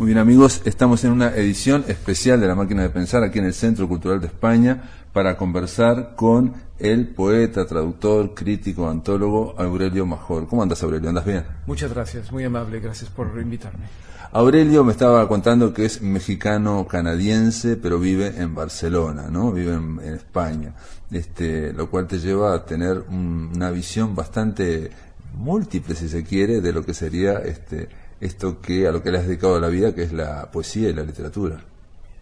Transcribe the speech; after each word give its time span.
Muy 0.00 0.06
bien 0.06 0.18
amigos, 0.18 0.62
estamos 0.64 1.04
en 1.04 1.12
una 1.12 1.28
edición 1.36 1.84
especial 1.86 2.40
de 2.40 2.46
La 2.46 2.54
Máquina 2.54 2.80
de 2.80 2.88
Pensar 2.88 3.22
aquí 3.22 3.38
en 3.38 3.44
el 3.44 3.52
Centro 3.52 3.86
Cultural 3.86 4.18
de 4.18 4.28
España 4.28 4.82
para 5.12 5.36
conversar 5.36 6.14
con 6.16 6.54
el 6.78 7.08
poeta, 7.08 7.66
traductor, 7.66 8.32
crítico, 8.32 8.88
antólogo 8.88 9.54
Aurelio 9.58 10.06
Major. 10.06 10.46
¿Cómo 10.46 10.62
andas 10.62 10.82
Aurelio? 10.82 11.10
¿Andas 11.10 11.26
bien? 11.26 11.44
Muchas 11.66 11.92
gracias, 11.92 12.32
muy 12.32 12.44
amable, 12.44 12.80
gracias 12.80 13.10
por 13.10 13.38
invitarme. 13.42 13.88
Aurelio 14.32 14.84
me 14.84 14.92
estaba 14.92 15.28
contando 15.28 15.74
que 15.74 15.84
es 15.84 16.00
mexicano-canadiense, 16.00 17.76
pero 17.76 17.98
vive 17.98 18.32
en 18.38 18.54
Barcelona, 18.54 19.28
¿no? 19.30 19.52
Vive 19.52 19.74
en, 19.74 20.00
España, 20.14 20.72
este, 21.10 21.74
lo 21.74 21.90
cual 21.90 22.06
te 22.06 22.18
lleva 22.18 22.54
a 22.54 22.64
tener 22.64 23.04
una 23.10 23.70
visión 23.70 24.14
bastante 24.14 24.90
múltiple, 25.34 25.94
si 25.94 26.08
se 26.08 26.24
quiere, 26.24 26.62
de 26.62 26.72
lo 26.72 26.86
que 26.86 26.94
sería 26.94 27.34
este, 27.40 27.90
esto 28.20 28.60
que 28.60 28.86
a 28.86 28.92
lo 28.92 29.02
que 29.02 29.10
le 29.10 29.18
has 29.18 29.26
dedicado 29.26 29.58
la 29.58 29.68
vida, 29.68 29.94
que 29.94 30.02
es 30.02 30.12
la 30.12 30.50
poesía 30.50 30.90
y 30.90 30.92
la 30.92 31.02
literatura. 31.02 31.64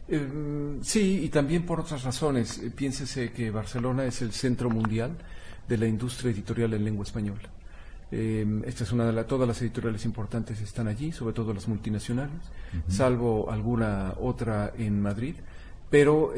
Eh, 0.09 0.79
sí, 0.81 1.21
y 1.25 1.29
también 1.29 1.67
por 1.67 1.81
otras 1.81 2.03
razones. 2.03 2.59
Eh, 2.59 2.71
piénsese 2.75 3.33
que 3.33 3.51
Barcelona 3.51 4.05
es 4.07 4.23
el 4.23 4.33
centro 4.33 4.71
mundial 4.71 5.17
de 5.69 5.77
la 5.77 5.87
industria 5.87 6.31
editorial 6.33 6.73
en 6.75 6.85
lengua 6.85 7.05
española. 7.05 7.49
Eh, 8.11 8.63
esta 8.65 8.85
es 8.85 8.93
una 8.93 9.05
de 9.05 9.13
las, 9.13 9.27
todas 9.27 9.47
las 9.47 9.61
editoriales 9.61 10.07
importantes 10.07 10.61
están 10.63 10.89
allí, 10.89 11.13
sobre 11.13 11.35
todo 11.35 11.53
las 11.53 11.69
multinacionales, 11.69 12.41
salvo 12.89 13.51
alguna 13.51 14.15
otra 14.19 14.73
en 14.79 15.03
Madrid. 15.03 15.35
Pero, 15.91 16.35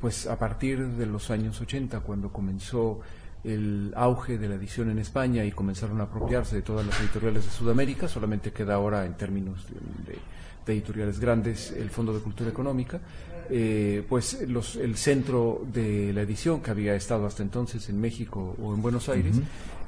pues 0.00 0.26
a 0.26 0.38
partir 0.38 0.86
de 0.86 1.04
los 1.04 1.30
años 1.30 1.60
80, 1.60 2.00
cuando 2.00 2.32
comenzó 2.32 3.00
el 3.44 3.92
auge 3.94 4.38
de 4.38 4.48
la 4.48 4.54
edición 4.54 4.90
en 4.90 4.98
España 4.98 5.44
y 5.44 5.52
comenzaron 5.52 6.00
a 6.00 6.04
apropiarse 6.04 6.56
de 6.56 6.62
todas 6.62 6.86
las 6.86 6.98
editoriales 7.00 7.44
de 7.44 7.50
Sudamérica, 7.50 8.08
solamente 8.08 8.52
queda 8.52 8.74
ahora 8.74 9.04
en 9.04 9.14
términos 9.14 9.66
de, 10.06 10.18
editoriales 10.72 11.20
grandes 11.20 11.72
el 11.72 11.90
Fondo 11.90 12.14
de 12.14 12.20
Cultura 12.20 12.48
Económica, 12.48 12.98
eh, 13.50 14.02
pues 14.08 14.38
los, 14.48 14.76
el 14.76 14.96
centro 14.96 15.62
de 15.72 16.12
la 16.12 16.22
edición 16.22 16.60
que 16.60 16.70
había 16.70 16.94
estado 16.94 17.26
hasta 17.26 17.42
entonces 17.42 17.88
en 17.88 18.00
México 18.00 18.56
o 18.62 18.74
en 18.74 18.80
Buenos 18.80 19.08
Aires 19.08 19.36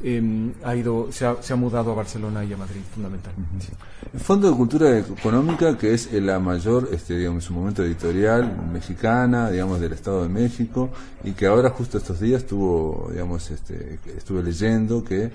em, 0.03 0.53
ha 0.63 0.75
ido 0.77 1.09
se 1.11 1.25
ha, 1.27 1.43
se 1.43 1.53
ha, 1.53 1.57
mudado 1.57 1.93
a 1.93 1.95
Barcelona 1.95 2.45
y 2.45 2.53
a 2.53 2.57
Madrid 2.57 2.81
fundamentalmente. 2.93 3.67
El 4.13 4.21
Fondo 4.21 4.51
de 4.51 4.57
Cultura 4.57 4.99
Económica 4.99 5.79
que 5.79 5.95
es 5.95 6.13
la 6.13 6.39
mayor 6.39 6.89
este 6.93 7.17
digamos 7.17 7.45
en 7.45 7.49
su 7.49 7.55
momento 7.55 7.83
editorial 7.83 8.69
mexicana 8.73 9.51
digamos 9.51 9.81
del 9.81 9.93
Estado 9.93 10.23
de 10.23 10.29
México 10.29 10.91
y 11.25 11.33
que 11.33 11.47
ahora 11.47 11.71
justo 11.71 11.99
estos 11.99 12.21
días 12.21 12.45
tuvo 12.45 13.09
digamos 13.11 13.51
este 13.51 13.99
estuve 14.17 14.43
leyendo 14.43 15.03
que 15.03 15.31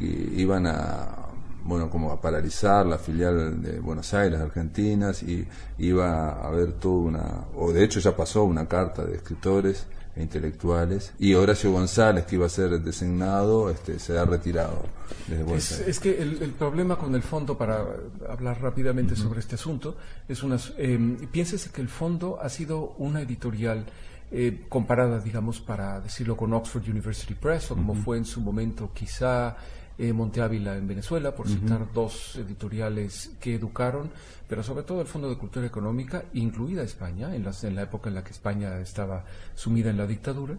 iban 0.00 0.66
a 0.66 1.25
bueno, 1.66 1.90
como 1.90 2.12
a 2.12 2.20
paralizar 2.20 2.86
la 2.86 2.98
filial 2.98 3.60
de 3.60 3.80
Buenos 3.80 4.14
Aires, 4.14 4.40
Argentinas, 4.40 5.22
y 5.22 5.46
iba 5.78 6.30
a 6.30 6.48
haber 6.48 6.74
toda 6.74 6.96
una, 6.96 7.44
o 7.56 7.72
de 7.72 7.84
hecho 7.84 8.00
ya 8.00 8.16
pasó 8.16 8.44
una 8.44 8.66
carta 8.66 9.04
de 9.04 9.16
escritores 9.16 9.86
e 10.14 10.22
intelectuales, 10.22 11.12
y 11.18 11.34
Horacio 11.34 11.72
González, 11.72 12.24
que 12.24 12.36
iba 12.36 12.46
a 12.46 12.48
ser 12.48 12.80
designado, 12.80 13.68
este, 13.68 13.98
se 13.98 14.18
ha 14.18 14.24
retirado 14.24 14.84
desde 15.28 15.42
Buenos 15.42 15.72
es, 15.72 15.80
es 15.88 16.00
que 16.00 16.22
el, 16.22 16.52
problema 16.58 16.96
con 16.96 17.14
el 17.14 17.22
fondo, 17.22 17.58
para 17.58 17.84
hablar 18.28 18.62
rápidamente 18.62 19.16
sobre 19.16 19.40
este 19.40 19.56
asunto, 19.56 19.96
es 20.28 20.42
unas, 20.42 20.72
eh, 20.78 20.98
piénsese 21.30 21.70
que 21.70 21.82
el 21.82 21.88
fondo 21.88 22.38
ha 22.40 22.48
sido 22.48 22.94
una 22.98 23.20
editorial 23.20 23.84
eh, 24.32 24.64
comparada, 24.68 25.20
digamos, 25.20 25.60
para 25.60 26.00
decirlo 26.00 26.36
con 26.36 26.52
Oxford 26.52 26.88
University 26.88 27.34
Press, 27.34 27.70
o 27.70 27.76
como 27.76 27.94
fue 27.94 28.18
en 28.18 28.24
su 28.24 28.40
momento 28.40 28.90
quizá 28.92 29.56
eh, 29.98 30.12
Monte 30.12 30.42
Ávila 30.42 30.76
en 30.76 30.86
Venezuela, 30.86 31.34
por 31.34 31.48
citar 31.48 31.92
dos 31.92 32.36
editoriales 32.36 33.30
que 33.40 33.54
educaron, 33.54 34.10
pero 34.48 34.62
sobre 34.62 34.84
todo 34.84 35.00
el 35.00 35.06
Fondo 35.06 35.28
de 35.28 35.38
Cultura 35.38 35.66
Económica, 35.66 36.24
incluida 36.34 36.82
España, 36.82 37.34
en, 37.34 37.46
en 37.62 37.74
la 37.74 37.82
época 37.82 38.08
en 38.08 38.14
la 38.14 38.24
que 38.24 38.32
España 38.32 38.78
estaba 38.80 39.24
sumida 39.54 39.90
en 39.90 39.96
la 39.96 40.06
dictadura, 40.06 40.56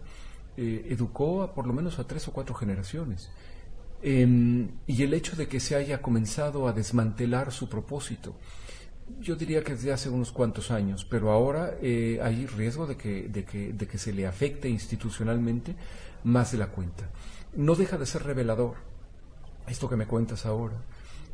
eh, 0.58 0.88
educó 0.90 1.44
a 1.44 1.54
por 1.54 1.68
lo 1.68 1.74
menos 1.74 2.00
a 2.00 2.08
tres 2.08 2.28
o 2.28 2.34
cuatro 2.34 2.56
generaciones. 2.56 3.30
Em, 4.02 4.70
y 4.86 5.04
el 5.04 5.14
hecho 5.14 5.36
de 5.36 5.48
que 5.48 5.60
se 5.60 5.76
haya 5.76 6.02
comenzado 6.02 6.68
a 6.68 6.74
desmantelar 6.74 7.52
su 7.52 7.70
propósito, 7.70 8.36
yo 9.22 9.36
diría 9.36 9.64
que 9.64 9.74
desde 9.74 9.94
hace 9.94 10.10
unos 10.10 10.32
cuantos 10.32 10.72
años, 10.72 11.06
pero 11.06 11.32
ahora 11.32 11.76
eh, 11.82 12.20
hay 12.22 12.46
riesgo 12.46 12.88
de 12.88 12.98
que, 12.98 13.30
de, 13.30 13.46
que, 13.46 13.74
de 13.74 13.88
que 13.88 13.98
se 13.98 14.14
le 14.14 14.28
afecte 14.28 14.68
institucionalmente 14.68 15.76
más 16.24 16.52
de 16.52 16.58
la 16.58 16.68
cuenta. 16.68 17.10
No 17.56 17.76
deja 17.76 17.98
de 17.98 18.06
ser 18.06 18.24
revelador 18.24 18.76
esto 19.68 19.90
que 19.90 19.96
me 19.96 20.08
cuentas 20.08 20.46
ahora, 20.46 20.78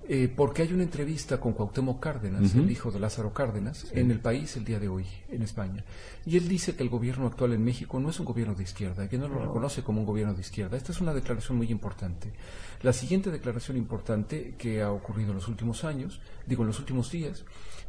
eh, 0.05 0.31
porque 0.35 0.63
hay 0.63 0.73
una 0.73 0.83
entrevista 0.83 1.39
con 1.39 1.53
Cuauhtémoc 1.53 2.01
Cárdenas, 2.01 2.55
el 2.55 2.69
hijo 2.69 2.91
de 2.91 2.99
Lázaro 2.99 3.33
Cárdenas, 3.33 3.87
en 3.93 4.11
el 4.11 4.19
país 4.19 4.57
el 4.57 4.65
día 4.65 4.77
de 4.77 4.89
hoy, 4.89 5.05
en 5.29 5.43
España. 5.43 5.85
Y 6.25 6.35
él 6.35 6.49
dice 6.49 6.75
que 6.75 6.83
el 6.83 6.89
gobierno 6.89 7.25
actual 7.25 7.53
en 7.53 7.63
México 7.63 8.01
no 8.01 8.09
es 8.09 8.19
un 8.19 8.25
gobierno 8.25 8.53
de 8.53 8.63
izquierda, 8.63 9.07
que 9.07 9.17
no 9.17 9.29
lo 9.29 9.39
reconoce 9.39 9.81
como 9.81 10.01
un 10.01 10.05
gobierno 10.05 10.33
de 10.33 10.41
izquierda. 10.41 10.75
Esta 10.75 10.91
es 10.91 10.99
una 10.99 11.13
declaración 11.13 11.57
muy 11.57 11.67
importante. 11.71 12.33
La 12.81 12.91
siguiente 12.91 13.31
declaración 13.31 13.77
importante 13.77 14.55
que 14.57 14.81
ha 14.81 14.91
ocurrido 14.91 15.29
en 15.29 15.35
los 15.35 15.47
últimos 15.47 15.85
años, 15.85 16.19
digo 16.45 16.63
en 16.63 16.67
los 16.67 16.79
últimos 16.79 17.09
días, 17.09 17.45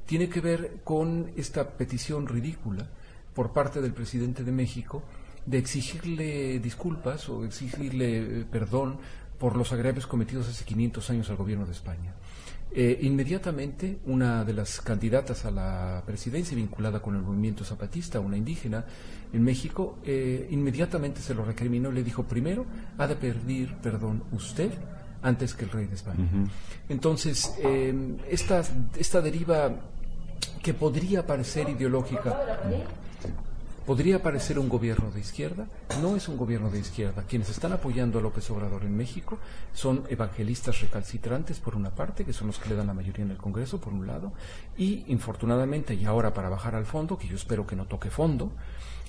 tiene 0.06 0.28
que 0.28 0.41
ver 0.41 0.83
con 0.84 1.33
esta 1.34 1.71
petición 1.71 2.28
ridícula 2.28 2.88
por 3.34 3.53
parte 3.53 3.81
del 3.81 3.93
presidente 3.93 4.44
de 4.44 4.53
México 4.53 5.03
de 5.47 5.59
exigirle 5.59 6.59
disculpas 6.59 7.28
o 7.28 7.44
exigirle 7.44 8.41
eh, 8.41 8.44
perdón 8.50 8.99
por 9.39 9.56
los 9.56 9.72
agravios 9.72 10.06
cometidos 10.06 10.49
hace 10.49 10.65
500 10.65 11.11
años 11.11 11.31
al 11.31 11.37
gobierno 11.37 11.67
de 11.67 11.72
España. 11.72 12.15
Eh, 12.77 12.99
inmediatamente, 13.03 13.99
una 14.06 14.45
de 14.45 14.53
las 14.53 14.81
candidatas 14.81 15.45
a 15.45 15.53
la 15.53 16.03
presidencia 16.05 16.56
vinculada 16.56 17.00
con 17.00 17.15
el 17.15 17.22
movimiento 17.22 17.65
zapatista, 17.65 18.19
una 18.19 18.37
indígena 18.37 18.84
en 19.33 19.45
México, 19.45 19.99
eh, 20.05 20.49
inmediatamente 20.50 21.21
se 21.21 21.34
lo 21.34 21.45
recriminó 21.45 21.91
y 21.91 21.95
le 21.95 22.03
dijo, 22.03 22.25
primero, 22.25 22.67
ha 22.99 23.06
de 23.06 23.15
pedir 23.15 23.75
perdón 23.77 24.25
usted 24.33 24.72
antes 25.22 25.55
que 25.55 25.65
el 25.66 25.71
rey 25.71 25.87
de 25.87 25.95
España. 25.95 26.28
Entonces, 26.89 27.55
eh, 27.62 28.16
esta, 28.28 28.62
esta 28.99 29.21
deriva 29.21 29.72
que 30.61 30.75
podría 30.75 31.25
parecer 31.25 31.69
ideológica 31.69 32.61
podría 33.87 34.22
parecer 34.22 34.59
un 34.59 34.69
gobierno 34.69 35.11
de 35.11 35.21
izquierda, 35.21 35.67
no 36.00 36.17
es 36.17 36.28
un 36.28 36.37
gobierno 36.37 36.71
de 36.71 36.78
izquierda. 36.78 37.25
Quienes 37.28 37.50
están 37.50 37.72
apoyando 37.72 38.19
a 38.19 38.22
López 38.22 38.50
Obrador 38.50 38.84
en 38.84 38.97
México 38.97 39.39
son 39.72 40.05
evangelistas 40.09 40.81
recalcitrantes, 40.81 41.61
por 41.61 41.77
una 41.77 41.95
parte, 41.95 42.25
que 42.25 42.33
son 42.33 42.49
los 42.49 42.59
que 42.59 42.71
le 42.71 42.77
dan 42.77 42.87
la 42.87 42.95
mayoría 42.95 43.25
en 43.25 43.31
el 43.31 43.37
Congreso, 43.37 43.81
por 43.81 43.93
un 43.93 44.06
lado, 44.06 44.33
y 44.77 45.05
infortunadamente, 45.09 45.95
y 45.95 46.05
ahora 46.05 46.33
para 46.33 46.49
bajar 46.49 46.75
al 46.75 46.87
fondo, 46.87 47.19
que 47.19 47.28
yo 47.28 47.37
espero 47.37 47.67
que 47.67 47.77
no 47.77 47.87
toque 47.87 48.11
fondo, 48.11 48.53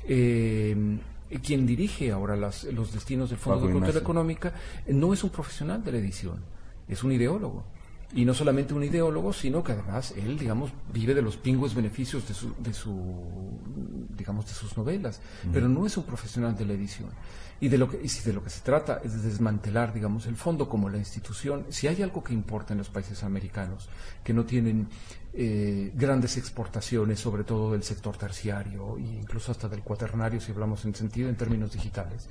eh, 0.08 1.00
quien 1.42 1.66
dirige 1.66 2.12
ahora 2.12 2.36
los 2.36 2.94
destinos 2.94 3.30
del 3.30 3.40
Fondo 3.40 3.68
de 3.68 3.74
Cultura 3.74 4.00
Económica 4.00 4.54
no 4.88 5.14
es 5.14 5.24
un 5.24 5.32
profesional 5.32 5.84
de 5.84 5.92
la 5.92 5.98
edición, 5.98 6.44
es 6.88 7.04
un 7.04 7.12
ideólogo 7.12 7.64
y 8.16 8.24
no 8.24 8.34
solamente 8.34 8.74
un 8.74 8.84
ideólogo, 8.84 9.34
sino 9.34 9.62
que 9.62 9.74
además 9.74 10.14
él, 10.16 10.40
digamos, 10.40 10.72
vive 10.94 11.14
de 11.14 11.22
los 11.22 11.36
pingües 11.36 11.76
beneficios 11.76 12.26
de 12.26 12.34
su, 12.34 12.56
de 12.60 12.74
su 12.74 13.60
digamos, 14.18 14.46
de 14.48 14.54
sus 14.54 14.78
novelas, 14.78 15.20
pero 15.52 15.68
no 15.68 15.86
es 15.86 15.98
un 15.98 16.06
profesional 16.06 16.56
de 16.56 16.66
la 16.66 16.74
edición. 16.74 17.10
Y 17.60 17.68
de 17.68 17.78
lo 17.78 17.90
que, 17.90 18.02
y 18.02 18.08
si 18.08 18.24
de 18.24 18.34
lo 18.34 18.42
que 18.42 18.50
se 18.50 18.62
trata 18.62 19.02
es 19.04 19.14
de 19.14 19.30
desmantelar, 19.30 19.94
digamos, 19.94 20.28
el 20.28 20.38
fondo 20.38 20.70
como 20.70 20.90
la 20.90 20.98
institución, 20.98 21.66
si 21.70 21.88
hay 21.88 22.02
algo 22.02 22.24
que 22.24 22.34
importa 22.34 22.74
en 22.74 22.78
los 22.80 22.90
países 22.90 23.22
americanos, 23.24 23.90
que 24.24 24.34
no 24.34 24.46
tienen 24.46 24.88
eh, 25.34 25.92
grandes 25.94 26.38
exportaciones, 26.38 27.20
sobre 27.20 27.44
todo 27.44 27.74
del 27.74 27.84
sector 27.84 28.16
terciario 28.16 28.98
e 28.98 29.02
incluso 29.02 29.52
hasta 29.52 29.68
del 29.68 29.82
cuaternario, 29.82 30.40
si 30.40 30.54
hablamos 30.54 30.86
en 30.86 30.96
sentido 30.96 31.28
en 31.28 31.36
términos 31.36 31.74
digitales, 31.74 32.30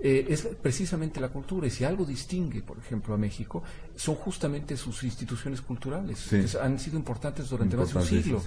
eh, 0.00 0.26
es 0.28 0.42
precisamente 0.60 1.20
la 1.20 1.28
cultura. 1.28 1.66
Y 1.66 1.70
si 1.70 1.84
algo 1.84 2.04
distingue, 2.04 2.62
por 2.62 2.78
ejemplo, 2.78 3.14
a 3.14 3.16
México, 3.18 3.62
son 3.96 4.14
justamente 4.14 4.76
sus 4.76 5.02
instituciones 5.02 5.60
culturales. 5.60 6.26
que 6.28 6.46
han 6.60 6.78
sido 6.78 6.96
importantes 6.96 7.48
durante 7.48 7.76
más 7.76 7.92
de 7.92 7.98
un 7.98 8.04
siglo 8.04 8.42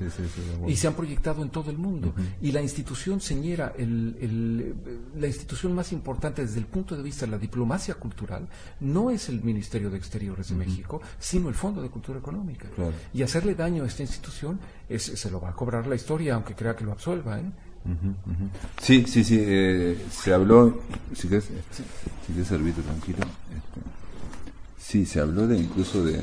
y 0.67 0.75
se 0.75 0.87
han 0.87 0.93
proyectado 0.93 1.41
en 1.43 1.49
todo 1.49 1.70
el 1.70 1.78
mundo. 1.78 2.14
Y 2.41 2.52
la 2.52 2.61
institución 2.61 3.20
señera, 3.20 3.73
el, 3.78 4.75
la 5.16 5.28
institución 5.28 5.73
más 5.73 5.91
importante 5.91 6.46
desde 6.46 6.59
el 6.59 6.67
punto 6.67 6.96
de 6.96 7.03
vista 7.03 7.25
de 7.25 7.31
la 7.31 7.37
diplomacia 7.37 7.96
cultural, 7.96 8.47
no 8.79 9.09
es 9.09 9.29
el 9.29 9.41
Ministerio 9.43 9.90
de 9.90 9.97
Exteriores 9.97 10.49
de 10.49 10.55
México, 10.55 11.02
sino 11.20 11.49
el 11.49 11.55
Fondo 11.55 11.81
de 11.81 11.90
Cultura 11.90 12.20
Económica. 12.20 12.67
Y 13.14 13.23
hacerle 13.23 13.55
daño 13.55 13.84
a 13.84 13.87
esta 13.87 14.03
institución 14.03 14.59
es, 14.87 15.03
se 15.03 15.31
lo 15.31 15.41
va 15.41 15.49
a 15.49 15.53
cobrar 15.53 15.87
la 15.87 15.96
historia, 15.96 16.35
aunque 16.35 16.55
crea 16.55 16.75
que 16.75 16.84
lo 16.84 16.91
absuelva. 16.91 17.40
¿eh? 17.40 17.52
Sí, 18.81 19.05
sí, 19.07 19.23
sí, 19.23 19.37
eh, 19.39 19.97
se 20.11 20.33
habló, 20.33 20.81
si 21.16 21.28
quieres, 21.28 21.45
si 21.45 22.33
quieres 22.33 22.47
servirte 22.47 22.81
tranquilo, 22.81 23.19
este, 23.19 23.81
sí, 24.78 25.05
se 25.05 25.19
habló 25.19 25.47
de 25.47 25.57
incluso 25.57 26.03
de, 26.03 26.22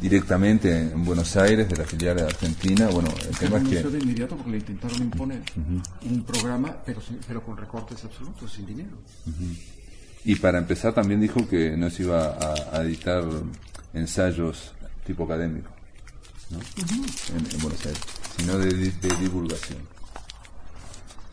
directamente 0.00 0.90
en 0.92 1.04
Buenos 1.04 1.36
Aires, 1.36 1.68
de 1.68 1.76
la 1.76 1.84
filial 1.84 2.16
de 2.16 2.22
Argentina, 2.24 2.88
bueno, 2.88 3.08
el 3.28 3.36
tema 3.36 3.58
es 3.58 3.68
que... 3.68 3.82
de 3.82 3.98
inmediato 3.98 4.36
porque 4.36 4.50
le 4.50 4.56
intentaron 4.58 5.02
imponer 5.02 5.42
un 5.56 6.24
programa, 6.24 6.76
pero, 6.84 7.00
pero 7.26 7.42
con 7.42 7.56
recortes 7.56 8.04
absolutos, 8.04 8.52
sin 8.52 8.66
dinero. 8.66 8.96
Y 10.24 10.36
para 10.36 10.58
empezar 10.58 10.94
también 10.94 11.20
dijo 11.20 11.46
que 11.48 11.76
no 11.76 11.90
se 11.90 12.02
iba 12.02 12.36
a 12.72 12.82
editar 12.82 13.24
ensayos 13.92 14.72
tipo 15.06 15.24
académico. 15.24 15.70
en, 16.50 17.60
Buenos 17.60 17.84
Aires, 17.86 18.00
sino 18.36 18.58
de, 18.58 18.72
divulgación. 19.20 19.78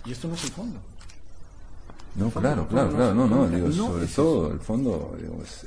Y 0.05 0.11
esto 0.11 0.27
no 0.27 0.35
es 0.35 0.43
el 0.43 0.51
fondo. 0.51 0.79
No, 2.13 2.29
claro, 2.29 2.67
claro, 2.67 2.89
claro, 2.89 3.13
no, 3.13 3.25
no, 3.25 3.47
digo, 3.47 3.71
sobre 3.71 4.05
todo 4.05 4.51
el 4.51 4.59
fondo 4.59 5.15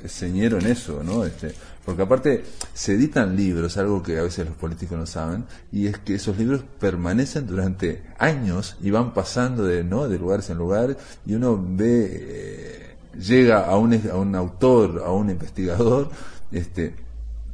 es, 0.03 0.11
señero 0.11 0.59
en 0.59 0.67
eso, 0.67 1.01
¿no? 1.03 1.25
Este, 1.25 1.55
porque 1.83 2.03
aparte 2.03 2.43
se 2.71 2.93
editan 2.93 3.35
libros, 3.35 3.77
algo 3.77 4.03
que 4.03 4.19
a 4.19 4.21
veces 4.21 4.45
los 4.45 4.55
políticos 4.55 4.95
no 4.95 5.07
saben, 5.07 5.45
y 5.71 5.87
es 5.87 5.97
que 5.97 6.15
esos 6.15 6.37
libros 6.37 6.61
permanecen 6.79 7.47
durante 7.47 8.03
años 8.19 8.77
y 8.79 8.91
van 8.91 9.15
pasando 9.15 9.63
de, 9.63 9.83
¿no? 9.83 10.07
de 10.07 10.19
lugares 10.19 10.47
en 10.51 10.59
lugares, 10.59 10.97
y 11.25 11.33
uno 11.33 11.59
ve, 11.59 12.09
eh, 12.11 12.95
llega 13.19 13.65
a 13.65 13.75
un, 13.77 13.93
a 14.07 14.15
un 14.15 14.35
autor, 14.35 15.01
a 15.03 15.11
un 15.11 15.31
investigador, 15.31 16.11
este, 16.51 17.04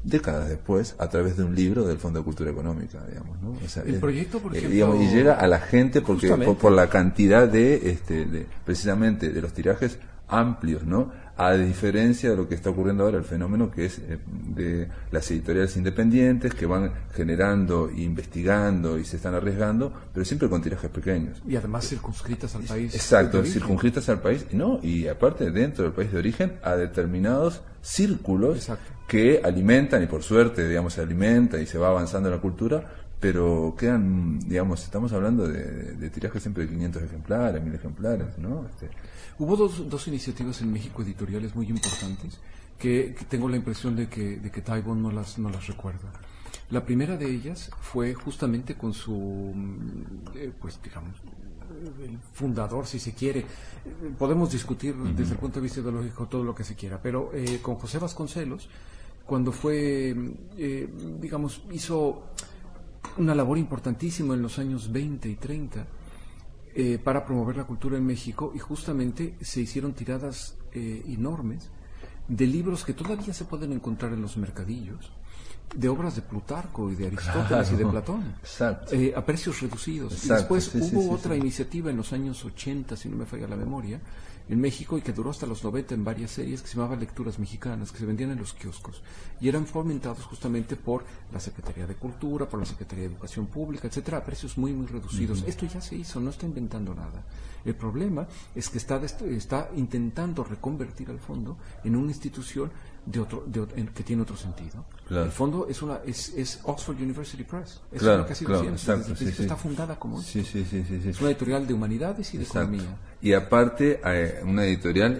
décadas 0.04 0.50
después 0.50 0.96
a 0.98 1.10
través 1.10 1.38
de 1.38 1.44
un 1.44 1.56
libro 1.56 1.86
del 1.86 1.98
Fondo 1.98 2.20
de 2.20 2.26
Cultura 2.26 2.50
Económica, 2.50 3.06
digamos, 3.08 3.42
¿no? 3.42 3.56
el 3.86 4.00
proyecto, 4.00 4.40
por 4.40 4.56
eh, 4.56 4.60
ejemplo, 4.60 5.02
y 5.02 5.08
llega 5.08 5.36
a 5.36 5.48
la 5.48 5.60
gente 5.60 6.02
porque 6.02 6.30
por, 6.60 6.72
la 6.72 6.90
cantidad 6.90 7.48
de, 7.48 7.92
este, 7.92 8.26
de, 8.26 8.48
precisamente, 8.66 9.30
de 9.30 9.42
los 9.42 9.54
tirajes 9.54 10.00
amplios, 10.32 10.86
¿no? 10.86 11.12
A 11.38 11.54
diferencia 11.54 12.30
de 12.30 12.38
lo 12.38 12.48
que 12.48 12.56
está 12.56 12.70
ocurriendo 12.70 13.04
ahora, 13.04 13.18
el 13.18 13.24
fenómeno 13.24 13.72
que 13.72 13.86
es 13.86 14.00
eh, 14.00 14.20
de 14.48 14.88
las 15.12 15.30
editoriales 15.32 15.76
independientes 15.76 16.54
que 16.54 16.66
van 16.66 16.92
generando, 17.14 17.90
investigando 17.90 18.98
y 18.98 19.06
se 19.06 19.18
están 19.18 19.34
arriesgando, 19.34 19.92
pero 20.14 20.26
siempre 20.26 20.50
con 20.50 20.62
tirajes 20.62 20.90
pequeños. 20.90 21.42
Y 21.48 21.56
además 21.56 21.88
circunscritas 21.88 22.56
al 22.56 22.64
país. 22.64 22.96
Exacto, 22.96 23.44
circunscritas 23.44 24.08
al 24.10 24.22
país, 24.22 24.46
¿no? 24.52 24.80
Y 24.82 25.08
aparte 25.08 25.52
dentro 25.52 25.84
del 25.84 25.94
país 25.94 26.12
de 26.12 26.20
origen 26.20 26.54
a 26.64 26.76
determinados 26.76 27.62
círculos 27.82 28.70
que 29.12 29.42
alimentan, 29.44 30.02
y 30.02 30.06
por 30.06 30.24
suerte, 30.24 30.66
digamos, 30.66 30.94
se 30.94 31.02
alimenta 31.02 31.60
y 31.60 31.66
se 31.66 31.78
va 31.78 31.90
avanzando 31.90 32.30
la 32.30 32.40
cultura, 32.40 32.82
pero 33.20 33.76
quedan, 33.78 34.40
digamos, 34.40 34.86
estamos 34.86 35.12
hablando 35.12 35.50
de, 35.50 36.10
tirajes 36.12 36.42
siempre 36.42 36.64
de 36.64 36.70
500 36.70 37.04
ejemplares, 37.04 37.62
1000 37.62 37.76
ejemplares, 37.76 38.38
¿no? 38.38 38.66
Este, 38.70 38.90
Hubo 39.38 39.58
dos, 39.58 39.90
dos 39.90 40.08
iniciativas 40.08 40.62
en 40.62 40.72
México 40.72 41.02
editoriales 41.02 41.54
muy 41.54 41.68
importantes 41.68 42.40
que, 42.80 43.14
tengo 43.28 43.50
la 43.50 43.58
impresión 43.58 43.98
de 43.98 44.08
que, 44.08 44.38
de 44.38 44.50
que 44.50 44.62
Taiwán 44.62 45.02
no 45.02 45.12
las, 45.12 45.38
no 45.38 45.50
las 45.50 45.68
recuerda. 45.68 46.14
La 46.70 46.86
primera 46.86 47.18
de 47.18 47.30
ellas 47.30 47.70
fue 47.82 48.14
justamente 48.14 48.76
con 48.76 48.94
su, 48.94 49.12
mm, 49.54 50.38
eh, 50.38 50.54
pues 50.58 50.80
digamos, 50.82 51.18
el 51.82 52.18
fundador, 52.34 52.86
si 52.86 53.00
se 53.00 53.14
quiere. 53.14 53.46
Podemos 54.18 54.52
discutir 54.52 54.96
desde 54.96 55.34
el 55.34 55.40
punto 55.40 55.60
de 55.60 55.64
vista 55.64 55.80
ideológico 55.80 56.28
todo 56.28 56.44
lo 56.44 56.54
que 56.54 56.64
se 56.64 56.76
quiera, 56.76 57.02
pero 57.02 57.32
eh, 57.34 57.60
con 57.62 57.76
José 57.76 58.00
Vasconcelos, 58.00 58.70
cuando 59.26 59.52
fue, 59.52 60.16
eh, 60.58 60.90
digamos, 61.20 61.64
hizo 61.72 62.28
una 63.18 63.36
labor 63.36 63.58
importantísima 63.58 64.34
en 64.34 64.42
los 64.42 64.60
años 64.60 64.92
20 64.92 65.30
y 65.30 65.36
30 65.36 65.88
eh, 66.74 67.00
para 67.04 67.26
promover 67.26 67.58
la 67.58 67.66
cultura 67.66 67.98
en 67.98 68.06
México 68.06 68.52
y 68.56 68.60
justamente 68.60 69.36
se 69.42 69.62
hicieron 69.62 69.94
tiradas 69.94 70.58
enormes 70.74 71.70
de 72.30 72.48
libros 72.48 72.86
que 72.86 72.94
todavía 72.94 73.34
se 73.34 73.44
pueden 73.44 73.74
encontrar 73.74 74.14
en 74.14 74.22
los 74.22 74.38
mercadillos 74.38 75.12
de 75.74 75.90
obras 75.90 76.16
de 76.16 76.22
Plutarco 76.22 76.92
y 76.92 76.96
de 76.96 77.08
Aristóteles 77.08 77.72
y 77.72 77.76
de 77.76 77.86
Platón 77.86 78.36
eh, 78.92 79.14
a 79.16 79.26
precios 79.26 79.62
reducidos. 79.62 80.26
y 80.26 80.30
después 80.30 80.74
hubo 80.76 81.12
otra 81.12 81.36
iniciativa 81.36 81.90
en 81.90 81.98
los 81.98 82.14
años 82.14 82.44
80, 82.44 82.96
si 82.96 83.10
no 83.10 83.18
me 83.18 83.26
falla 83.26 83.48
la 83.48 83.56
memoria, 83.56 84.00
en 84.50 84.60
México 84.60 84.98
y 84.98 85.02
que 85.02 85.14
duró 85.14 85.30
hasta 85.30 85.46
los 85.46 85.64
90 85.64 85.96
en 85.96 86.04
varias 86.04 86.32
series 86.32 86.62
que 86.62 86.68
se 86.68 86.76
llamaba 86.76 86.96
Lecturas 86.96 87.40
Mexicanas, 87.40 87.92
que 87.92 88.00
se 88.00 88.06
vendían 88.06 88.32
en 88.32 88.40
los 88.40 88.54
kioscos 88.54 89.02
y 89.40 89.48
eran 89.48 89.66
fomentados 89.66 90.24
justamente 90.26 90.76
por 90.76 91.06
la 91.32 91.40
Secretaría 91.40 91.88
de 91.88 91.96
Cultura, 91.96 92.50
por 92.50 92.60
la 92.60 92.66
Secretaría 92.66 93.06
de 93.06 93.14
Educación 93.14 93.46
Pública, 93.46 93.88
etcétera, 93.88 94.18
a 94.18 94.26
precios 94.26 94.58
muy 94.58 94.74
muy 94.74 94.88
reducidos. 94.88 95.44
Esto 95.48 95.66
ya 95.66 95.80
se 95.80 95.96
hizo, 95.96 96.20
no 96.20 96.32
está 96.32 96.46
inventando 96.46 96.94
nada. 96.94 97.24
El 97.64 97.76
problema 97.76 98.28
es 98.56 98.70
que 98.70 98.78
está, 98.78 98.98
está 98.98 99.70
intentando 99.76 100.44
reconvertir 100.44 101.10
al 101.10 101.20
fondo 101.20 101.58
en 101.84 101.96
una 101.96 102.08
institución 102.08 102.72
de 103.06 103.20
otro, 103.20 103.44
de, 103.48 103.66
que 103.94 104.04
tiene 104.04 104.22
otro 104.22 104.38
sentido. 104.38 104.86
El 105.10 105.32
fondo 105.32 105.68
es 105.68 105.82
una 105.82 106.00
es, 106.06 106.30
es 106.30 106.60
Oxford 106.64 106.96
University 106.96 107.44
Press. 107.44 107.82
Es 107.92 108.00
claro, 108.02 108.26
que 108.26 108.34
claro, 108.34 108.74
está 108.74 109.56
fundada 109.58 109.98
como 109.98 110.22
sí, 110.22 110.44
sí, 110.44 110.66
sí, 110.66 110.84
es 111.06 111.20
una 111.20 111.30
editorial 111.30 111.68
de 111.68 111.74
humanidades 111.74 112.34
y 112.34 112.38
de 112.38 112.44
economía. 112.44 112.98
Y 113.22 113.34
aparte 113.34 114.00
eh, 114.06 114.42
una 114.44 114.66
editorial 114.66 115.20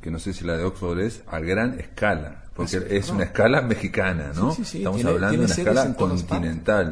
que 0.00 0.10
no 0.10 0.18
sé 0.18 0.32
si 0.32 0.44
la 0.44 0.56
de 0.56 0.64
Oxford 0.64 1.00
es 1.00 1.22
a 1.26 1.40
gran 1.40 1.78
escala 1.78 2.45
porque 2.56 2.86
es 2.90 3.10
una 3.10 3.24
escala 3.24 3.60
mexicana, 3.60 4.32
¿no? 4.34 4.50
Estamos 4.52 5.04
hablando 5.04 5.38
de 5.38 5.44
una 5.44 5.54
escala 5.54 5.94
continental. 5.94 6.90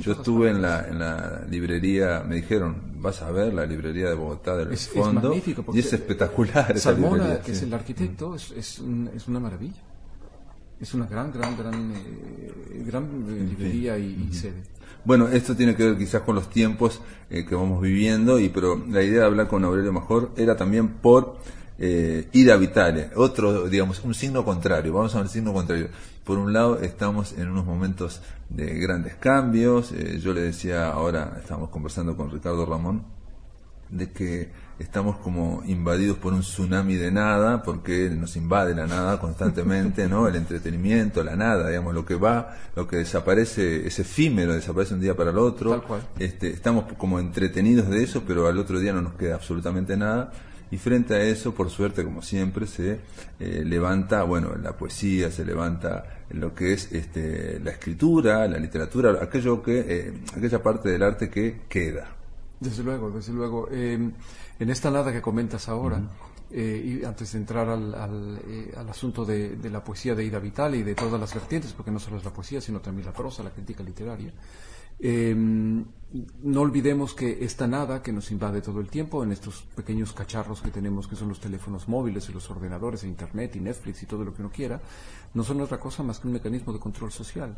Yo 0.00 0.12
estuve 0.12 0.50
en 0.50 0.62
la, 0.62 0.86
en 0.86 0.98
la 1.00 1.42
librería, 1.50 2.22
me 2.26 2.36
dijeron, 2.36 2.76
vas 3.00 3.20
a 3.22 3.30
ver 3.32 3.52
la 3.52 3.66
librería 3.66 4.08
de 4.08 4.14
Bogotá 4.14 4.56
del 4.56 4.76
fondo, 4.76 5.34
y 5.72 5.78
es 5.80 5.92
espectacular 5.92 6.70
esa 6.76 6.92
librería. 6.92 7.40
que 7.40 7.52
es 7.52 7.62
el 7.62 7.74
arquitecto, 7.74 8.36
es, 8.36 8.52
es, 8.52 8.78
una 8.78 9.40
maravilla. 9.40 9.82
Es 10.80 10.94
una 10.94 11.06
gran, 11.06 11.30
gran, 11.30 11.58
gran, 11.58 11.92
eh, 11.92 12.84
gran 12.86 13.04
eh, 13.28 13.46
librería 13.50 13.98
y, 13.98 14.32
sede. 14.32 14.62
Bueno, 15.04 15.28
esto 15.28 15.54
tiene 15.54 15.74
que 15.74 15.84
ver 15.84 15.98
quizás 15.98 16.22
con 16.22 16.34
los 16.34 16.48
tiempos 16.48 17.02
eh, 17.28 17.44
que 17.44 17.54
vamos 17.54 17.82
viviendo, 17.82 18.38
y 18.38 18.48
pero 18.48 18.82
la 18.88 19.02
idea 19.02 19.20
de 19.20 19.26
hablar 19.26 19.48
con 19.48 19.64
Aurelio 19.64 19.92
Mejor 19.92 20.30
era 20.36 20.56
también 20.56 20.88
por 20.88 21.36
eh, 21.82 22.28
ida 22.32 22.56
vitale, 22.58 23.10
otro, 23.16 23.66
digamos, 23.66 24.04
un 24.04 24.12
signo 24.12 24.44
contrario, 24.44 24.92
vamos 24.92 25.14
a 25.14 25.18
ver 25.18 25.26
el 25.26 25.32
signo 25.32 25.54
contrario. 25.54 25.88
Por 26.24 26.38
un 26.38 26.52
lado, 26.52 26.78
estamos 26.80 27.32
en 27.32 27.48
unos 27.48 27.64
momentos 27.64 28.20
de 28.50 28.78
grandes 28.78 29.14
cambios, 29.14 29.90
eh, 29.92 30.20
yo 30.22 30.34
le 30.34 30.42
decía 30.42 30.88
ahora, 30.88 31.38
estamos 31.40 31.70
conversando 31.70 32.16
con 32.18 32.30
Ricardo 32.30 32.66
Ramón, 32.66 33.02
de 33.88 34.10
que 34.10 34.50
estamos 34.78 35.16
como 35.16 35.62
invadidos 35.66 36.18
por 36.18 36.34
un 36.34 36.40
tsunami 36.40 36.96
de 36.96 37.10
nada, 37.10 37.62
porque 37.62 38.10
nos 38.10 38.36
invade 38.36 38.74
la 38.74 38.86
nada 38.86 39.18
constantemente, 39.18 40.06
¿no? 40.06 40.28
El 40.28 40.36
entretenimiento, 40.36 41.24
la 41.24 41.34
nada, 41.34 41.68
digamos, 41.70 41.94
lo 41.94 42.04
que 42.04 42.14
va, 42.14 42.56
lo 42.76 42.86
que 42.86 42.96
desaparece, 42.96 43.86
es 43.86 43.98
efímero, 43.98 44.52
desaparece 44.52 44.92
un 44.92 45.00
día 45.00 45.16
para 45.16 45.30
el 45.30 45.38
otro. 45.38 45.82
Este, 46.18 46.50
estamos 46.50 46.92
como 46.98 47.18
entretenidos 47.18 47.88
de 47.88 48.02
eso, 48.02 48.22
pero 48.26 48.46
al 48.48 48.58
otro 48.58 48.78
día 48.78 48.92
no 48.92 49.00
nos 49.00 49.14
queda 49.14 49.36
absolutamente 49.36 49.96
nada. 49.96 50.30
Y 50.70 50.78
frente 50.78 51.14
a 51.14 51.20
eso, 51.20 51.52
por 51.52 51.68
suerte, 51.68 52.04
como 52.04 52.22
siempre, 52.22 52.66
se 52.66 53.00
eh, 53.40 53.62
levanta, 53.64 54.22
bueno, 54.22 54.54
la 54.56 54.76
poesía, 54.76 55.30
se 55.30 55.44
levanta 55.44 56.20
lo 56.30 56.54
que 56.54 56.74
es 56.74 56.92
este, 56.92 57.58
la 57.58 57.72
escritura, 57.72 58.46
la 58.46 58.58
literatura, 58.58 59.18
aquello 59.20 59.60
que, 59.62 59.84
eh, 59.86 60.12
aquella 60.36 60.62
parte 60.62 60.88
del 60.90 61.02
arte 61.02 61.28
que 61.28 61.62
queda. 61.68 62.06
Desde 62.60 62.84
luego, 62.84 63.10
desde 63.10 63.32
luego. 63.32 63.68
Em, 63.70 64.12
en 64.60 64.70
esta 64.70 64.90
nada 64.90 65.12
que 65.12 65.20
comentas 65.20 65.68
ahora, 65.68 66.02
eh, 66.52 67.00
y 67.00 67.04
antes 67.04 67.32
de 67.32 67.38
entrar 67.38 67.68
al, 67.68 67.94
al, 67.94 68.88
asunto 68.88 69.24
de, 69.24 69.56
de, 69.56 69.70
la 69.70 69.82
poesía 69.82 70.14
de 70.14 70.24
Ida 70.24 70.38
Vital 70.38 70.74
y 70.74 70.82
de 70.82 70.94
todas 70.94 71.18
las 71.18 71.32
vertientes, 71.34 71.72
porque 71.72 71.90
no 71.90 71.98
solo 71.98 72.18
es 72.18 72.24
la 72.24 72.32
poesía, 72.32 72.60
sino 72.60 72.80
también 72.80 73.06
la 73.06 73.12
prosa, 73.12 73.42
la 73.42 73.50
crítica 73.50 73.82
literaria, 73.82 74.32
eh, 75.00 75.34
no 76.42 76.60
olvidemos 76.60 77.14
que 77.14 77.44
esta 77.44 77.66
nada 77.66 78.02
que 78.02 78.12
nos 78.12 78.30
invade 78.30 78.60
todo 78.60 78.80
el 78.80 78.88
tiempo 78.88 79.22
en 79.22 79.30
estos 79.30 79.62
pequeños 79.76 80.12
cacharros 80.12 80.60
que 80.60 80.70
tenemos, 80.70 81.06
que 81.06 81.14
son 81.14 81.28
los 81.28 81.40
teléfonos 81.40 81.88
móviles 81.88 82.28
y 82.28 82.32
los 82.32 82.50
ordenadores 82.50 83.04
e 83.04 83.08
Internet 83.08 83.54
y 83.56 83.60
Netflix 83.60 84.02
y 84.02 84.06
todo 84.06 84.24
lo 84.24 84.34
que 84.34 84.42
uno 84.42 84.50
quiera, 84.50 84.80
no 85.34 85.44
son 85.44 85.60
otra 85.60 85.78
cosa 85.78 86.02
más 86.02 86.18
que 86.18 86.26
un 86.26 86.34
mecanismo 86.34 86.72
de 86.72 86.80
control 86.80 87.12
social. 87.12 87.56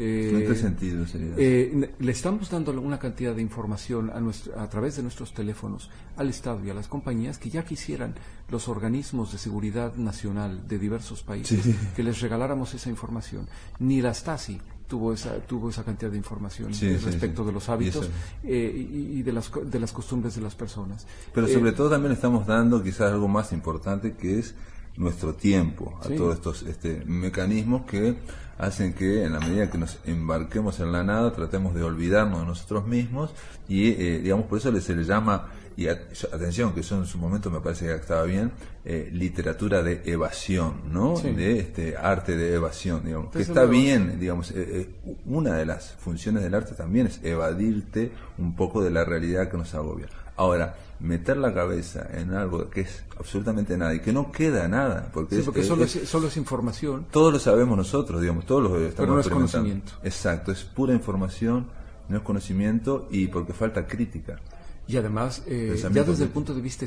¿En 0.00 0.46
qué 0.46 0.54
sentido 0.54 1.06
sería? 1.08 1.34
Eh, 1.36 1.94
le 1.98 2.12
estamos 2.12 2.48
dando 2.50 2.70
una 2.80 3.00
cantidad 3.00 3.34
de 3.34 3.42
información 3.42 4.10
a, 4.10 4.62
a 4.62 4.68
través 4.68 4.96
de 4.96 5.02
nuestros 5.02 5.34
teléfonos 5.34 5.90
al 6.16 6.28
Estado 6.28 6.64
y 6.64 6.70
a 6.70 6.74
las 6.74 6.86
compañías 6.86 7.38
que 7.38 7.50
ya 7.50 7.64
quisieran 7.64 8.14
los 8.48 8.68
organismos 8.68 9.32
de 9.32 9.38
seguridad 9.38 9.96
nacional 9.96 10.68
de 10.68 10.78
diversos 10.78 11.24
países 11.24 11.74
que 11.96 12.02
les 12.04 12.20
regaláramos 12.20 12.74
esa 12.74 12.90
información. 12.90 13.48
Ni 13.80 14.00
la 14.00 14.14
Stasi 14.14 14.60
tuvo 14.88 15.12
esa, 15.12 15.36
tuvo 15.40 15.70
esa 15.70 15.84
cantidad 15.84 16.10
de 16.10 16.16
información 16.16 16.72
respecto 16.72 17.44
de 17.44 17.52
los 17.52 17.68
hábitos 17.68 18.08
eh, 18.42 18.88
y, 18.90 19.22
de, 19.22 19.32
las, 19.32 19.50
de 19.64 19.78
las 19.78 19.92
costumbres 19.92 20.34
de 20.34 20.40
las 20.40 20.54
personas. 20.54 21.06
Pero 21.32 21.46
sobre 21.46 21.70
eh, 21.70 21.74
todo 21.74 21.90
también 21.90 22.12
estamos 22.12 22.46
dando 22.46 22.82
quizás 22.82 23.12
algo 23.12 23.28
más 23.28 23.52
importante 23.52 24.14
que 24.14 24.38
es 24.38 24.54
nuestro 24.96 25.34
tiempo 25.34 25.98
a 26.02 26.08
todos 26.08 26.34
estos 26.36 26.62
este, 26.62 27.04
mecanismos 27.04 27.82
que 27.86 28.16
hacen 28.58 28.92
que 28.92 29.24
en 29.24 29.32
la 29.32 29.40
medida 29.40 29.70
que 29.70 29.78
nos 29.78 29.98
embarquemos 30.04 30.80
en 30.80 30.92
la 30.92 31.04
nada 31.04 31.32
tratemos 31.32 31.74
de 31.74 31.82
olvidarnos 31.82 32.40
de 32.40 32.46
nosotros 32.46 32.86
mismos 32.86 33.30
y 33.68 33.90
eh, 33.90 34.20
digamos 34.22 34.46
por 34.46 34.58
eso 34.58 34.78
se 34.80 34.94
le 34.94 35.04
llama 35.04 35.48
y 35.78 35.86
atención, 35.86 36.74
que 36.74 36.80
eso 36.80 36.96
en 36.96 37.06
su 37.06 37.18
momento 37.18 37.52
me 37.52 37.60
parece 37.60 37.86
que 37.86 37.94
estaba 37.94 38.24
bien, 38.24 38.50
eh, 38.84 39.10
literatura 39.12 39.80
de 39.80 40.02
evasión, 40.06 40.92
¿no? 40.92 41.16
De 41.20 41.60
este 41.60 41.96
arte 41.96 42.36
de 42.36 42.54
evasión, 42.54 43.04
digamos. 43.04 43.30
Que 43.30 43.42
está 43.42 43.64
bien, 43.64 44.18
digamos, 44.18 44.50
eh, 44.50 44.56
eh, 44.56 45.14
una 45.24 45.54
de 45.54 45.64
las 45.64 45.92
funciones 45.92 46.42
del 46.42 46.54
arte 46.54 46.74
también 46.74 47.06
es 47.06 47.20
evadirte 47.22 48.10
un 48.38 48.56
poco 48.56 48.82
de 48.82 48.90
la 48.90 49.04
realidad 49.04 49.48
que 49.48 49.56
nos 49.56 49.72
agobia. 49.72 50.08
Ahora, 50.34 50.74
meter 51.00 51.36
la 51.36 51.54
cabeza 51.54 52.08
en 52.12 52.34
algo 52.34 52.68
que 52.70 52.82
es 52.82 53.04
absolutamente 53.18 53.76
nada 53.76 53.94
y 53.94 54.00
que 54.00 54.12
no 54.12 54.32
queda 54.32 54.66
nada, 54.68 55.10
porque, 55.12 55.38
porque 55.40 55.62
solo, 55.62 55.84
es, 55.84 55.92
solo 56.08 56.28
es 56.28 56.36
información. 56.36 57.06
Todo 57.10 57.30
lo 57.30 57.38
sabemos 57.38 57.76
nosotros, 57.76 58.20
digamos, 58.20 58.46
todos 58.46 58.62
lo 58.62 58.76
estamos 58.78 58.94
Pero 58.96 59.14
no 59.14 59.20
es 59.20 59.28
conocimiento. 59.28 59.92
Exacto, 60.02 60.52
es 60.52 60.64
pura 60.64 60.92
información, 60.92 61.68
no 62.08 62.16
es 62.16 62.22
conocimiento 62.22 63.08
y 63.10 63.28
porque 63.28 63.52
falta 63.52 63.86
crítica. 63.86 64.40
Y 64.88 64.96
además, 64.96 65.42
eh, 65.46 65.78
ya 65.92 66.02
desde 66.02 66.24
el 66.24 66.30
punto 66.30 66.54
de 66.54 66.62
vista, 66.62 66.86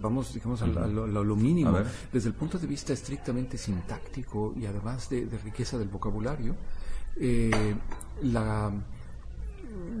vamos, 0.00 0.34
digamos, 0.34 0.62
a, 0.62 0.66
lo, 0.66 1.36
mínimo, 1.36 1.78
desde 2.12 2.28
el 2.28 2.34
punto 2.34 2.58
de 2.58 2.66
vista 2.66 2.92
estrictamente 2.92 3.56
sintáctico 3.56 4.52
y 4.56 4.66
además 4.66 5.08
de, 5.08 5.28
riqueza 5.44 5.78
del 5.78 5.86
vocabulario, 5.86 6.56
eh, 7.18 7.74
la, 8.22 8.72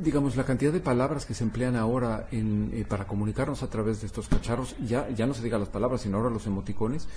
digamos, 0.02 0.36
la 0.36 0.44
cantidad 0.44 0.72
de 0.72 0.80
palabras 0.80 1.26
que 1.26 1.34
se 1.34 1.44
emplean 1.44 1.76
ahora 1.76 2.28
en, 2.30 2.70
eh, 2.72 2.84
para 2.88 3.06
comunicarnos 3.06 3.62
a 3.62 3.70
través 3.70 4.00
de 4.00 4.06
estos 4.06 4.28
cacharros, 4.28 4.76
ya, 4.86 5.08
ya 5.10 5.26
no 5.26 5.34
se 5.34 5.42
diga 5.42 5.58
las 5.58 5.68
palabras, 5.68 6.02
sino 6.02 6.18
ahora 6.18 6.30
los 6.30 6.46
emoticones, 6.46 7.08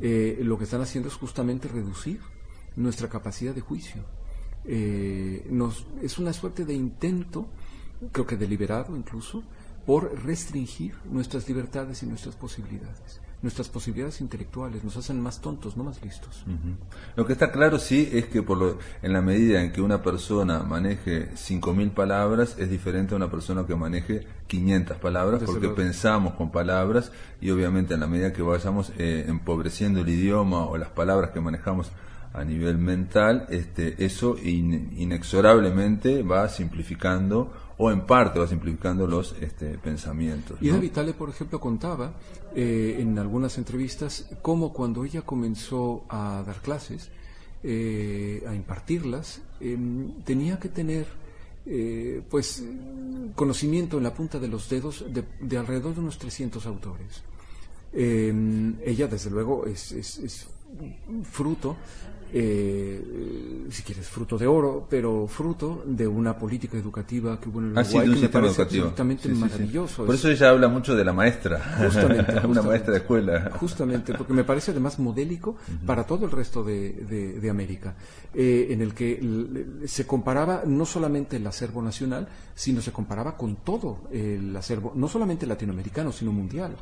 lo 0.00 0.58
que 0.58 0.64
están 0.64 0.80
haciendo 0.80 1.08
es 1.08 1.14
justamente 1.14 1.68
reducir 1.68 2.20
nuestra 2.76 3.08
capacidad 3.08 3.54
de 3.54 3.60
juicio. 3.60 4.02
nos, 5.50 5.86
es 6.02 6.18
una 6.18 6.32
suerte 6.32 6.64
de 6.64 6.74
intento, 6.74 7.46
creo 8.12 8.26
que 8.26 8.36
deliberado 8.36 8.96
incluso, 8.96 9.42
por 9.86 10.12
restringir 10.24 10.94
nuestras 11.04 11.48
libertades 11.48 12.02
y 12.02 12.06
nuestras 12.06 12.34
posibilidades. 12.34 13.20
Nuestras 13.42 13.68
posibilidades 13.68 14.20
intelectuales 14.22 14.82
nos 14.82 14.96
hacen 14.96 15.20
más 15.20 15.40
tontos, 15.40 15.76
no 15.76 15.84
más 15.84 16.02
listos. 16.02 16.44
Lo 17.16 17.26
que 17.26 17.34
está 17.34 17.52
claro 17.52 17.78
sí 17.78 18.08
es 18.12 18.26
que 18.26 18.42
por 18.42 18.56
lo, 18.56 18.78
en 19.02 19.12
la 19.12 19.20
medida 19.20 19.62
en 19.62 19.72
que 19.72 19.82
una 19.82 20.02
persona 20.02 20.62
maneje 20.62 21.30
5.000 21.34 21.92
palabras 21.92 22.56
es 22.58 22.70
diferente 22.70 23.14
a 23.14 23.16
una 23.16 23.30
persona 23.30 23.66
que 23.66 23.74
maneje 23.74 24.26
500 24.46 24.96
palabras 24.96 25.42
porque 25.44 25.68
pensamos 25.68 26.34
con 26.34 26.50
palabras 26.50 27.12
y 27.40 27.50
obviamente 27.50 27.94
en 27.94 28.00
la 28.00 28.06
medida 28.06 28.32
que 28.32 28.42
vayamos 28.42 28.90
eh, 28.96 29.26
empobreciendo 29.28 30.00
el 30.00 30.08
idioma 30.08 30.64
o 30.64 30.78
las 30.78 30.88
palabras 30.88 31.30
que 31.30 31.40
manejamos 31.40 31.90
a 32.32 32.44
nivel 32.44 32.76
mental, 32.76 33.46
este, 33.48 34.04
eso 34.04 34.36
inexorablemente 34.38 36.22
va 36.22 36.48
simplificando 36.48 37.52
o 37.78 37.90
en 37.90 38.06
parte 38.06 38.38
va 38.38 38.46
simplificando 38.46 39.06
los 39.06 39.34
este, 39.40 39.78
pensamientos. 39.78 40.58
Y 40.60 40.70
Vitale, 40.70 41.12
por 41.12 41.28
ejemplo, 41.28 41.60
contaba 41.60 42.14
eh, 42.54 42.96
en 42.98 43.18
algunas 43.18 43.58
entrevistas 43.58 44.28
cómo 44.42 44.72
cuando 44.72 45.04
ella 45.04 45.22
comenzó 45.22 46.04
a 46.08 46.42
dar 46.46 46.62
clases, 46.62 47.10
eh, 47.62 48.42
a 48.48 48.54
impartirlas, 48.54 49.42
em, 49.60 50.22
tenía 50.24 50.58
que 50.58 50.68
tener 50.68 51.06
eh, 51.68 52.22
pues 52.30 52.64
conocimiento 53.34 53.98
en 53.98 54.04
la 54.04 54.14
punta 54.14 54.38
de 54.38 54.46
los 54.46 54.68
dedos 54.68 55.04
de, 55.08 55.58
alrededor 55.58 55.94
de 55.94 56.00
unos 56.00 56.18
300 56.18 56.64
autores. 56.64 57.22
Em, 57.92 58.76
ella, 58.84 59.08
desde 59.08 59.30
luego, 59.30 59.66
es, 59.66 59.92
es, 59.92 60.18
es 60.18 60.46
fruto 61.24 61.76
eh, 62.32 63.66
si 63.70 63.82
quieres, 63.82 64.08
fruto 64.08 64.36
de 64.36 64.46
oro, 64.46 64.86
pero 64.90 65.26
fruto 65.28 65.82
de 65.86 66.06
una 66.06 66.36
política 66.36 66.76
educativa 66.76 67.40
que 67.40 67.48
hubo 67.48 67.60
en 67.60 67.70
el 67.70 67.78
ah, 67.78 67.82
Uruguay 67.82 68.14
que 68.14 68.20
me 68.20 68.28
parece 68.28 68.62
absolutamente 68.62 69.28
maravilloso. 69.28 70.04
Por 70.04 70.14
eso 70.14 70.28
ella 70.28 70.50
habla 70.50 70.68
mucho 70.68 70.96
de 70.96 71.04
la 71.04 71.12
maestra, 71.12 71.60
justamente, 71.78 72.34
una 72.46 72.62
maestra 72.62 72.92
de 72.92 72.98
escuela. 72.98 73.50
Justamente, 73.58 74.14
porque 74.14 74.32
me 74.32 74.44
parece 74.44 74.72
además 74.72 74.98
modélico 74.98 75.56
para 75.86 76.04
todo 76.04 76.26
el 76.26 76.32
resto 76.32 76.64
de, 76.64 76.92
de, 77.40 77.50
América, 77.50 77.94
eh, 78.34 78.68
en 78.70 78.82
el 78.82 78.92
que 78.92 79.84
se 79.86 80.04
comparaba 80.06 80.62
no 80.66 80.84
solamente 80.84 81.36
el 81.36 81.46
acervo 81.46 81.80
nacional, 81.80 82.28
sino 82.54 82.80
se 82.80 82.90
comparaba 82.92 83.36
con 83.36 83.56
todo 83.56 84.08
el 84.10 84.54
acervo, 84.56 84.92
no 84.96 85.08
solamente 85.08 85.46
latinoamericano, 85.46 86.10
sino 86.10 86.32
mundial. 86.32 86.76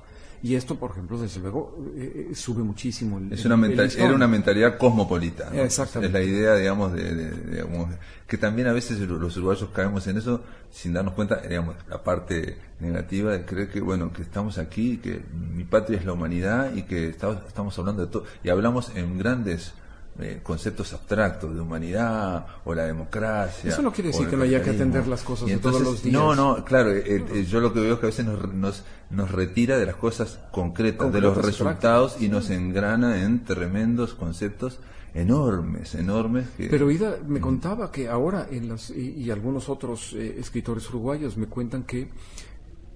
Y 0.44 0.56
esto, 0.56 0.74
por 0.74 0.90
ejemplo, 0.90 1.18
desde 1.18 1.40
luego, 1.40 1.74
eh, 1.96 2.28
eh, 2.30 2.34
sube 2.34 2.62
muchísimo. 2.62 3.16
El, 3.16 3.32
es 3.32 3.46
una 3.46 3.66
era 3.66 4.14
una 4.14 4.28
mentalidad 4.28 4.76
cosmopolita. 4.76 5.50
Exactamente. 5.54 6.06
Es 6.06 6.12
la 6.12 6.30
idea, 6.30 6.54
digamos, 6.56 6.92
de, 6.92 7.64
que 8.26 8.36
también 8.36 8.68
a 8.68 8.74
veces 8.74 9.00
los 9.00 9.34
uruguayos 9.38 9.70
caemos 9.70 10.06
en 10.06 10.18
eso 10.18 10.42
sin 10.70 10.92
darnos 10.92 11.14
cuenta, 11.14 11.40
digamos, 11.40 11.76
la 11.88 12.04
parte 12.04 12.58
negativa 12.78 13.32
de 13.32 13.46
creer 13.46 13.70
que, 13.70 13.80
bueno, 13.80 14.12
que 14.12 14.20
estamos 14.20 14.58
aquí, 14.58 14.98
que 14.98 15.22
mi 15.32 15.64
patria 15.64 15.98
es 15.98 16.04
la 16.04 16.12
humanidad 16.12 16.74
y 16.74 16.82
que 16.82 17.08
estamos, 17.08 17.38
estamos 17.48 17.78
hablando 17.78 18.04
de 18.04 18.12
todo. 18.12 18.24
Y 18.42 18.50
hablamos 18.50 18.94
en 18.94 19.16
grandes 19.16 19.72
eh, 20.16 20.38
conceptos 20.44 20.92
abstractos 20.92 21.52
de 21.52 21.60
humanidad 21.60 22.46
o 22.64 22.72
la 22.72 22.84
democracia. 22.84 23.70
Eso 23.70 23.82
no 23.82 23.92
quiere 23.92 24.10
decir 24.10 24.28
que 24.28 24.36
no 24.36 24.44
haya 24.44 24.62
que 24.62 24.70
atender 24.70 25.08
las 25.08 25.24
cosas 25.24 25.48
de 25.48 25.56
todos 25.56 25.80
los 25.80 26.04
días. 26.04 26.12
No, 26.12 26.36
no, 26.36 26.64
claro, 26.64 26.92
eh, 26.92 27.24
eh, 27.32 27.44
yo 27.48 27.58
lo 27.58 27.72
que 27.72 27.80
veo 27.80 27.94
es 27.94 27.98
que 27.98 28.06
a 28.06 28.10
veces 28.10 28.24
nos, 28.24 28.84
nos, 29.10 29.30
retira 29.32 29.76
de 29.76 29.86
las 29.86 29.96
cosas 29.96 30.38
concretas, 30.52 31.12
de 31.12 31.20
los 31.20 31.36
resultados 31.36 32.20
y 32.20 32.28
nos 32.28 32.50
engrana 32.50 33.24
en 33.24 33.44
tremendos 33.44 34.14
conceptos 34.14 34.78
enormes, 35.14 35.96
enormes. 35.96 36.46
Pero 36.58 36.92
Ida 36.92 37.18
me 37.26 37.40
contaba 37.40 37.90
que 37.90 38.08
ahora, 38.08 38.46
en 38.48 38.68
las, 38.68 38.90
y, 38.90 39.28
algunos 39.32 39.68
otros 39.68 40.12
escritores 40.12 40.88
uruguayos 40.90 41.36
me 41.36 41.46
cuentan 41.46 41.82
que 41.82 42.08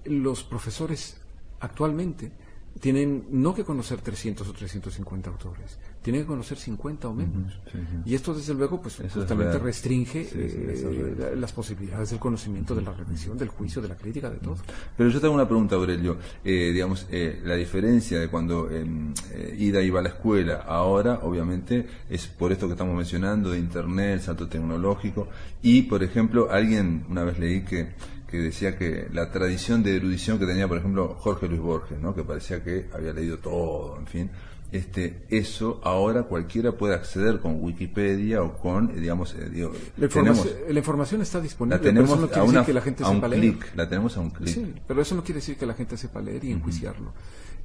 los 0.05 0.45
profesores 0.45 1.17
actualmente 1.59 2.31
tienen 2.79 3.25
no 3.29 3.53
que 3.53 3.65
conocer 3.65 3.99
300 3.99 4.47
o 4.47 4.53
350 4.53 5.29
autores, 5.29 5.77
tienen 6.01 6.21
que 6.21 6.27
conocer 6.27 6.57
50 6.57 7.07
o 7.09 7.13
menos. 7.13 7.59
Y 8.05 8.15
esto, 8.15 8.33
desde 8.33 8.53
luego, 8.53 8.81
pues 8.81 9.01
justamente 9.13 9.59
restringe 9.59 10.29
eh, 10.33 11.35
las 11.37 11.51
posibilidades 11.51 12.11
del 12.11 12.19
conocimiento, 12.19 12.73
de 12.73 12.81
la 12.81 12.93
reflexión, 12.93 13.37
del 13.37 13.49
juicio, 13.49 13.81
de 13.81 13.89
la 13.89 13.95
crítica, 13.95 14.29
de 14.29 14.37
todo. 14.37 14.57
Pero 14.95 15.09
yo 15.09 15.19
tengo 15.19 15.33
una 15.33 15.47
pregunta, 15.47 15.75
Aurelio. 15.75 16.17
Eh, 16.43 16.71
digamos, 16.73 17.07
eh, 17.11 17.41
la 17.43 17.55
diferencia 17.55 18.19
de 18.19 18.29
cuando 18.29 18.69
em, 18.69 19.13
Ida 19.57 19.81
iba 19.81 19.99
a 19.99 20.03
la 20.03 20.09
escuela, 20.09 20.63
ahora, 20.67 21.19
obviamente, 21.23 21.85
es 22.09 22.27
por 22.27 22.51
esto 22.51 22.67
que 22.67 22.73
estamos 22.73 22.95
mencionando, 22.95 23.51
de 23.51 23.59
Internet, 23.59 24.21
salto 24.21 24.47
tecnológico. 24.47 25.27
Y, 25.61 25.83
por 25.83 26.01
ejemplo, 26.01 26.49
alguien, 26.49 27.05
una 27.09 27.23
vez 27.23 27.39
leí 27.39 27.63
que 27.65 27.89
que 28.29 28.37
decía 28.37 28.77
que 28.77 29.07
la 29.11 29.31
tradición 29.31 29.81
de 29.81 29.95
erudición 29.95 30.37
que 30.37 30.45
tenía, 30.45 30.67
por 30.67 30.77
ejemplo, 30.77 31.15
Jorge 31.19 31.47
Luis 31.47 31.61
Borges, 31.61 31.99
¿no? 31.99 32.13
que 32.13 32.23
parecía 32.23 32.63
que 32.63 32.87
había 32.93 33.11
leído 33.11 33.39
todo, 33.39 33.97
en 33.97 34.05
fin, 34.05 34.29
este, 34.71 35.25
eso 35.29 35.81
ahora 35.83 36.23
cualquiera 36.23 36.73
puede 36.73 36.93
acceder 36.93 37.39
con 37.39 37.63
Wikipedia 37.63 38.43
o 38.43 38.57
con, 38.57 38.91
eh, 38.91 38.99
digamos, 38.99 39.33
eh, 39.33 39.49
la, 39.97 40.05
información, 40.05 40.53
la, 40.69 40.79
información, 40.79 41.21
está 41.21 41.41
disponible, 41.41 41.77
la 41.77 41.83
tenemos 41.83 42.09
pero 42.09 42.21
eso 42.21 42.27
no 42.27 42.27
quiere 42.29 42.45
decir 42.45 42.65
que 42.65 42.73
la 42.73 42.81
gente 42.81 43.03
sepa 43.03 43.27
leer. 43.27 43.55
la 43.75 43.89
tenemos 43.89 44.17
a 44.17 44.19
un 44.19 44.29
clic. 44.29 44.53
Sí, 44.53 44.73
pero 44.87 45.01
eso 45.01 45.15
no 45.15 45.23
quiere 45.23 45.39
decir 45.39 45.57
que 45.57 45.65
la 45.65 45.73
gente 45.73 45.97
sepa 45.97 46.21
leer 46.21 46.43
y 46.45 46.51
enjuiciarlo. 46.51 47.13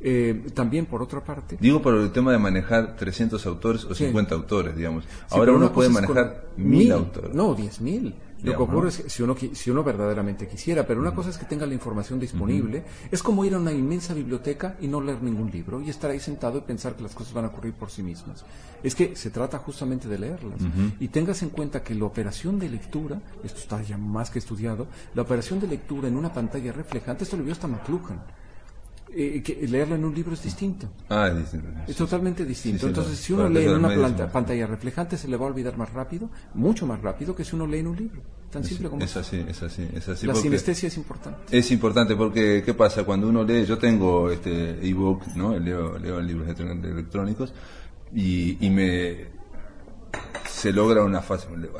Eh, 0.00 0.48
también, 0.54 0.86
por 0.86 1.02
otra 1.02 1.22
parte... 1.22 1.56
Digo 1.60 1.80
por 1.80 1.94
el 1.94 2.12
tema 2.12 2.32
de 2.32 2.38
manejar 2.38 2.96
300 2.96 3.46
autores 3.46 3.84
o 3.84 3.94
50 3.94 4.34
autores, 4.34 4.76
digamos. 4.76 5.04
ahora 5.30 5.52
uno 5.52 5.72
puede 5.72 5.88
manejar 5.88 6.46
mil 6.56 6.92
autores. 6.92 7.34
No, 7.34 7.56
10.000. 7.56 8.12
Lo 8.44 8.56
que 8.56 8.62
ocurre 8.62 8.88
es 8.90 8.98
que 8.98 9.10
si 9.10 9.22
uno, 9.22 9.34
si 9.52 9.70
uno 9.70 9.82
verdaderamente 9.82 10.46
quisiera, 10.46 10.86
pero 10.86 11.00
una 11.00 11.14
cosa 11.14 11.30
es 11.30 11.38
que 11.38 11.46
tenga 11.46 11.66
la 11.66 11.74
información 11.74 12.20
disponible, 12.20 12.84
es 13.10 13.22
como 13.22 13.44
ir 13.44 13.54
a 13.54 13.58
una 13.58 13.72
inmensa 13.72 14.12
biblioteca 14.12 14.76
y 14.80 14.88
no 14.88 15.00
leer 15.00 15.22
ningún 15.22 15.50
libro 15.50 15.80
y 15.80 15.88
estar 15.90 16.10
ahí 16.10 16.20
sentado 16.20 16.58
y 16.58 16.60
pensar 16.60 16.94
que 16.94 17.02
las 17.02 17.14
cosas 17.14 17.32
van 17.32 17.46
a 17.46 17.48
ocurrir 17.48 17.74
por 17.74 17.90
sí 17.90 18.02
mismas. 18.02 18.44
Es 18.82 18.94
que 18.94 19.16
se 19.16 19.30
trata 19.30 19.58
justamente 19.58 20.08
de 20.08 20.18
leerlas. 20.18 20.60
Y 21.00 21.08
tengas 21.08 21.42
en 21.42 21.48
cuenta 21.50 21.82
que 21.82 21.94
la 21.94 22.04
operación 22.04 22.58
de 22.58 22.68
lectura, 22.68 23.20
esto 23.42 23.60
está 23.60 23.82
ya 23.82 23.96
más 23.96 24.30
que 24.30 24.38
estudiado, 24.38 24.86
la 25.14 25.22
operación 25.22 25.60
de 25.60 25.66
lectura 25.66 26.08
en 26.08 26.16
una 26.16 26.32
pantalla 26.32 26.72
reflejante, 26.72 27.24
esto 27.24 27.36
lo 27.36 27.44
vio 27.44 27.52
hasta 27.52 27.66
McLuhan 27.66 28.20
eh, 29.16 29.42
que 29.42 29.66
leerlo 29.68 29.94
en 29.94 30.04
un 30.04 30.14
libro 30.14 30.34
es 30.34 30.42
distinto. 30.42 30.88
Ah, 31.08 31.28
es 31.28 31.38
distinto. 31.38 31.68
Es 31.86 31.96
totalmente 31.96 32.44
distinto. 32.44 32.88
Entonces, 32.88 33.18
si 33.18 33.32
uno 33.32 33.48
lee 33.48 33.64
en 33.64 33.84
una 33.84 34.32
pantalla 34.32 34.66
reflejante, 34.66 35.16
se 35.16 35.28
le 35.28 35.36
va 35.36 35.46
a 35.46 35.48
olvidar 35.48 35.76
más 35.76 35.92
rápido, 35.92 36.30
mucho 36.54 36.86
más 36.86 37.00
rápido 37.00 37.34
que 37.34 37.44
si 37.44 37.54
uno 37.54 37.66
lee 37.66 37.78
en 37.78 37.86
un 37.88 37.96
libro. 37.96 38.22
Tan 38.50 38.64
simple 38.64 38.88
como 38.88 39.02
es 39.02 39.16
así, 39.16 39.44
es 39.48 39.62
así, 39.62 39.88
es 39.94 40.08
así. 40.08 40.26
La 40.26 40.34
sinestesia 40.34 40.86
es 40.86 40.96
importante. 40.96 41.56
Es 41.56 41.70
importante 41.72 42.14
porque, 42.14 42.62
¿qué 42.64 42.74
pasa? 42.74 43.04
Cuando 43.04 43.28
uno 43.28 43.42
lee, 43.42 43.64
yo 43.64 43.78
tengo 43.78 44.30
este 44.30 44.86
ebook, 44.86 45.26
¿no? 45.34 45.58
Leo, 45.58 45.98
leo 45.98 46.20
libros 46.20 46.48
electrónicos 46.58 47.52
y, 48.14 48.64
y 48.64 48.70
me 48.70 49.34
se 50.48 50.72
logra 50.72 51.02
una 51.02 51.22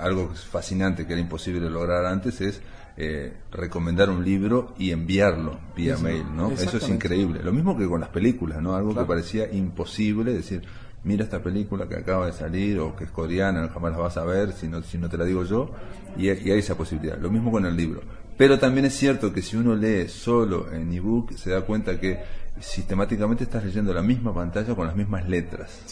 algo 0.00 0.34
fascinante 0.34 1.06
que 1.06 1.12
era 1.12 1.20
imposible 1.22 1.70
lograr 1.70 2.04
antes 2.06 2.40
es 2.40 2.60
eh, 2.96 3.32
recomendar 3.50 4.08
un 4.08 4.24
libro 4.24 4.72
y 4.78 4.92
enviarlo 4.92 5.58
vía 5.76 5.96
mail, 5.98 6.24
¿no? 6.34 6.52
Eso 6.52 6.76
es 6.76 6.88
increíble. 6.88 7.42
Lo 7.42 7.52
mismo 7.52 7.76
que 7.76 7.88
con 7.88 8.00
las 8.00 8.10
películas, 8.10 8.62
¿no? 8.62 8.76
Algo 8.76 8.94
que 8.94 9.04
parecía 9.04 9.52
imposible, 9.52 10.32
decir, 10.32 10.62
mira 11.02 11.24
esta 11.24 11.42
película 11.42 11.88
que 11.88 11.96
acaba 11.96 12.26
de 12.26 12.32
salir 12.32 12.78
o 12.78 12.94
que 12.94 13.04
es 13.04 13.10
coreana, 13.10 13.68
jamás 13.68 13.92
la 13.92 13.98
vas 13.98 14.16
a 14.16 14.24
ver 14.24 14.52
si 14.52 14.68
no, 14.68 14.82
si 14.82 14.98
no 14.98 15.08
te 15.08 15.18
la 15.18 15.24
digo 15.24 15.44
yo, 15.44 15.70
y, 16.16 16.28
hay 16.28 16.58
esa 16.58 16.76
posibilidad. 16.76 17.18
Lo 17.18 17.30
mismo 17.30 17.50
con 17.50 17.66
el 17.66 17.76
libro. 17.76 18.02
Pero 18.36 18.58
también 18.58 18.86
es 18.86 18.94
cierto 18.94 19.32
que 19.32 19.42
si 19.42 19.56
uno 19.56 19.74
lee 19.74 20.08
solo 20.08 20.72
en 20.72 20.92
ebook, 20.92 21.32
se 21.34 21.50
da 21.50 21.62
cuenta 21.62 22.00
que 22.00 22.20
sistemáticamente 22.60 23.44
estás 23.44 23.64
leyendo 23.64 23.92
la 23.92 24.02
misma 24.02 24.32
pantalla 24.32 24.74
con 24.74 24.86
las 24.86 24.96
mismas 24.96 25.28
letras. 25.28 25.82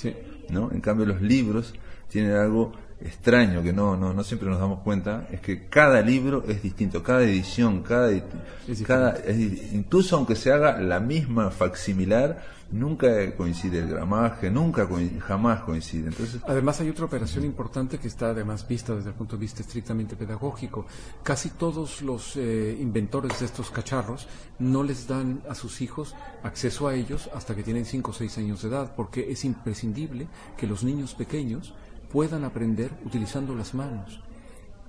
¿no? 0.50 0.70
En 0.72 0.80
cambio, 0.80 1.06
los 1.06 1.20
libros 1.20 1.74
tienen 2.08 2.32
algo 2.32 2.72
extraño 3.04 3.62
que 3.62 3.72
no, 3.72 3.96
no, 3.96 4.12
no 4.12 4.24
siempre 4.24 4.48
nos 4.48 4.58
damos 4.58 4.80
cuenta 4.80 5.26
es 5.30 5.40
que 5.40 5.66
cada 5.68 6.00
libro 6.00 6.44
es 6.46 6.62
distinto, 6.62 7.02
cada 7.02 7.22
edición, 7.22 7.82
cada, 7.82 8.10
cada 8.86 9.18
incluso 9.30 10.16
aunque 10.16 10.36
se 10.36 10.52
haga 10.52 10.80
la 10.80 11.00
misma 11.00 11.50
facsimilar, 11.50 12.42
nunca 12.72 13.36
coincide 13.36 13.80
el 13.80 13.88
gramaje, 13.88 14.50
nunca 14.50 14.88
jamás 15.20 15.62
coincide. 15.62 16.08
Entonces, 16.08 16.40
además 16.46 16.80
hay 16.80 16.88
otra 16.88 17.04
operación 17.04 17.44
importante 17.44 17.98
que 17.98 18.08
está 18.08 18.30
además 18.30 18.66
vista 18.66 18.94
desde 18.94 19.10
el 19.10 19.14
punto 19.14 19.36
de 19.36 19.40
vista 19.40 19.62
estrictamente 19.62 20.16
pedagógico. 20.16 20.86
Casi 21.22 21.50
todos 21.50 22.02
los 22.02 22.36
eh, 22.36 22.76
inventores 22.80 23.38
de 23.40 23.46
estos 23.46 23.70
cacharros 23.70 24.26
no 24.58 24.82
les 24.82 25.06
dan 25.06 25.42
a 25.48 25.54
sus 25.54 25.80
hijos 25.80 26.14
acceso 26.42 26.88
a 26.88 26.94
ellos 26.94 27.30
hasta 27.34 27.54
que 27.54 27.62
tienen 27.62 27.84
5 27.84 28.10
o 28.10 28.14
6 28.14 28.38
años 28.38 28.62
de 28.62 28.68
edad, 28.68 28.94
porque 28.96 29.30
es 29.30 29.44
imprescindible 29.44 30.26
que 30.56 30.66
los 30.66 30.82
niños 30.82 31.14
pequeños 31.14 31.74
puedan 32.12 32.44
aprender 32.44 32.90
utilizando 33.04 33.54
las 33.54 33.74
manos 33.74 34.20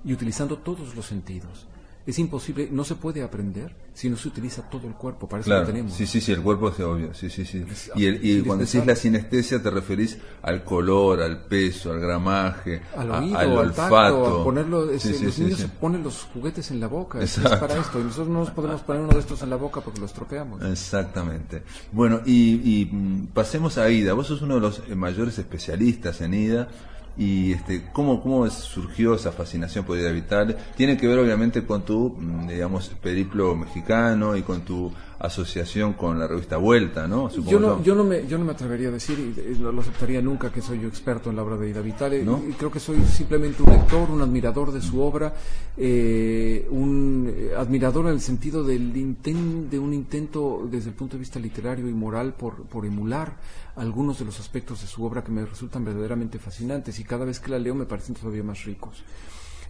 y 0.04 0.12
utilizando 0.12 0.58
todos 0.58 0.94
los 0.94 1.06
sentidos. 1.06 1.66
Es 2.06 2.18
imposible, 2.18 2.68
no 2.70 2.84
se 2.84 2.96
puede 2.96 3.22
aprender 3.22 3.74
si 3.94 4.10
no 4.10 4.16
se 4.18 4.28
utiliza 4.28 4.68
todo 4.68 4.86
el 4.86 4.94
cuerpo, 4.94 5.26
para 5.26 5.40
eso 5.40 5.50
lo 5.50 5.64
tenemos. 5.64 5.94
Sí, 5.94 6.06
sí, 6.06 6.20
sí, 6.20 6.32
el 6.32 6.42
cuerpo 6.42 6.68
es 6.68 6.78
obvio, 6.80 7.14
sí, 7.14 7.30
sí, 7.30 7.46
sí. 7.46 7.64
Y, 7.94 8.08
y 8.08 8.42
cuando 8.42 8.66
decís 8.66 8.84
la 8.84 8.94
sinestesia 8.94 9.62
te 9.62 9.70
referís 9.70 10.18
al 10.42 10.64
color, 10.64 11.22
al 11.22 11.44
peso, 11.46 11.92
al 11.92 12.00
gramaje, 12.00 12.82
al, 12.94 13.10
oído, 13.10 13.38
al, 13.38 13.52
olfato. 13.52 14.40
a 14.40 14.44
ponerlo, 14.44 14.84
los 14.84 15.38
niños 15.38 15.58
se 15.58 15.68
ponen 15.68 16.02
los 16.02 16.24
juguetes 16.34 16.70
en 16.72 16.80
la 16.80 16.88
boca, 16.88 17.22
es 17.22 17.38
para 17.38 17.78
esto, 17.78 17.98
y 17.98 18.02
nosotros 18.02 18.28
no 18.28 18.40
nos 18.40 18.50
podemos 18.50 18.82
poner 18.82 19.00
uno 19.00 19.14
de 19.14 19.20
estos 19.20 19.40
en 19.40 19.48
la 19.48 19.56
boca 19.56 19.80
porque 19.80 20.00
los 20.00 20.12
tropeamos. 20.12 20.62
Exactamente. 20.62 21.62
Bueno, 21.90 22.20
y, 22.26 22.80
y 22.80 22.84
mm, 22.84 23.28
pasemos 23.28 23.78
a 23.78 23.88
Ida, 23.88 24.12
vos 24.12 24.26
sos 24.26 24.42
uno 24.42 24.56
de 24.56 24.60
los 24.60 24.86
mayores 24.90 25.38
especialistas 25.38 26.20
en 26.20 26.34
Ida 26.34 26.68
y 27.16 27.52
este, 27.52 27.84
¿cómo, 27.92 28.22
cómo 28.22 28.48
surgió 28.50 29.14
esa 29.14 29.32
fascinación 29.32 29.84
por 29.84 29.98
Ida 29.98 30.10
Vital. 30.10 30.56
Tiene 30.76 30.96
que 30.96 31.06
ver 31.06 31.18
obviamente 31.18 31.64
con 31.64 31.84
tu, 31.84 32.16
mm, 32.18 32.48
digamos, 32.48 32.88
periplo 33.00 33.54
mexicano 33.54 34.36
y 34.36 34.42
con 34.42 34.62
tu 34.62 34.92
asociación 35.24 35.94
con 35.94 36.18
la 36.18 36.26
revista 36.26 36.56
Vuelta, 36.56 37.06
¿no? 37.06 37.30
yo 37.30 37.58
no, 37.58 37.82
yo 37.82 37.94
no 37.94 38.04
me, 38.04 38.26
yo 38.26 38.38
no 38.38 38.44
me 38.44 38.52
atrevería 38.52 38.88
a 38.88 38.92
decir 38.92 39.18
y 39.18 39.58
no 39.58 39.72
lo 39.72 39.80
aceptaría 39.80 40.20
nunca 40.20 40.50
que 40.50 40.60
soy 40.60 40.80
yo 40.80 40.88
experto 40.88 41.30
en 41.30 41.36
la 41.36 41.42
obra 41.42 41.56
de 41.56 41.70
Ida 41.70 41.80
Vitale. 41.80 42.22
Y 42.22 42.52
creo 42.52 42.70
que 42.70 42.80
soy 42.80 43.02
simplemente 43.04 43.62
un 43.62 43.72
lector, 43.72 44.10
un 44.10 44.20
admirador 44.22 44.72
de 44.72 44.80
su 44.80 45.00
obra, 45.00 45.34
eh, 45.76 46.66
un 46.70 47.32
admirador 47.56 48.06
en 48.06 48.12
el 48.12 48.20
sentido 48.20 48.62
del 48.64 48.92
de 48.92 49.78
un 49.78 49.94
intento 49.94 50.66
desde 50.70 50.90
el 50.90 50.94
punto 50.94 51.16
de 51.16 51.20
vista 51.20 51.38
literario 51.38 51.88
y 51.88 51.92
moral 51.92 52.34
por, 52.34 52.64
por 52.64 52.86
emular 52.86 53.36
algunos 53.76 54.18
de 54.18 54.24
los 54.24 54.38
aspectos 54.40 54.82
de 54.82 54.86
su 54.86 55.04
obra 55.04 55.24
que 55.24 55.32
me 55.32 55.44
resultan 55.44 55.84
verdaderamente 55.84 56.38
fascinantes 56.38 56.98
y 56.98 57.04
cada 57.04 57.24
vez 57.24 57.40
que 57.40 57.50
la 57.50 57.58
leo 57.58 57.74
me 57.74 57.86
parecen 57.86 58.14
todavía 58.14 58.42
más 58.42 58.64
ricos. 58.64 59.02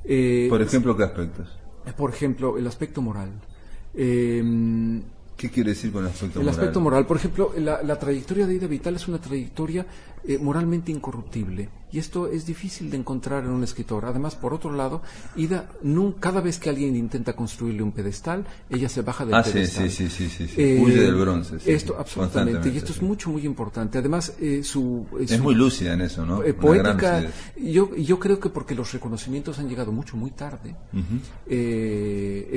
Eh, 0.05 0.47
por 0.51 0.61
ejemplo, 0.61 0.97
¿qué 0.97 1.05
aspectos? 1.05 1.49
Por 1.97 2.11
ejemplo, 2.11 2.59
el 2.59 2.67
aspecto 2.67 3.01
moral. 3.01 3.31
Eh, 3.95 4.43
¿Qué 5.37 5.51
quiere 5.51 5.71
decir 5.71 5.91
con 5.91 6.05
el 6.05 6.11
aspecto 6.11 6.39
moral? 6.39 6.43
El 6.43 6.49
aspecto 6.61 6.81
moral, 6.81 7.07
por 7.07 7.17
ejemplo, 7.17 7.53
la, 7.57 7.99
trayectoria 7.99 8.47
de 8.47 8.55
Ida 8.55 8.67
Vital 8.69 8.95
es 8.95 9.09
una 9.09 9.21
trayectoria 9.21 9.85
eh, 10.27 10.39
moralmente 10.39 10.93
incorruptible. 10.93 11.69
Y 11.91 11.99
esto 11.99 12.29
es 12.29 12.47
difícil 12.47 12.91
de 12.91 12.97
encontrar 12.97 13.45
en 13.45 13.51
un 13.51 13.63
escritor. 13.65 14.05
Además, 14.05 14.37
por 14.37 14.55
otro 14.55 14.73
lado, 14.73 15.03
Ida, 15.37 15.71
cada 16.21 16.41
vez 16.41 16.59
que 16.59 16.71
alguien 16.71 16.95
intenta 16.97 17.35
construirle 17.35 17.83
un 17.83 17.93
pedestal, 17.93 18.45
ella 18.71 18.89
se 18.89 19.03
baja 19.03 19.25
del 19.25 19.35
ah, 19.35 19.43
pedestal. 19.43 19.91
Sí, 19.91 20.09
sí, 20.09 20.29
sí, 20.29 20.49
sí, 20.49 20.55
eh, 20.57 20.81
Huye 20.81 21.03
del 21.03 21.17
bronce. 21.17 21.57
esto, 21.67 21.97
absolutamente. 21.99 22.69
Y 22.69 22.77
esto 22.77 22.93
es 22.93 23.03
mucho, 23.03 23.31
muy 23.31 23.45
importante. 23.45 23.99
Además, 23.99 24.35
eh, 24.41 24.63
su... 24.63 25.07
es 25.21 25.41
muy 25.41 25.55
lúcida 25.55 25.95
en 25.95 26.03
eso, 26.03 26.25
¿no? 26.25 26.43
poética, 26.61 27.25
yo, 27.61 27.95
yo 27.97 28.19
creo 28.21 28.39
que 28.39 28.51
porque 28.51 28.75
los 28.75 28.93
reconocimientos 28.93 29.59
han 29.59 29.69
llegado 29.69 29.91
mucho, 29.91 30.17
muy 30.17 30.31
tarde, 30.31 30.75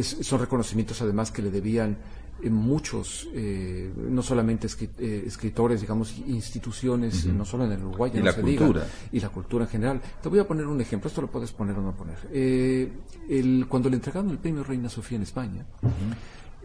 son 0.01 0.39
reconocimientos 0.39 1.01
además 1.01 1.31
que 1.31 1.41
le 1.41 1.51
debían 1.51 1.97
muchos, 2.43 3.27
eh, 3.33 3.91
no 3.95 4.21
solamente 4.21 4.67
eh, 4.67 5.23
escritores, 5.25 5.81
digamos, 5.81 6.17
instituciones, 6.27 7.25
no 7.25 7.45
solo 7.45 7.65
en 7.65 7.71
el 7.71 7.83
Uruguay, 7.83 8.11
y 8.13 8.19
la 8.19 8.33
cultura. 8.33 8.87
y 9.11 9.19
la 9.19 9.29
cultura 9.29 9.65
en 9.65 9.69
general. 9.69 10.01
Te 10.21 10.29
voy 10.29 10.39
a 10.39 10.47
poner 10.47 10.67
un 10.67 10.79
ejemplo, 10.79 11.07
esto 11.07 11.21
lo 11.21 11.31
puedes 11.31 11.51
poner 11.51 11.77
o 11.77 11.81
no 11.81 11.95
poner. 11.95 12.17
Eh, 12.31 12.91
el, 13.29 13.65
cuando 13.67 13.89
le 13.89 13.95
entregaron 13.95 14.29
el 14.29 14.37
premio 14.37 14.63
Reina 14.63 14.89
Sofía 14.89 15.17
en 15.17 15.23
España, 15.23 15.65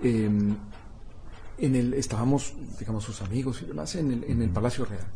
em, 0.02 0.54
en 1.58 1.76
el, 1.76 1.94
estábamos, 1.94 2.54
digamos, 2.78 3.04
sus 3.04 3.22
amigos 3.22 3.62
y 3.62 3.66
demás 3.66 3.94
en 3.94 4.12
el, 4.12 4.24
en 4.24 4.42
el 4.42 4.50
Palacio 4.50 4.84
Real. 4.84 5.06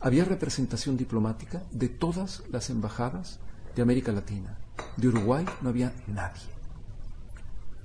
Había 0.00 0.24
representación 0.24 0.96
diplomática 0.96 1.62
de 1.70 1.88
todas 1.88 2.42
las 2.50 2.70
embajadas 2.70 3.38
de 3.74 3.82
América 3.82 4.12
Latina. 4.12 4.58
De 4.96 5.08
Uruguay 5.08 5.44
no 5.62 5.68
había 5.68 5.92
nadie. 6.06 6.53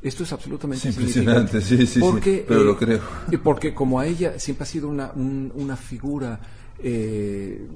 Esto 0.02 0.24
es 0.24 0.32
absolutamente 0.32 0.88
impresionante, 0.88 1.60
sí, 1.62 1.86
sí, 1.86 2.00
porque, 2.00 2.46
pero 2.48 2.64
lo 2.64 2.74
eh, 2.74 2.78
creo. 2.78 3.02
Porque 3.44 3.74
como 3.74 4.00
a 4.00 4.06
ella 4.06 4.40
siempre 4.40 4.64
ha 4.64 4.66
sido 4.66 4.88
una, 4.88 5.12
una 5.14 5.76
figura 5.76 6.40
eh, 6.82 7.68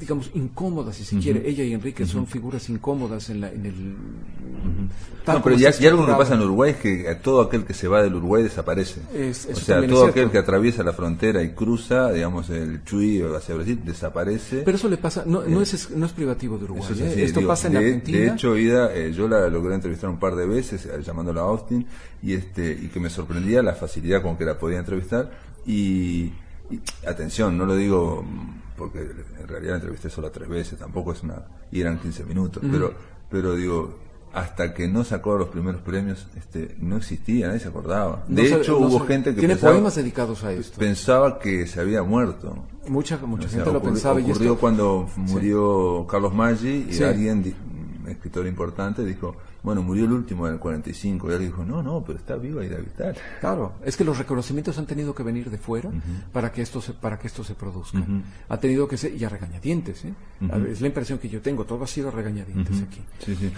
digamos, 0.00 0.30
incómodas, 0.32 0.96
si 0.96 1.04
se 1.04 1.18
quiere. 1.18 1.46
Ella 1.48 1.62
y 1.62 1.74
Enrique 1.74 2.06
son 2.06 2.26
figuras 2.26 2.68
incómodas 2.70 3.28
en, 3.28 3.42
la, 3.42 3.52
en 3.52 3.66
el... 3.66 3.96
No, 5.26 5.42
pero 5.42 5.56
ya, 5.56 5.70
algo 5.88 6.06
que 6.06 6.12
pasa 6.12 6.34
en 6.34 6.40
Uruguay 6.40 6.70
es 6.70 6.76
que 6.78 7.14
todo 7.22 7.42
aquel 7.42 7.64
que 7.64 7.74
se 7.74 7.86
va 7.86 8.02
del 8.02 8.14
Uruguay 8.14 8.42
desaparece. 8.42 9.02
o 9.52 9.54
sea, 9.54 9.86
todo 9.86 10.06
aquel 10.06 10.30
que 10.30 10.38
atraviesa 10.38 10.82
la 10.82 10.94
frontera 10.94 11.42
y 11.42 11.50
cruza, 11.50 12.10
digamos, 12.12 12.48
el 12.48 12.82
Chuy 12.84 13.22
hacia 13.36 13.54
Brasil, 13.54 13.80
desaparece. 13.84 14.62
Pero 14.64 14.76
eso 14.76 14.88
le 14.88 14.96
pasa, 14.96 15.24
no, 15.26 15.42
no, 15.42 15.60
es, 15.60 15.90
no 15.90 16.06
es 16.06 16.12
privativo 16.12 16.56
de 16.56 16.64
Uruguay. 16.64 16.90
¿eh? 16.98 17.24
Esto 17.24 17.46
pasa 17.46 17.68
en 17.68 17.76
Argentina. 17.76 18.18
De 18.18 18.26
hecho, 18.28 18.56
Ida, 18.56 18.94
eh, 18.94 19.12
yo 19.12 19.28
la 19.28 19.48
logré 19.48 19.74
entrevistar 19.74 20.08
un 20.08 20.18
par 20.18 20.34
de 20.34 20.46
veces, 20.46 20.86
eh, 20.86 21.02
llamándola 21.04 21.42
a 21.42 21.44
Austin, 21.44 21.86
y, 22.22 22.32
este, 22.32 22.72
y 22.72 22.88
que 22.88 23.00
me 23.00 23.10
sorprendía 23.10 23.62
la 23.62 23.74
facilidad 23.74 24.22
con 24.22 24.36
que 24.38 24.46
la 24.46 24.58
podía 24.58 24.78
entrevistar. 24.78 25.30
y 25.66 26.32
atención, 27.04 27.58
no 27.58 27.66
lo 27.66 27.74
digo 27.74 28.24
porque 28.80 29.00
en 29.00 29.46
realidad 29.46 29.72
la 29.72 29.76
entrevisté 29.76 30.08
solo 30.08 30.30
tres 30.30 30.48
veces, 30.48 30.78
tampoco 30.78 31.12
es 31.12 31.22
una... 31.22 31.44
y 31.70 31.82
eran 31.82 31.98
15 31.98 32.24
minutos, 32.24 32.62
pero, 32.72 32.94
pero 33.28 33.54
digo, 33.54 33.94
hasta 34.32 34.72
que 34.72 34.88
no 34.88 35.04
sacó 35.04 35.36
los 35.36 35.48
primeros 35.48 35.82
premios, 35.82 36.26
este, 36.34 36.76
no 36.80 36.96
existía, 36.96 37.48
nadie 37.48 37.60
se 37.60 37.68
acordaba. 37.68 38.24
De 38.26 38.54
hecho, 38.54 38.78
hubo 38.78 39.00
gente 39.00 39.34
que 39.34 39.40
tiene 39.40 39.56
poemas 39.56 39.96
dedicados 39.96 40.42
a 40.44 40.52
esto. 40.52 40.78
Pensaba 40.78 41.38
que 41.38 41.66
se 41.66 41.78
había 41.78 42.02
muerto. 42.02 42.64
Mucha, 42.88 43.18
mucha 43.18 43.50
gente 43.50 43.70
lo 43.70 43.82
pensaba. 43.82 44.18
Ocurrió 44.18 44.56
cuando 44.56 45.10
murió 45.14 46.06
Carlos 46.08 46.32
Maggi 46.32 46.86
y 46.90 47.02
alguien, 47.02 47.54
un 48.02 48.08
escritor 48.08 48.46
importante, 48.46 49.04
dijo, 49.04 49.36
bueno, 49.62 49.82
murió 49.82 50.04
el 50.04 50.12
último 50.12 50.46
en 50.46 50.54
el 50.54 50.58
45. 50.58 51.30
Y 51.30 51.34
él 51.34 51.40
dijo, 51.40 51.64
no, 51.64 51.82
no, 51.82 52.02
pero 52.04 52.18
está 52.18 52.36
viva 52.36 52.64
Ida 52.64 52.78
Vital. 52.78 53.16
Claro, 53.40 53.74
es 53.84 53.96
que 53.96 54.04
los 54.04 54.18
reconocimientos 54.18 54.78
han 54.78 54.86
tenido 54.86 55.14
que 55.14 55.22
venir 55.22 55.50
de 55.50 55.58
fuera 55.58 55.90
para 56.32 56.52
que 56.52 56.62
esto 56.62 56.80
se, 56.80 56.92
para 56.92 57.18
que 57.18 57.26
esto 57.26 57.44
se 57.44 57.54
produzca. 57.54 58.04
Ha 58.48 58.56
tenido 58.58 58.88
que 58.88 58.96
ser, 58.96 59.14
y 59.14 59.24
a 59.24 59.28
regañadientes, 59.28 60.04
¿eh? 60.04 60.14
Es 60.68 60.80
la 60.80 60.86
impresión 60.86 61.18
que 61.18 61.28
yo 61.28 61.40
tengo, 61.40 61.64
todo 61.64 61.84
ha 61.84 61.86
sido 61.86 62.08
a 62.08 62.10
regañadientes 62.10 62.80
aquí. 62.80 63.00
Sí, 63.24 63.36
sí. 63.36 63.52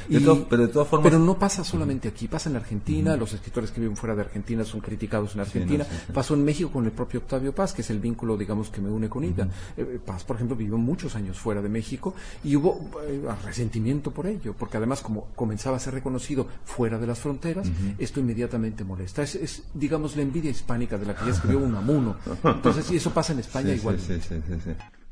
pero 0.49 0.67
de 0.67 0.69
todas 0.69 0.89
formas... 0.89 1.09
Pero 1.09 1.19
no 1.19 1.39
pasa 1.39 1.65
solamente 1.65 2.09
aquí, 2.09 2.29
pasa 2.29 2.51
en 2.51 2.57
Argentina, 2.57 3.17
los 3.17 3.33
escritores 3.33 3.71
que 3.71 3.81
viven 3.81 3.97
fuera 3.97 4.15
de 4.15 4.23
Argentina 4.23 4.65
son 4.65 4.81
criticados 4.81 5.35
en 5.35 5.41
Argentina, 5.41 5.87
pasó 6.13 6.35
en 6.35 6.45
México 6.45 6.71
con 6.71 6.85
el 6.85 6.93
propio 6.93 7.21
Octavio 7.21 7.55
Paz, 7.55 7.73
que 7.73 7.83
es 7.83 7.91
el 7.91 8.01
vínculo, 8.01 8.37
digamos, 8.37 8.71
que 8.71 8.81
me 8.81 8.91
une 8.91 9.09
con 9.09 9.25
Ida. 9.25 9.49
Eh, 9.77 10.01
Paz, 10.05 10.25
por 10.25 10.37
ejemplo, 10.37 10.57
vivió 10.57 10.77
muchos 10.79 11.15
años 11.15 11.39
fuera 11.39 11.63
de 11.63 11.69
México 11.69 12.15
y 12.45 12.57
hubo 12.57 12.91
eh, 13.07 13.23
resentimiento 13.45 14.11
por 14.11 14.27
ello, 14.27 14.55
porque 14.59 14.77
además 14.77 15.01
como 15.01 15.29
comenzaba 15.37 15.77
a 15.77 15.81
ser 15.81 15.92
reconocido 15.93 16.49
fuera 16.65 16.99
de 16.99 17.07
las 17.07 17.21
fronteras, 17.21 17.71
esto 17.99 18.21
inmediatamente 18.21 18.85
molesta. 18.85 19.23
Es, 19.23 19.65
digamos, 19.75 20.17
la 20.17 20.23
envidia 20.23 20.51
hispánica 20.51 20.99
de 20.99 21.07
la 21.07 21.15
que 21.15 21.27
ya 21.27 21.33
escribió 21.33 21.61
Unamuno. 21.61 22.17
Entonces, 22.43 22.91
y 22.91 22.97
eso 22.97 23.13
pasa 23.13 23.33
en 23.33 23.39
España 23.39 23.73
igual. 23.73 23.99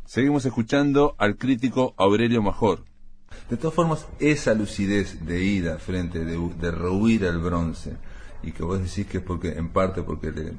Seguimos 0.04 0.44
escuchando 0.44 1.14
al 1.18 1.36
crítico 1.36 1.94
Aurelio 1.96 2.42
Major. 2.42 2.84
De 3.48 3.56
todas 3.56 3.74
formas, 3.74 4.06
esa 4.18 4.54
lucidez 4.54 5.24
de 5.24 5.44
ida 5.44 5.78
frente, 5.78 6.24
de, 6.24 6.36
de 6.60 6.70
rehuir 6.72 7.26
al 7.26 7.38
bronce, 7.38 7.96
y 8.42 8.52
que 8.52 8.64
vos 8.64 8.80
decís 8.80 9.06
que 9.06 9.18
es 9.18 9.24
porque, 9.24 9.52
en 9.52 9.68
parte 9.68 10.02
porque 10.02 10.32
le 10.32 10.54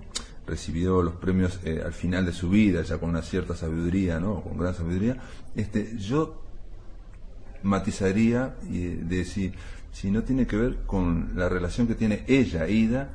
recibió 0.47 1.01
los 1.01 1.15
premios 1.15 1.59
eh, 1.63 1.81
al 1.85 1.93
final 1.93 2.25
de 2.25 2.33
su 2.33 2.49
vida, 2.49 2.81
ya 2.81 2.97
con 2.97 3.09
una 3.09 3.21
cierta 3.21 3.55
sabiduría, 3.55 4.19
¿no? 4.19 4.41
Con 4.41 4.57
gran 4.57 4.75
sabiduría, 4.75 5.17
este, 5.55 5.97
yo 5.97 6.41
matizaría 7.63 8.55
y 8.69 8.87
decir, 8.87 9.53
si 9.91 10.11
no 10.11 10.23
tiene 10.23 10.47
que 10.47 10.55
ver 10.57 10.77
con 10.85 11.31
la 11.35 11.49
relación 11.49 11.87
que 11.87 11.95
tiene 11.95 12.23
ella, 12.27 12.67
Ida, 12.67 13.09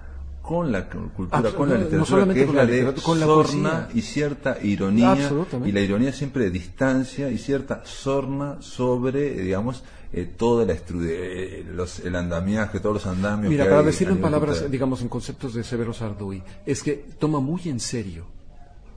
con 0.47 0.71
la 0.71 0.89
cultura, 0.89 1.51
con 1.51 1.69
la 1.69 1.77
literatura, 1.77 2.33
que 2.33 2.43
es 2.45 2.55
la, 2.55 2.67
de 2.67 2.95
con 3.03 3.19
la 3.19 3.27
sorna 3.27 3.89
y 3.93 4.03
cierta 4.03 4.59
ironía, 4.63 5.17
y 5.65 5.73
la 5.73 5.81
ironía 5.81 6.13
siempre 6.13 6.45
de 6.45 6.51
distancia 6.51 7.31
y 7.31 7.39
cierta 7.39 7.83
sorna 7.85 8.59
sobre, 8.61 9.31
digamos, 9.31 9.83
eh, 10.13 10.25
toda 10.25 10.65
la 10.65 10.75
eh, 10.75 11.67
los, 11.75 11.99
el 11.99 12.15
andamiaje, 12.15 12.79
todos 12.79 12.95
los 12.95 13.07
andamios. 13.07 13.51
Mira, 13.51 13.65
para 13.65 13.83
decirlo 13.83 14.15
en 14.15 14.21
palabras, 14.21 14.71
digamos, 14.71 15.03
en 15.03 15.09
conceptos 15.09 15.55
de 15.55 15.65
Severo 15.65 15.93
Sarduy, 15.93 16.43
es 16.65 16.81
que 16.83 16.93
toma 17.19 17.41
muy 17.41 17.63
en 17.69 17.81
serio 17.81 18.27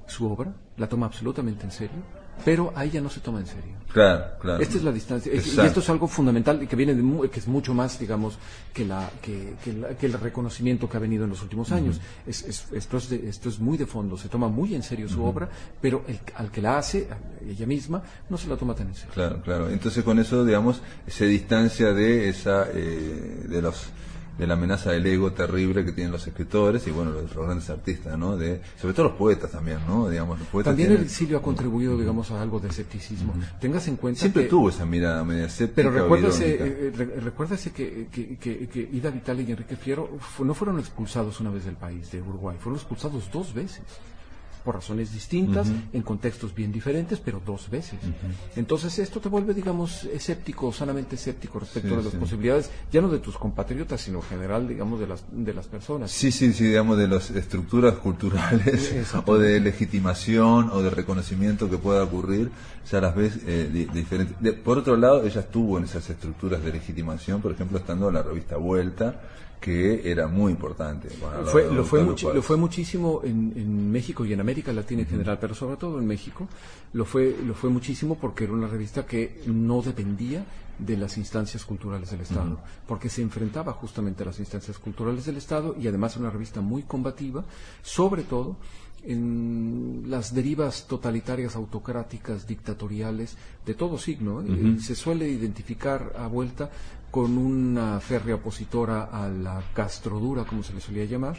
su 0.06 0.32
obra, 0.32 0.54
la 0.78 0.88
toma 0.88 1.08
absolutamente 1.08 1.66
en 1.66 1.72
serio, 1.72 2.19
pero 2.44 2.72
ahí 2.76 2.90
ya 2.90 3.02
no 3.02 3.10
se 3.10 3.20
toma 3.20 3.40
en 3.40 3.48
serio. 3.48 3.80
Claro, 3.92 4.38
claro. 4.40 4.62
Esta 4.62 4.78
es 4.78 4.84
la 4.84 4.92
distancia. 4.92 5.34
y 5.34 5.38
esto 5.38 5.80
es 5.80 5.90
algo 5.90 6.08
fundamental 6.08 6.62
y 6.62 6.68
que 6.68 6.76
viene 6.76 6.94
de, 6.94 7.30
que 7.30 7.40
es 7.40 7.48
mucho 7.48 7.74
más, 7.74 8.00
digamos, 8.00 8.38
que, 8.74 8.86
la, 8.86 9.10
que, 9.22 9.56
que, 9.64 10.06
el 10.06 10.14
reconocimiento 10.14 10.88
que 10.88 10.98
ha 10.98 11.00
venido 11.00 11.24
en 11.24 11.32
los 11.32 11.42
últimos 11.42 11.72
años. 11.72 12.00
es, 12.28 12.44
esto, 12.72 12.98
es 12.98 13.12
esto 13.12 13.50
es 13.50 13.60
muy 13.60 13.78
de 13.78 13.86
fondo, 13.86 14.18
se 14.18 14.30
toma 14.30 14.48
muy 14.48 14.76
en 14.76 14.84
serio 14.84 15.10
su 15.10 15.24
obra, 15.24 15.50
pero 15.82 16.04
el, 16.08 16.20
al 16.36 16.52
que 16.52 16.62
la 16.62 16.78
hace, 16.78 17.08
ella 17.48 17.66
misma, 17.66 18.04
no 18.30 18.38
se 18.38 18.48
la 18.48 18.58
toma 18.58 18.76
tan 18.76 18.88
en 18.88 18.96
serio. 18.96 19.12
Claro, 19.14 19.42
claro. 19.42 19.70
Entonces 19.70 20.04
con 20.04 20.20
eso, 20.20 20.46
digamos, 20.46 20.82
se 21.08 21.26
distancia 21.26 21.94
de 21.94 22.30
esa, 22.30 22.68
eh, 22.72 23.46
de 23.48 23.62
los 23.62 23.88
de 24.40 24.48
la 24.48 24.54
amenaza 24.54 24.92
del 24.92 25.06
ego 25.06 25.34
terrible 25.34 25.84
que 25.84 25.92
tienen 25.92 26.14
los 26.14 26.26
escritores 26.26 26.88
y 26.88 26.92
bueno 26.92 27.12
los, 27.12 27.36
grandes 27.36 27.70
artistas 27.70 28.18
no 28.18 28.38
de 28.38 28.62
sobre 28.80 28.94
todo 28.94 29.10
los 29.10 29.18
poetas 29.18 29.52
también 29.52 29.80
no 29.86 30.10
digamos 30.10 30.40
los 30.40 30.48
poetas 30.48 30.72
también 30.72 30.94
el 30.94 31.02
exilio 31.02 31.38
ha 31.38 31.42
contribuido 31.42 31.98
digamos 31.98 32.32
a 32.32 32.42
algo 32.42 32.60
de 32.60 32.70
escepticismo. 32.70 33.34
Tengas 33.60 33.88
en 33.90 33.98
cuenta 33.98 34.22
siempre 34.22 34.46
tuvo 34.46 34.70
esa 34.70 34.86
mirada 34.86 35.26
media 35.26 35.46
escéptica 35.46 35.90
pero 35.90 36.04
recuérdese 36.04 36.54
eh, 36.54 36.94
eh, 36.98 37.20
recuérdese 37.22 37.72
que, 37.72 38.08
que, 38.10 38.38
que, 38.38 38.90
Ida 38.94 39.10
Vitale 39.10 39.44
y 39.44 39.52
Enrique 39.52 39.76
Fiero 39.76 40.10
no 40.40 40.54
fueron 40.54 40.80
expulsados 40.80 41.40
una 41.42 41.50
vez 41.50 41.66
del 41.66 41.76
país 41.76 42.10
de 42.12 42.22
Uruguay 42.22 42.56
fueron 42.60 42.80
expulsados 42.80 43.30
dos 43.32 43.54
veces 43.54 43.84
por 44.70 44.76
razones 44.76 45.12
distintas, 45.12 45.68
en 45.94 46.04
contextos 46.04 46.54
bien 46.54 46.72
diferentes, 46.72 47.20
pero 47.20 47.42
dos 47.44 47.72
veces. 47.72 47.98
Entonces 48.56 49.00
esto 49.00 49.20
te 49.20 49.28
vuelve, 49.28 49.56
digamos, 49.56 50.04
escéptico, 50.04 50.72
sanamente 50.72 51.16
escéptico 51.16 51.58
respecto 51.58 51.98
de 51.98 52.04
las 52.04 52.14
posibilidades, 52.14 52.70
ya 52.92 53.02
no 53.02 53.10
de 53.10 53.18
tus 53.18 53.36
compatriotas, 53.36 54.00
sino 54.00 54.20
en 54.20 54.26
general, 54.26 54.68
digamos, 54.68 55.00
de 55.00 55.08
las, 55.08 55.24
de 55.32 55.56
las 55.56 55.66
personas. 55.66 56.12
Sí, 56.12 56.32
sí, 56.32 56.54
sí, 56.54 56.66
digamos, 56.66 57.00
de 57.00 57.08
las 57.08 57.32
estructuras 57.32 57.96
culturales 57.96 58.94
o 59.26 59.38
de 59.40 59.60
legitimación 59.60 60.70
o 60.70 60.84
de 60.84 60.92
reconocimiento 60.92 61.68
que 61.68 61.80
pueda 61.80 62.04
ocurrir, 62.04 62.52
ya 62.92 63.02
las 63.02 63.16
ves 63.16 63.40
eh, 63.48 63.88
diferentes. 63.92 64.54
por 64.54 64.78
otro 64.78 64.98
lado, 64.98 65.26
ella 65.26 65.42
estuvo 65.42 65.80
en 65.80 65.86
esas 65.86 66.08
estructuras 66.12 66.64
de 66.64 66.74
legitimación, 66.74 67.42
por 67.42 67.54
ejemplo, 67.54 67.80
estando 67.80 68.10
en 68.10 68.14
la 68.14 68.22
revista 68.22 68.56
Vuelta, 68.58 69.20
que 69.60 70.10
era 70.10 70.28
muy 70.28 70.52
importante. 70.52 71.10
fue, 71.46 71.72
lo, 71.72 71.84
fue 71.84 72.04
lo 72.04 72.42
fue 72.42 72.58
muchísimo 72.58 73.22
en, 73.24 73.54
en, 73.56 73.92
México 73.92 74.26
y 74.26 74.34
en 74.34 74.40
América 74.40 74.72
Latina 74.72 75.02
en 75.02 75.08
general, 75.08 75.38
pero 75.40 75.54
sobre 75.54 75.76
todo 75.76 76.00
en 76.00 76.08
México 76.08 76.48
lo 76.94 77.06
fue, 77.06 77.36
lo 77.46 77.54
fue 77.54 77.70
muchísimo 77.70 78.16
porque 78.16 78.46
era 78.46 78.54
una 78.54 78.68
revista 78.68 79.06
que 79.06 79.42
no 79.48 79.82
dependía 79.82 80.46
de 80.80 80.96
las 80.96 81.18
instancias 81.18 81.66
culturales 81.66 82.10
del 82.12 82.22
Estado, 82.22 82.58
porque 82.88 83.10
se 83.10 83.22
enfrentaba 83.22 83.74
justamente 83.74 84.24
a 84.24 84.28
las 84.28 84.40
instancias 84.40 84.80
culturales 84.80 85.26
del 85.26 85.36
Estado 85.36 85.76
y 85.78 85.88
además 85.88 86.16
una 86.16 86.30
revista 86.30 86.62
muy 86.62 86.84
combativa, 86.84 87.44
sobre 87.82 88.24
todo 88.24 88.56
en 89.04 90.04
las 90.08 90.34
derivas 90.34 90.88
totalitarias, 90.88 91.56
autocráticas, 91.56 92.48
dictatoriales, 92.48 93.38
de 93.66 93.74
todo 93.74 93.98
signo. 93.98 94.42
¿eh? 94.42 94.78
Se 94.80 94.96
suele 94.96 95.30
identificar 95.30 96.14
a 96.18 96.28
vuelta 96.28 96.70
con 97.12 97.38
una 97.38 98.00
férrea 98.00 98.36
opositora 98.36 99.06
a 99.06 99.30
la 99.30 99.64
castrodura, 99.74 100.44
como 100.44 100.64
se 100.64 100.74
le 100.74 100.82
solía 100.82 101.06
llamar, 101.06 101.38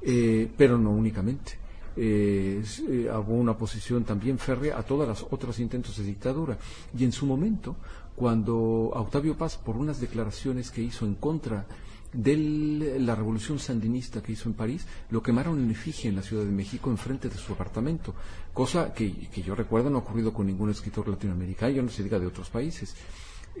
eh, 0.00 0.48
pero 0.56 0.78
no 0.78 0.90
únicamente. 0.90 1.58
Eh, 1.96 2.62
eh, 2.88 3.10
una 3.26 3.52
oposición 3.52 4.04
también 4.04 4.38
férrea 4.38 4.78
a 4.78 4.84
todas 4.84 5.08
las 5.08 5.22
otros 5.30 5.58
intentos 5.58 5.96
de 5.96 6.04
dictadura. 6.04 6.56
Y 6.96 7.04
en 7.04 7.12
su 7.12 7.26
momento, 7.26 7.76
cuando 8.14 8.56
Octavio 8.94 9.36
Paz, 9.36 9.56
por 9.56 9.76
unas 9.76 10.00
declaraciones 10.00 10.70
que 10.70 10.82
hizo 10.82 11.04
en 11.04 11.16
contra 11.16 11.66
de 12.12 12.96
la 13.00 13.14
revolución 13.14 13.58
sandinista 13.58 14.22
que 14.22 14.32
hizo 14.32 14.48
en 14.48 14.54
París, 14.54 14.86
lo 15.10 15.22
quemaron 15.22 15.58
en 15.58 15.70
efigie 15.70 16.08
en 16.08 16.16
la 16.16 16.22
Ciudad 16.22 16.44
de 16.44 16.50
México 16.50 16.90
enfrente 16.90 17.28
de 17.28 17.36
su 17.36 17.52
apartamento, 17.52 18.14
cosa 18.54 18.94
que, 18.94 19.28
que 19.28 19.42
yo 19.42 19.54
recuerdo 19.54 19.90
no 19.90 19.98
ha 19.98 20.00
ocurrido 20.00 20.32
con 20.32 20.46
ningún 20.46 20.70
escritor 20.70 21.06
latinoamericano, 21.08 21.72
yo 21.72 21.82
no 21.82 21.90
se 21.90 22.02
diga 22.02 22.18
de 22.18 22.26
otros 22.26 22.48
países. 22.48 22.94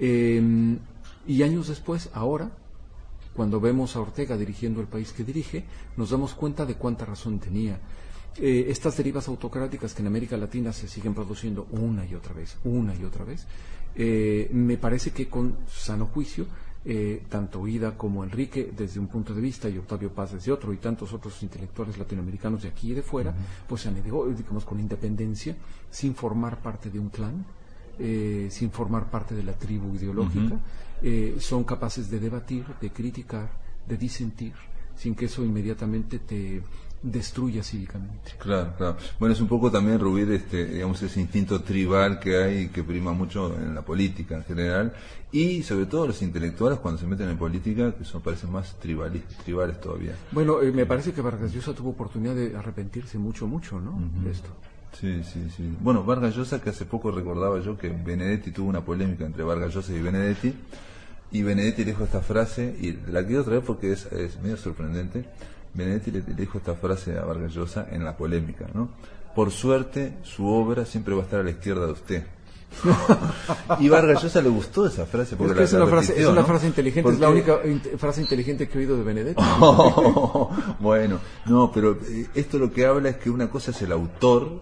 Eh, 0.00 0.40
y 1.28 1.42
años 1.42 1.68
después, 1.68 2.08
ahora, 2.14 2.50
cuando 3.36 3.60
vemos 3.60 3.94
a 3.94 4.00
Ortega 4.00 4.36
dirigiendo 4.36 4.80
el 4.80 4.88
país 4.88 5.12
que 5.12 5.22
dirige, 5.22 5.64
nos 5.96 6.10
damos 6.10 6.34
cuenta 6.34 6.66
de 6.66 6.74
cuánta 6.74 7.04
razón 7.04 7.38
tenía. 7.38 7.78
Eh, 8.36 8.66
estas 8.68 8.96
derivas 8.96 9.28
autocráticas 9.28 9.94
que 9.94 10.00
en 10.00 10.06
América 10.08 10.36
Latina 10.36 10.72
se 10.72 10.88
siguen 10.88 11.14
produciendo 11.14 11.66
una 11.70 12.06
y 12.06 12.14
otra 12.14 12.32
vez, 12.32 12.56
una 12.64 12.94
y 12.94 13.04
otra 13.04 13.24
vez, 13.24 13.46
eh, 13.94 14.48
me 14.52 14.78
parece 14.78 15.10
que 15.10 15.28
con 15.28 15.58
sano 15.68 16.06
juicio, 16.06 16.46
eh, 16.84 17.24
tanto 17.28 17.68
Ida 17.68 17.96
como 17.96 18.24
Enrique 18.24 18.72
desde 18.74 18.98
un 18.98 19.08
punto 19.08 19.34
de 19.34 19.40
vista 19.42 19.68
y 19.68 19.76
Octavio 19.76 20.10
Paz 20.10 20.32
desde 20.32 20.50
otro 20.50 20.72
y 20.72 20.78
tantos 20.78 21.12
otros 21.12 21.42
intelectuales 21.42 21.98
latinoamericanos 21.98 22.62
de 22.62 22.68
aquí 22.68 22.92
y 22.92 22.94
de 22.94 23.02
fuera, 23.02 23.34
pues 23.68 23.82
se 23.82 23.88
han 23.88 24.02
digamos, 24.02 24.64
con 24.64 24.80
independencia, 24.80 25.56
sin 25.90 26.14
formar 26.14 26.62
parte 26.62 26.88
de 26.88 26.98
un 26.98 27.10
clan, 27.10 27.44
sin 27.98 28.70
formar 28.70 29.10
parte 29.10 29.34
de 29.34 29.42
la 29.42 29.52
tribu 29.52 29.94
ideológica, 29.94 30.58
eh, 31.02 31.36
son 31.40 31.64
capaces 31.64 32.10
de 32.10 32.18
debatir, 32.18 32.64
de 32.80 32.90
criticar, 32.90 33.50
de 33.86 33.96
disentir, 33.96 34.54
sin 34.96 35.14
que 35.14 35.26
eso 35.26 35.44
inmediatamente 35.44 36.18
te 36.18 36.62
destruya 37.02 37.62
cívicamente. 37.62 38.32
Claro, 38.38 38.74
claro. 38.76 38.96
Bueno, 39.18 39.32
es 39.32 39.40
un 39.40 39.48
poco 39.48 39.70
también, 39.70 40.00
Rubir, 40.00 40.30
este, 40.32 40.66
digamos, 40.66 41.00
ese 41.02 41.20
instinto 41.20 41.62
tribal 41.62 42.18
que 42.18 42.36
hay 42.36 42.58
y 42.58 42.68
que 42.68 42.82
prima 42.82 43.12
mucho 43.12 43.56
en 43.56 43.74
la 43.74 43.82
política 43.82 44.36
en 44.36 44.44
general, 44.44 44.92
y 45.30 45.62
sobre 45.62 45.86
todo 45.86 46.08
los 46.08 46.22
intelectuales 46.22 46.80
cuando 46.80 47.00
se 47.00 47.06
meten 47.06 47.28
en 47.28 47.38
política, 47.38 47.94
que 47.94 48.04
son 48.04 48.20
parecen 48.20 48.50
más 48.50 48.78
tribales, 48.80 49.22
tribales 49.44 49.80
todavía. 49.80 50.16
Bueno, 50.32 50.60
eh, 50.60 50.72
me 50.72 50.86
parece 50.86 51.12
que 51.12 51.20
Vargas 51.20 51.52
Llosa 51.52 51.72
tuvo 51.72 51.90
oportunidad 51.90 52.34
de 52.34 52.56
arrepentirse 52.56 53.18
mucho, 53.18 53.46
mucho, 53.46 53.80
¿no? 53.80 54.00
De 54.24 54.30
esto. 54.30 54.50
Sí, 54.92 55.22
sí, 55.22 55.48
sí. 55.56 55.76
Bueno, 55.80 56.02
Vargas 56.02 56.34
Llosa, 56.34 56.60
que 56.60 56.70
hace 56.70 56.84
poco 56.84 57.10
recordaba 57.10 57.60
yo 57.60 57.76
que 57.78 57.88
Benedetti 57.88 58.50
tuvo 58.50 58.68
una 58.68 58.84
polémica 58.84 59.24
entre 59.24 59.44
Vargas 59.44 59.74
Llosa 59.74 59.92
y 59.92 60.00
Benedetti, 60.00 60.54
y 61.30 61.42
Benedetti 61.42 61.84
le 61.84 61.92
dijo 61.92 62.04
esta 62.04 62.20
frase, 62.20 62.74
y 62.80 62.98
la 63.10 63.24
quiero 63.24 63.44
traer 63.44 63.62
porque 63.62 63.92
es, 63.92 64.08
medio 64.42 64.56
sorprendente. 64.56 65.24
Benedetti 65.74 66.10
le, 66.10 66.22
dijo 66.22 66.58
esta 66.58 66.74
frase 66.74 67.18
a 67.18 67.24
Vargas 67.24 67.52
Llosa 67.52 67.86
en 67.90 68.04
la 68.04 68.16
polémica, 68.16 68.66
¿no? 68.74 68.88
Por 69.34 69.50
suerte, 69.50 70.14
su 70.22 70.46
obra 70.48 70.84
siempre 70.84 71.14
va 71.14 71.20
a 71.20 71.24
estar 71.24 71.40
a 71.40 71.44
la 71.44 71.50
izquierda 71.50 71.86
de 71.86 71.92
usted. 71.92 72.26
y 73.80 73.88
Vargas 73.88 74.22
Llosa 74.22 74.42
le 74.42 74.48
gustó 74.48 74.86
esa 74.86 75.06
frase 75.06 75.36
porque 75.36 75.62
es, 75.62 75.72
una, 75.72 75.86
frase, 75.86 76.20
es 76.20 76.26
una 76.26 76.44
frase 76.44 76.66
inteligente, 76.66 77.12
es 77.12 77.18
la 77.18 77.30
única 77.30 77.60
frase 77.96 78.20
inteligente 78.20 78.68
que 78.68 78.76
he 78.76 78.80
oído 78.80 78.96
de 78.96 79.04
Benedetti. 79.04 79.42
bueno, 80.80 81.18
no, 81.46 81.70
pero 81.72 81.92
eh, 81.92 82.26
esto 82.34 82.58
lo 82.58 82.72
que 82.72 82.84
habla 82.84 83.10
es 83.10 83.16
que 83.16 83.30
una 83.30 83.48
cosa 83.48 83.70
es 83.70 83.80
el 83.82 83.92
autor 83.92 84.60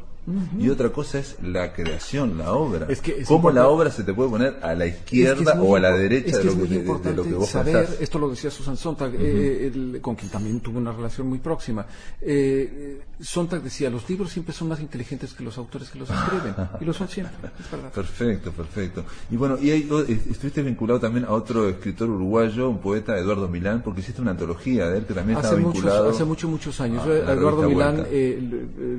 y 0.58 0.68
otra 0.70 0.90
cosa 0.90 1.20
es 1.20 1.36
la 1.42 1.72
creación, 1.72 2.38
la 2.38 2.52
obra. 2.52 2.86
Es 2.88 3.00
que 3.00 3.22
¿Cómo 3.22 3.50
la 3.50 3.68
obra 3.68 3.90
se 3.90 4.02
te 4.02 4.12
puede 4.12 4.28
poner 4.28 4.58
a 4.60 4.74
la 4.74 4.86
izquierda 4.86 5.60
o 5.62 5.76
a 5.76 5.80
la 5.80 5.92
derecha 5.92 6.38
de, 6.38 6.44
lo 6.44 6.54
que, 6.56 6.68
de, 6.68 7.14
lo 7.14 7.22
que 7.22 7.34
vos 7.34 7.48
saber, 7.48 7.88
Esto 8.00 8.18
lo 8.18 8.28
decía 8.30 8.50
Susan 8.50 8.76
Sontag, 8.76 9.12
eh, 9.16 9.98
con 10.00 10.16
quien 10.16 10.30
también 10.30 10.60
tuvo 10.60 10.78
una 10.78 10.90
relación 10.92 11.28
muy 11.28 11.38
próxima. 11.38 11.86
Eh, 12.20 13.02
Sontag 13.20 13.62
decía, 13.62 13.88
los 13.88 14.08
libros 14.08 14.30
siempre 14.32 14.52
son 14.52 14.68
más 14.68 14.80
inteligentes 14.80 15.32
que 15.32 15.44
los 15.44 15.56
autores 15.58 15.90
que 15.90 15.98
los 15.98 16.10
escriben. 16.10 16.54
y 16.80 16.84
lo 16.84 16.92
son 16.92 17.08
siempre, 17.08 17.36
Perfecto, 17.94 18.50
perfecto. 18.50 19.04
Y 19.30 19.36
bueno, 19.36 19.56
y 19.60 19.70
estuviste 19.70 20.62
vinculado 20.62 20.98
también 20.98 21.24
a 21.26 21.30
otro 21.30 21.68
escritor 21.68 22.10
uruguayo, 22.10 22.68
un 22.68 22.78
poeta, 22.78 23.16
Eduardo 23.16 23.48
Milán, 23.48 23.82
porque 23.82 24.00
hiciste 24.00 24.20
una 24.22 24.32
antología 24.32 24.88
de 24.88 24.98
él 24.98 25.06
que 25.06 25.14
también 25.14 25.38
hace 25.38 25.48
estaba 25.48 25.62
vinculado. 25.62 26.10
Hace 26.10 26.24
muchos, 26.24 26.50
muchos 26.50 26.80
años. 26.80 27.06
Eduardo 27.06 27.68
Milán 27.68 28.06
eh, 28.10 28.40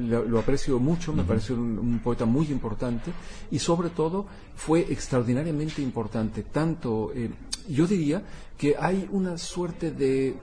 lo 0.08 0.40
aprecio 0.40 0.80
mucho 0.80 1.17
me 1.18 1.24
parece 1.24 1.54
un, 1.54 2.00
poeta 2.04 2.26
muy 2.26 2.48
importante 2.52 3.12
y 3.52 3.60
sobre 3.60 3.90
todo 3.90 4.26
fue 4.56 4.82
extraordinariamente 4.82 5.82
importante. 5.82 6.44
Tanto, 6.44 7.12
eh, 7.14 7.30
yo 7.68 7.88
diría 7.88 8.24
que 8.58 8.76
hay 8.80 9.08
una 9.12 9.38
suerte 9.38 9.92
de 9.92 10.36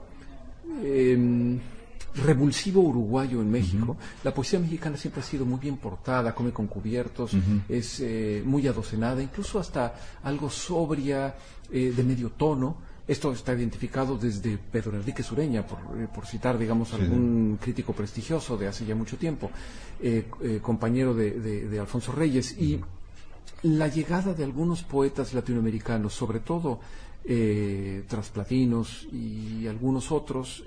em, 0.82 1.60
revulsivo 2.16 2.80
uruguayo 2.80 3.40
en 3.40 3.50
México. 3.50 3.96
La 4.24 4.34
poesía 4.34 4.58
mexicana 4.58 4.96
siempre 4.96 5.20
ha 5.20 5.24
sido 5.24 5.44
muy 5.44 5.60
bien 5.60 5.76
portada, 5.76 6.34
come 6.34 6.52
con 6.52 6.66
cubiertos, 6.66 7.32
es 7.68 8.00
eh, 8.00 8.42
muy 8.44 8.66
adocenada, 8.66 9.22
incluso 9.22 9.58
hasta 9.58 9.94
algo 10.22 10.50
sobria, 10.50 11.34
eh, 11.70 11.92
de 11.96 12.02
medio 12.04 12.30
tono. 12.30 12.93
Esto 13.06 13.32
está 13.32 13.52
identificado 13.52 14.16
desde 14.16 14.56
Pedro 14.56 14.96
Enrique 14.96 15.22
Sureña, 15.22 15.66
por, 15.66 15.78
eh, 16.00 16.08
citar, 16.26 16.56
digamos, 16.56 16.94
algún 16.94 17.58
crítico 17.60 17.92
prestigioso 17.92 18.56
de 18.56 18.66
hace 18.66 18.86
ya 18.86 18.94
mucho 18.94 19.18
tiempo, 19.18 19.50
eh, 20.00 20.24
eh, 20.42 20.60
compañero 20.62 21.12
de, 21.14 21.78
Alfonso 21.78 22.12
Reyes. 22.12 22.56
Y 22.58 22.80
la 23.62 23.88
llegada 23.88 24.32
de 24.32 24.44
algunos 24.44 24.82
poetas 24.82 25.34
latinoamericanos, 25.34 26.14
sobre 26.14 26.40
todo 26.40 26.80
trasplatinos 28.06 29.06
y 29.10 29.66
algunos 29.66 30.12
otros, 30.12 30.62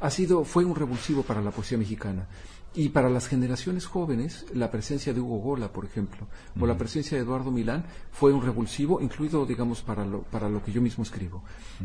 ha 0.00 0.10
sido, 0.10 0.44
fue 0.44 0.66
un 0.66 0.74
revulsivo 0.74 1.22
para 1.22 1.40
la 1.40 1.50
poesía 1.50 1.78
mexicana. 1.78 2.26
Y 2.74 2.88
para 2.88 3.10
las 3.10 3.28
generaciones 3.28 3.86
jóvenes, 3.86 4.46
la 4.54 4.70
presencia 4.70 5.12
de 5.12 5.20
Hugo 5.20 5.38
Gola, 5.38 5.72
por 5.72 5.84
ejemplo, 5.84 6.26
o 6.58 6.66
la 6.66 6.78
presencia 6.78 7.16
de 7.18 7.24
Eduardo 7.24 7.50
Milán 7.50 7.84
fue 8.10 8.32
un 8.32 8.42
revulsivo, 8.42 9.00
incluido, 9.00 9.44
digamos, 9.44 9.82
para 9.82 10.06
lo, 10.06 10.22
para 10.22 10.48
lo 10.48 10.62
que 10.64 10.72
yo 10.72 10.80
mismo 10.80 11.04
escribo. 11.04 11.42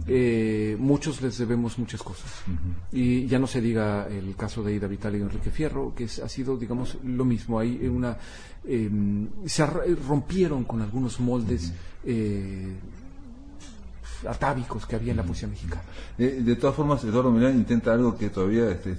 Eh, 0.07 0.77
muchos 0.79 1.21
les 1.21 1.37
debemos 1.37 1.77
muchas 1.77 2.01
cosas. 2.01 2.31
Y 2.91 3.27
ya 3.27 3.37
no 3.37 3.47
se 3.47 3.59
diga 3.59 4.07
el 4.07 4.35
caso 4.35 4.63
de 4.63 4.73
Ida 4.73 4.87
Vital 4.87 5.15
y 5.17 5.21
Enrique 5.21 5.51
Fierro, 5.51 5.93
que 5.93 6.05
ha 6.05 6.29
sido, 6.29 6.55
digamos, 6.55 6.97
lo 7.03 7.25
mismo. 7.25 7.59
Hay 7.59 7.85
una, 7.87 8.17
em, 8.65 9.27
se 9.45 9.65
rompieron 9.65 10.63
con 10.63 10.81
algunos 10.81 11.19
moldes 11.19 11.73
atávicos 14.25 14.85
que 14.85 14.95
había 14.95 15.11
en 15.11 15.17
la 15.17 15.23
poesía 15.23 15.47
mexicana. 15.47 15.83
de 16.17 16.55
todas 16.55 16.75
formas, 16.75 17.03
Eduardo 17.03 17.31
Milán 17.31 17.55
intenta 17.55 17.93
algo 17.93 18.17
que 18.17 18.29
todavía 18.29 18.71
este, 18.71 18.95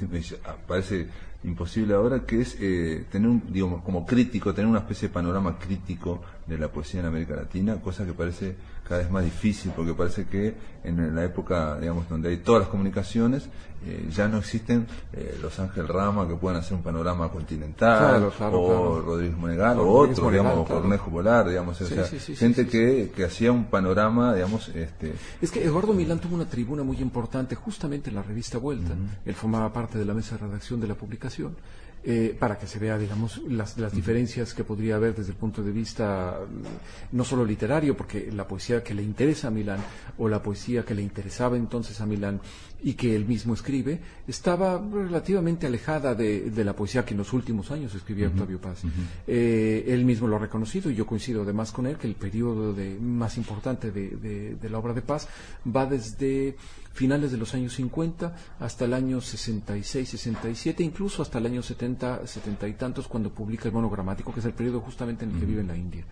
parece 0.67 1.09
imposible 1.45 1.95
ahora, 1.95 2.25
que 2.25 2.41
es 2.41 2.57
eh, 2.61 3.05
tener 3.11 3.29
un, 3.29 3.43
digamos, 3.53 3.83
como 3.83 4.05
crítico, 4.05 4.55
tener 4.55 4.69
una 4.69 4.81
especie 4.81 5.09
de 5.09 5.15
panorama 5.15 5.59
crítico 5.59 6.23
de 6.47 6.59
la 6.59 6.69
poesía 6.69 7.01
en 7.01 7.07
América 7.07 7.37
Latina, 7.37 7.77
cosa 7.81 8.05
que 8.05 8.13
parece 8.13 8.57
cada 8.89 9.03
vez 9.03 9.11
más 9.11 9.25
difícil, 9.25 9.73
porque 9.77 9.95
parece 9.95 10.27
que 10.27 10.55
en 10.85 11.15
la 11.15 11.25
época, 11.25 11.79
digamos, 11.79 12.09
donde 12.09 12.31
hay 12.31 12.39
todas 12.39 12.63
las 12.63 12.69
comunicaciones, 12.71 13.49
eh, 13.87 14.09
ya 14.11 14.27
no 14.27 14.39
existen 14.39 14.87
eh, 15.13 15.39
los 15.41 15.59
Ángel 15.61 15.87
Rama 15.87 16.27
que 16.27 16.35
puedan 16.35 16.59
hacer 16.59 16.77
un 16.77 16.83
panorama 16.83 17.31
continental, 17.31 18.31
o 18.53 19.01
Rodríguez 19.01 19.37
Monegal, 19.37 19.79
o, 19.79 19.89
otros, 19.89 20.33
digamos, 20.33 20.67
Cornejo 20.67 21.11
Polar, 21.11 21.49
digamos, 21.49 21.81
o 21.81 21.87
sea, 21.87 22.05
gente 22.05 22.67
que, 22.67 23.13
que 23.15 23.25
hacía 23.25 23.53
un 23.53 23.67
panorama, 23.67 24.35
digamos, 24.35 24.69
este... 24.71 25.15
Es 25.41 25.53
que 25.53 25.63
Eduardo 25.63 25.93
Milán 25.93 26.19
tuvo 26.19 26.35
una 26.35 26.49
tribuna 26.49 26.83
muy 26.83 26.97
importante 26.99 27.55
justamente 27.55 28.11
en 28.11 28.17
la 28.17 28.23
revista 28.23 28.59
Vuelta, 28.59 28.95
él 29.25 29.35
formaba 29.35 29.73
parte 29.73 29.99
de 29.99 30.05
la 30.05 30.15
mesa 30.15 30.37
de 30.37 30.47
redacción 30.47 30.81
de 30.81 30.89
la 30.89 30.95
publicación, 30.95 31.57
eh, 32.05 32.37
para 32.39 32.59
que 32.59 32.67
se 32.67 32.79
vea, 32.79 32.97
digamos, 32.97 33.43
las, 33.49 33.77
las 33.79 33.93
diferencias 33.93 34.55
que 34.55 34.65
podría 34.65 34.97
haber 34.97 35.15
desde 35.15 35.33
el 35.33 35.37
punto 35.37 35.63
de 35.63 35.73
vista 35.73 36.39
mm, 36.41 37.17
no 37.17 37.25
solo 37.25 37.45
literario, 37.45 37.97
porque 37.97 38.31
la 38.33 38.47
poesía 38.47 38.83
que 38.83 38.95
le 38.95 39.03
interesa 39.03 39.49
a 39.49 39.51
Milán 39.51 39.81
o 40.17 40.29
la 40.29 40.43
poesía 40.43 40.85
que 40.85 40.95
le 40.95 41.03
interesaba 41.03 41.57
entonces 41.57 42.01
a 42.01 42.07
Milán 42.07 42.41
y 42.83 42.95
que 42.95 43.17
él 43.17 43.27
mismo 43.27 43.55
escribe, 43.55 44.01
estaba 44.27 44.81
relativamente 44.81 45.67
alejada 45.67 46.15
de, 46.15 46.53
la 46.65 46.75
poesía 46.75 47.05
que 47.05 47.15
en 47.15 47.19
los 47.19 47.33
últimos 47.33 47.71
años 47.71 47.95
escribía 47.95 48.29
Octavio 48.29 48.61
Paz. 48.61 48.83
Eh, 49.27 49.85
él 49.89 50.05
mismo 50.05 50.29
lo 50.29 50.37
ha 50.37 50.39
reconocido 50.39 50.91
y 50.91 50.95
yo 50.95 51.07
coincido 51.07 51.43
además 51.43 51.73
con 51.73 51.87
él 51.87 51.97
que 51.97 52.07
el 52.07 52.15
periodo 52.15 52.73
de, 52.73 52.97
más 53.01 53.37
importante 53.37 53.91
de, 53.91 54.57
de 54.61 54.71
la 54.71 54.79
obra 54.79 54.95
de 54.95 55.03
Paz 55.03 55.29
va 55.67 55.87
desde 55.87 56.57
finales 56.93 57.31
de 57.31 57.39
los 57.39 57.55
años 57.55 57.75
50 57.75 58.37
hasta 58.59 58.85
el 58.85 58.93
año 58.93 59.21
66, 59.21 60.09
67, 60.09 60.83
incluso 60.83 61.23
hasta 61.23 61.39
el 61.39 61.47
año 61.47 61.63
70, 61.63 62.27
70 62.27 62.69
y 62.69 62.73
tantos, 62.75 63.07
cuando 63.07 63.31
publica 63.33 63.69
el 63.69 63.75
monogramático, 63.75 64.33
que 64.33 64.41
es 64.41 64.47
el 64.47 64.53
periodo 64.53 64.81
justamente 64.81 65.25
en 65.25 65.33
el 65.33 65.39
que 65.39 65.47
vive 65.47 65.61
en 65.61 65.69
la 65.69 65.77
India. 65.77 66.05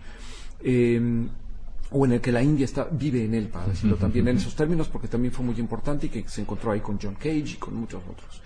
Eh, 0.61 1.29
o 1.91 2.05
en 2.05 2.13
el 2.13 2.21
que 2.21 2.33
la 2.33 2.43
India 2.43 2.65
está, 2.65 2.85
vive 2.85 3.25
en 3.25 3.35
él, 3.35 3.49
para 3.49 3.67
decirlo 3.69 3.97
también 3.97 4.27
en 4.29 4.37
esos 4.37 4.55
términos, 4.55 4.89
porque 4.89 5.09
también 5.09 5.33
fue 5.33 5.45
muy 5.45 5.57
importante 5.59 6.07
y 6.07 6.09
que 6.09 6.29
se 6.29 6.41
encontró 6.41 6.73
ahí 6.73 6.81
con 6.81 6.99
John 7.01 7.15
Cage 7.15 7.53
y 7.55 7.57
con 7.57 7.75
muchos 7.75 8.03
otros. 8.11 8.43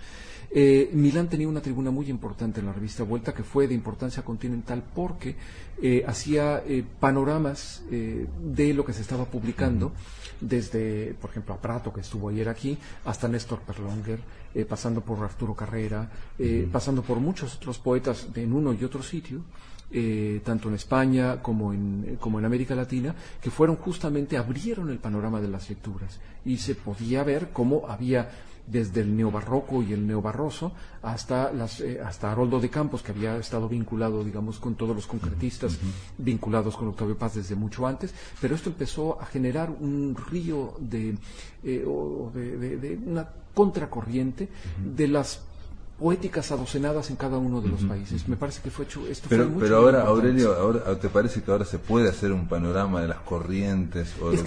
Eh, 0.53 0.89
Milán 0.91 1.29
tenía 1.29 1.47
una 1.47 1.61
tribuna 1.61 1.91
muy 1.91 2.09
importante 2.09 2.59
en 2.59 2.65
la 2.65 2.73
revista 2.73 3.03
Vuelta 3.03 3.33
que 3.33 3.41
fue 3.41 3.69
de 3.69 3.73
importancia 3.73 4.21
continental 4.21 4.83
porque 4.93 5.37
eh, 5.81 6.03
hacía 6.05 6.61
eh, 6.67 6.83
panoramas 6.99 7.83
de 7.89 8.73
lo 8.73 8.83
que 8.83 8.91
se 8.91 9.01
estaba 9.01 9.25
publicando, 9.25 9.93
desde, 10.41 11.15
por 11.21 11.29
ejemplo, 11.29 11.53
a 11.53 11.61
Prato, 11.61 11.93
que 11.93 12.01
estuvo 12.01 12.29
ayer 12.29 12.49
aquí, 12.49 12.77
hasta 13.05 13.27
Néstor 13.27 13.59
Perlonger, 13.59 14.19
pasando 14.67 15.01
por 15.01 15.23
Arturo 15.23 15.55
Carrera, 15.55 16.09
pasando 16.71 17.01
por 17.01 17.19
muchos 17.19 17.55
otros 17.55 17.79
poetas 17.79 18.27
en 18.35 18.53
uno 18.53 18.73
y 18.73 18.83
otro 18.83 19.01
sitio. 19.03 19.41
Tanto 20.43 20.69
en 20.69 20.75
España 20.75 21.41
como 21.41 21.73
en, 21.73 22.17
como 22.19 22.39
en 22.39 22.45
América 22.45 22.75
Latina, 22.75 23.13
que 23.41 23.51
fueron 23.51 23.75
justamente, 23.75 24.37
abrieron 24.37 24.89
el 24.89 24.99
panorama 24.99 25.41
de 25.41 25.49
las 25.49 25.69
lecturas. 25.69 26.19
Y 26.45 26.57
se 26.57 26.75
podía 26.75 27.23
ver 27.23 27.49
cómo 27.51 27.87
había 27.87 28.29
desde 28.67 29.01
el 29.01 29.15
neobarroco 29.15 29.83
y 29.83 29.93
el 29.93 30.07
neobarroso 30.07 30.71
hasta, 31.01 31.51
las, 31.51 31.81
eh, 31.81 31.99
hasta 32.03 32.31
Haroldo 32.31 32.59
de 32.59 32.69
Campos, 32.69 33.01
que 33.01 33.11
había 33.11 33.37
estado 33.37 33.67
vinculado, 33.67 34.23
digamos, 34.23 34.59
con 34.59 34.75
todos 34.75 34.95
los 34.95 35.07
concretistas, 35.07 35.77
vinculados 36.17 36.77
con 36.77 36.87
Octavio 36.89 37.17
Paz 37.17 37.35
desde 37.35 37.55
mucho 37.55 37.85
antes, 37.87 38.13
pero 38.39 38.55
esto 38.55 38.69
empezó 38.69 39.21
a 39.21 39.25
generar 39.25 39.69
un 39.69 40.15
río 40.29 40.75
de, 40.79 41.17
eh, 41.63 41.85
de, 41.85 42.99
una 43.05 43.27
contracorriente 43.53 44.47
de 44.95 45.07
las 45.07 45.41
poéticas 46.01 46.51
adocenadas 46.51 47.11
en 47.11 47.15
cada 47.15 47.37
uno 47.37 47.61
de 47.61 47.69
los 47.69 47.83
países. 47.83 48.27
Me 48.27 48.35
parece 48.35 48.59
que 48.63 48.71
fue 48.71 48.85
hecho 48.85 49.07
esto 49.07 49.27
pero, 49.29 49.47
fue 49.51 49.61
Pero 49.61 49.77
ahora, 49.77 50.01
Aurelio, 50.01 50.55
ahora, 50.55 50.99
¿te 50.99 51.09
parece 51.09 51.43
que 51.43 51.51
ahora 51.51 51.63
se 51.63 51.77
puede 51.77 52.09
hacer 52.09 52.31
un 52.31 52.47
panorama 52.47 53.01
de 53.01 53.07
las 53.07 53.19
corrientes 53.19 54.11
o, 54.19 54.31
de, 54.31 54.37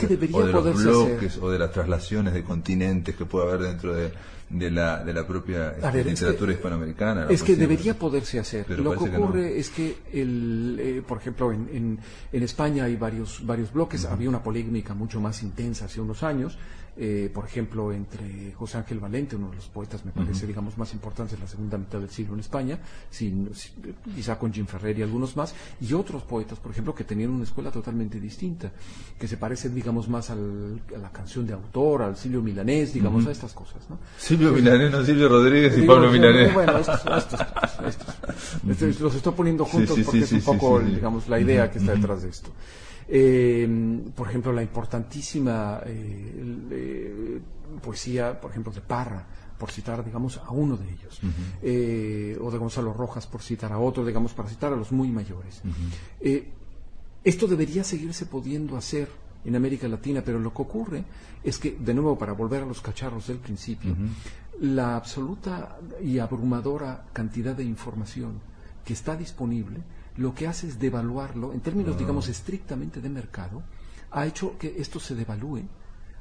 los 0.52 0.82
bloques 0.82 1.38
o 1.40 1.50
de 1.50 1.58
las 1.60 1.70
traslaciones 1.70 2.34
de 2.34 2.42
continentes 2.42 3.14
que 3.14 3.24
puede 3.24 3.46
haber 3.46 3.68
dentro 3.68 3.94
de, 3.94 4.10
de 4.58 4.70
la, 4.70 5.02
de 5.04 5.12
la 5.12 5.26
propia 5.26 5.70
este, 5.70 6.04
literatura 6.04 6.52
hispanoamericana? 6.52 7.26
Es 7.28 7.42
que 7.42 7.56
debería 7.56 7.98
poderse 7.98 8.38
hacer. 8.38 8.68
Lo 8.78 8.92
que 8.92 9.10
ocurre 9.10 9.58
es 9.58 9.70
que, 9.70 9.96
el, 10.12 10.78
eh, 10.80 11.02
por 11.06 11.18
ejemplo, 11.18 11.52
en, 11.52 11.98
en, 12.32 12.42
España 12.42 12.84
hay 12.84 12.96
varios, 12.96 13.44
varios 13.44 13.72
bloques. 13.72 14.04
Había 14.04 14.28
una 14.28 14.42
polémica 14.42 14.94
mucho 14.94 15.20
más 15.20 15.42
intensa 15.42 15.86
hace 15.86 16.00
unos 16.00 16.22
años 16.22 16.56
eh, 16.96 17.28
por 17.32 17.44
ejemplo, 17.44 17.92
entre 17.92 18.52
José 18.52 18.78
Ángel 18.78 19.00
Valente, 19.00 19.34
uno 19.34 19.50
de 19.50 19.56
los 19.56 19.66
poetas, 19.66 20.04
me 20.04 20.12
parece, 20.12 20.46
digamos, 20.46 20.78
más 20.78 20.92
importantes 20.92 21.34
en 21.34 21.40
la 21.40 21.48
segunda 21.48 21.76
mitad 21.76 21.98
del 21.98 22.10
siglo 22.10 22.34
en 22.34 22.40
España, 22.40 22.78
sin, 23.10 23.50
quizá 24.14 24.38
con 24.38 24.52
Jim 24.52 24.66
Ferrer 24.66 24.98
y 24.98 25.02
algunos 25.02 25.36
más, 25.36 25.54
y 25.80 25.92
otros 25.92 26.22
poetas, 26.22 26.60
por 26.60 26.70
ejemplo, 26.70 26.94
que 26.94 27.02
tenían 27.02 27.30
una 27.30 27.44
escuela 27.44 27.72
totalmente 27.72 28.20
distinta, 28.20 28.70
que 29.18 29.26
se 29.26 29.36
parecen, 29.36 29.74
digamos, 29.74 30.08
más 30.08 30.30
a 30.30 30.36
la 30.36 31.10
canción 31.10 31.46
de 31.46 31.54
autor, 31.54 32.02
al 32.02 32.16
Silvio 32.16 32.42
Milanés, 32.42 32.94
digamos, 32.94 33.26
a 33.26 33.32
estas 33.32 33.52
cosas. 33.52 33.90
¿no? 33.90 33.98
Silvio 34.16 34.43
Milanés, 34.52 34.90
no 34.90 35.04
Silvio 35.04 35.28
Rodríguez 35.28 35.76
y 35.78 35.82
Pablo 35.82 36.10
Milanés. 36.10 36.52
Bueno, 36.52 36.78
estos, 36.78 37.00
estos, 38.68 39.00
los 39.00 39.14
estoy 39.14 39.32
poniendo 39.32 39.64
juntos 39.64 39.98
porque 40.04 40.20
es 40.20 40.32
un 40.32 40.42
poco, 40.42 40.80
digamos, 40.80 41.28
la 41.28 41.40
idea 41.40 41.70
que 41.70 41.78
está 41.78 41.92
detrás 41.92 42.22
de 42.22 42.28
esto. 42.30 42.50
Eh, 43.08 43.68
por 44.14 44.28
ejemplo, 44.28 44.52
la 44.52 44.62
importantísima 44.62 45.80
eh, 45.84 46.66
eh, 46.70 47.40
poesía, 47.82 48.40
por 48.40 48.50
ejemplo, 48.50 48.72
de 48.72 48.80
Parra, 48.80 49.26
por 49.58 49.70
citar, 49.70 50.04
digamos, 50.04 50.38
a 50.38 50.50
uno 50.50 50.76
de 50.76 50.90
ellos, 50.90 51.20
eh, 51.62 52.36
o 52.40 52.50
de 52.50 52.58
Gonzalo 52.58 52.92
Rojas, 52.92 53.26
por 53.26 53.42
citar 53.42 53.72
a 53.72 53.78
otro, 53.78 54.04
digamos, 54.04 54.32
para 54.32 54.48
citar 54.48 54.72
a 54.72 54.76
los 54.76 54.90
muy 54.92 55.08
mayores. 55.08 55.62
esto 57.22 57.46
debería 57.46 57.84
seguirse 57.84 58.26
pudiendo 58.26 58.76
hacer 58.76 59.08
en 59.44 59.56
América 59.56 59.88
Latina, 59.88 60.22
pero 60.24 60.38
lo 60.38 60.52
que 60.52 60.62
ocurre 60.62 61.04
es 61.42 61.58
que, 61.58 61.76
de 61.78 61.94
nuevo, 61.94 62.18
para 62.18 62.32
volver 62.32 62.62
a 62.62 62.66
los 62.66 62.80
cacharros 62.80 63.26
del 63.26 63.38
principio, 63.38 63.94
la 64.60 64.96
absoluta 64.96 65.78
y 66.02 66.18
abrumadora 66.18 67.04
cantidad 67.12 67.54
de 67.54 67.64
información 67.64 68.40
que 68.84 68.92
está 68.92 69.16
disponible 69.16 69.80
lo 70.16 70.34
que 70.34 70.46
hace 70.46 70.68
es 70.68 70.78
devaluarlo, 70.78 71.52
en 71.52 71.60
términos, 71.60 71.94
ah. 71.96 71.98
digamos, 71.98 72.28
estrictamente 72.28 73.00
de 73.00 73.08
mercado, 73.08 73.62
ha 74.12 74.26
hecho 74.26 74.56
que 74.58 74.76
esto 74.78 75.00
se 75.00 75.14
devalúe 75.14 75.62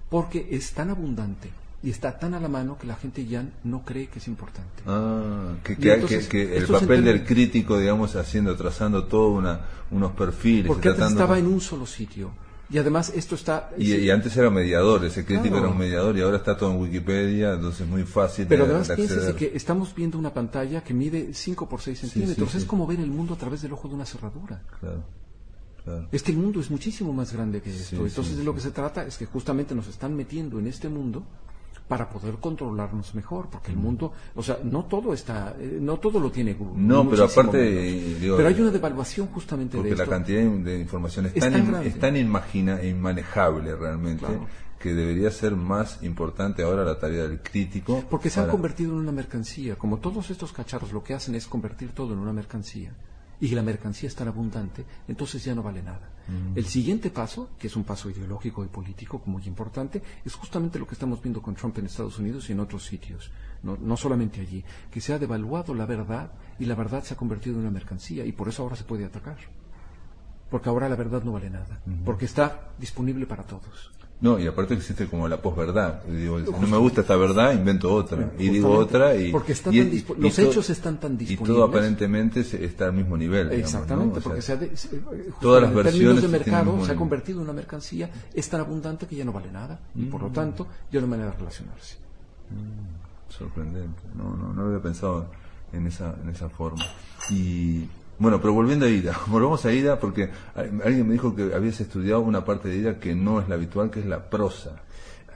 porque 0.10 0.48
es 0.52 0.74
tan 0.74 0.90
abundante 0.90 1.52
y 1.84 1.90
está 1.90 2.18
tan 2.18 2.34
a 2.34 2.40
la 2.40 2.48
mano 2.48 2.78
que 2.78 2.88
la 2.88 2.96
gente 2.96 3.26
ya 3.26 3.46
no 3.66 3.84
cree 3.84 4.08
que 4.08 4.20
es 4.20 4.28
importante. 4.28 4.84
Ah, 4.88 5.56
que, 5.64 5.76
que, 5.76 6.58
el 6.58 6.66
papel 6.66 7.04
del 7.04 7.26
crítico, 7.26 7.78
digamos, 7.78 8.16
haciendo, 8.16 8.56
trazando 8.56 9.06
todo 9.06 9.30
una, 9.30 9.60
unos 9.92 10.14
perfiles. 10.14 10.68
Porque 10.68 10.90
antes 10.90 11.12
estaba 11.12 11.38
en 11.38 11.48
un 11.48 11.60
solo 11.60 11.86
sitio. 11.86 12.32
Y 12.74 12.80
además 12.80 13.14
esto 13.16 13.36
está... 13.36 13.70
Y, 13.78 14.10
antes 14.10 14.36
era 14.36 14.50
mediador, 14.50 15.06
ese 15.06 15.24
crítico 15.24 15.60
era 15.60 15.68
un 15.68 15.78
mediador 15.78 16.18
y 16.18 16.22
ahora 16.22 16.38
está 16.38 16.58
todo 16.58 16.72
en 16.72 16.82
Wikipedia, 16.82 17.54
entonces 17.54 17.82
es 17.82 17.88
muy 17.88 18.02
fácil. 18.02 18.48
Pero 18.48 18.66
además 18.66 18.90
piénsese 18.96 19.36
que 19.36 19.52
estamos 19.54 19.94
viendo 19.94 20.18
una 20.18 20.34
pantalla 20.34 20.84
que 20.84 20.92
mide 20.92 21.36
5 21.36 21.70
por 21.70 21.82
6 21.82 22.00
centímetros, 22.00 22.56
es 22.56 22.66
como 22.66 22.88
ver 22.88 23.00
el 23.00 23.12
mundo 23.12 23.36
a 23.36 23.38
través 23.38 23.62
del 23.62 23.74
ojo 23.74 23.88
de 23.88 23.94
una 23.94 24.08
cerradura. 24.08 24.64
Claro. 24.80 25.04
Claro. 25.84 26.08
Es 26.12 26.24
que 26.24 26.32
el 26.32 26.38
mundo 26.40 26.62
es 26.62 26.72
muchísimo 26.72 27.14
más 27.14 27.32
grande 27.32 27.62
que 27.62 27.70
esto. 27.70 28.08
Entonces 28.08 28.38
de 28.38 28.44
lo 28.44 28.56
que 28.56 28.62
se 28.62 28.72
trata 28.72 29.06
es 29.06 29.20
que 29.20 29.28
justamente 29.28 29.76
nos 29.76 29.88
están 29.88 30.16
metiendo 30.16 30.58
en 30.58 30.66
este 30.66 30.90
mundo 30.90 31.24
para 31.88 32.10
poder 32.10 32.36
controlarnos 32.36 33.14
mejor, 33.14 33.50
porque 33.50 33.72
el 33.72 33.78
mundo, 33.78 34.14
o 34.36 34.44
sea, 34.44 34.60
no 34.64 34.86
todo 34.86 35.14
está, 35.14 35.56
eh, 35.60 35.80
no 35.82 35.98
todo 35.98 36.20
lo 36.20 36.32
tiene 36.32 36.54
Google. 36.54 36.82
No, 36.82 37.10
pero 37.10 37.26
aparte, 37.26 38.18
pero 38.20 38.48
hay 38.48 38.62
una 38.62 38.72
devaluación 38.72 39.28
justamente 39.28 39.78
porque 39.78 39.92
de 39.92 39.98
la 39.98 40.08
cantidad 40.08 40.42
de 40.42 40.80
información 40.80 41.26
es, 41.34 42.00
tan, 42.00 42.16
inmanejable 42.16 43.76
realmente. 43.76 44.26
que 44.80 44.94
debería 44.94 45.32
ser 45.32 45.56
más 45.56 46.04
importante 46.04 46.64
ahora 46.64 46.84
la 46.84 47.00
tarea 47.00 47.24
del 47.24 47.42
crítico. 47.42 48.04
Porque 48.10 48.30
se 48.30 48.40
han 48.40 48.50
convertido 48.50 48.92
en 48.94 49.00
una 49.00 49.12
mercancía. 49.12 49.76
Como 49.76 50.00
todos 50.00 50.30
estos 50.30 50.52
cacharros 50.52 50.92
lo 50.92 51.04
que 51.04 51.14
hacen 51.14 51.36
es 51.36 51.48
convertir 51.48 51.92
todo 51.92 52.14
en 52.14 52.20
una 52.20 52.34
mercancía. 52.34 52.94
Y 53.40 53.50
que 53.50 53.56
la 53.56 53.62
mercancía 53.62 54.08
es 54.08 54.16
tan 54.16 54.28
abundante, 54.28 54.86
entonces 55.08 55.44
ya 55.44 55.56
no 55.56 55.64
vale 55.64 55.82
nada. 55.82 56.10
Mm. 56.28 56.58
El 56.58 56.66
siguiente 56.66 57.10
paso, 57.10 57.50
que 57.60 57.68
es 57.68 57.76
un 57.76 57.84
paso 57.84 58.10
ideológico 58.10 58.64
y 58.64 58.68
político 58.68 59.22
muy 59.26 59.44
importante, 59.46 60.02
es 60.24 60.34
justamente 60.36 60.80
lo 60.80 60.88
que 60.88 60.94
estamos 60.94 61.22
viendo 61.22 61.42
con 61.42 61.56
Trump 61.56 61.78
en 61.78 61.86
Estados 61.86 62.20
Unidos 62.20 62.50
y 62.50 62.54
en 62.54 62.60
otros 62.60 62.86
sitios, 62.86 63.32
no, 63.64 63.78
no 63.78 63.98
solamente 63.98 64.42
allí, 64.42 64.64
que 64.92 65.02
se 65.02 65.14
ha 65.14 65.20
devaluado 65.20 65.74
la 65.74 65.86
verdad 65.86 66.32
y 66.60 66.66
la 66.66 66.76
verdad 66.76 67.04
se 67.04 67.14
ha 67.14 67.18
convertido 67.18 67.56
en 67.56 67.62
una 67.62 67.72
mercancía 67.72 68.26
y 68.26 68.32
por 68.32 68.48
eso 68.48 68.64
ahora 68.64 68.76
se 68.76 68.84
puede 68.84 69.06
atacar. 69.06 69.38
Porque 70.50 70.70
ahora 70.70 70.88
la 70.88 70.96
verdad 70.96 71.24
no 71.24 71.32
vale 71.32 71.50
nada, 71.50 71.82
porque 72.06 72.26
está 72.26 72.74
disponible 72.78 73.26
para 73.26 73.44
todos. 73.44 73.92
No, 74.24 74.40
y 74.40 74.48
aparte 74.48 74.74
existe 74.74 75.08
como 75.08 75.28
la 75.28 75.42
posverdad. 75.42 76.02
Digo, 76.06 76.40
no 76.40 76.66
me 76.66 76.78
gusta 76.78 77.02
esta 77.02 77.18
verdad, 77.18 77.52
invento 77.52 77.94
otra. 77.94 78.32
y 78.40 78.48
digo 78.48 78.72
otra 78.72 79.18
y... 79.18 79.34
Porque 79.34 79.54
los 80.18 80.40
hechos 80.40 80.70
están 80.70 80.98
tan 80.98 81.18
disponibles. 81.18 81.50
Y 81.50 81.54
todo 81.54 81.66
aparentemente 81.66 82.40
está 82.40 82.86
al 82.86 82.94
mismo 82.94 83.18
nivel. 83.18 83.52
Exactamente, 83.52 84.22
porque 84.22 84.42
todas 85.42 85.64
las 85.64 85.74
versiones 85.74 86.22
de 86.22 86.30
mercado 86.30 86.86
se 86.86 86.94
ha 86.94 86.96
convertido 86.96 87.40
en 87.40 87.44
una 87.44 87.54
mercancía, 87.54 88.10
es 88.34 88.48
tan 88.48 88.62
abundante 88.62 89.08
que 89.08 89.18
ya 89.18 89.26
no 89.26 89.34
vale 89.34 89.52
nada. 89.52 89.82
Y 89.94 90.06
por 90.06 90.22
lo 90.22 90.30
mm. 90.30 90.34
tanto, 90.34 90.68
ya 90.90 91.02
no 91.02 91.06
hay 91.06 91.10
manera 91.10 91.32
de 91.32 91.38
relacionarse. 91.40 91.98
Mm, 92.50 93.30
sorprendente. 93.30 94.04
No, 94.16 94.38
no, 94.38 94.54
no 94.54 94.68
había 94.68 94.82
pensado 94.82 95.28
en 95.74 95.86
esa, 95.88 96.16
en 96.24 96.30
esa 96.30 96.48
forma. 96.48 96.86
Y 97.30 97.90
bueno, 98.20 98.40
pero 98.40 98.54
volviendo 98.54 98.86
a 98.86 98.90
Ida, 98.90 99.20
volvamos 99.28 99.66
a 99.66 99.74
Ida 99.74 100.00
porque 100.00 100.30
alguien 100.56 101.08
me 101.08 101.14
dijo 101.14 101.36
que 101.36 101.54
habías 101.54 101.80
estudiado 101.80 102.22
una 102.22 102.46
parte 102.46 102.70
de 102.70 102.78
Ida 102.78 103.00
que 103.00 103.16
no 103.16 103.40
es 103.40 103.50
la 103.50 103.56
habitual, 103.56 103.90
que 103.90 104.00
es 104.00 104.06
la 104.06 104.30
prosa. 104.30 104.84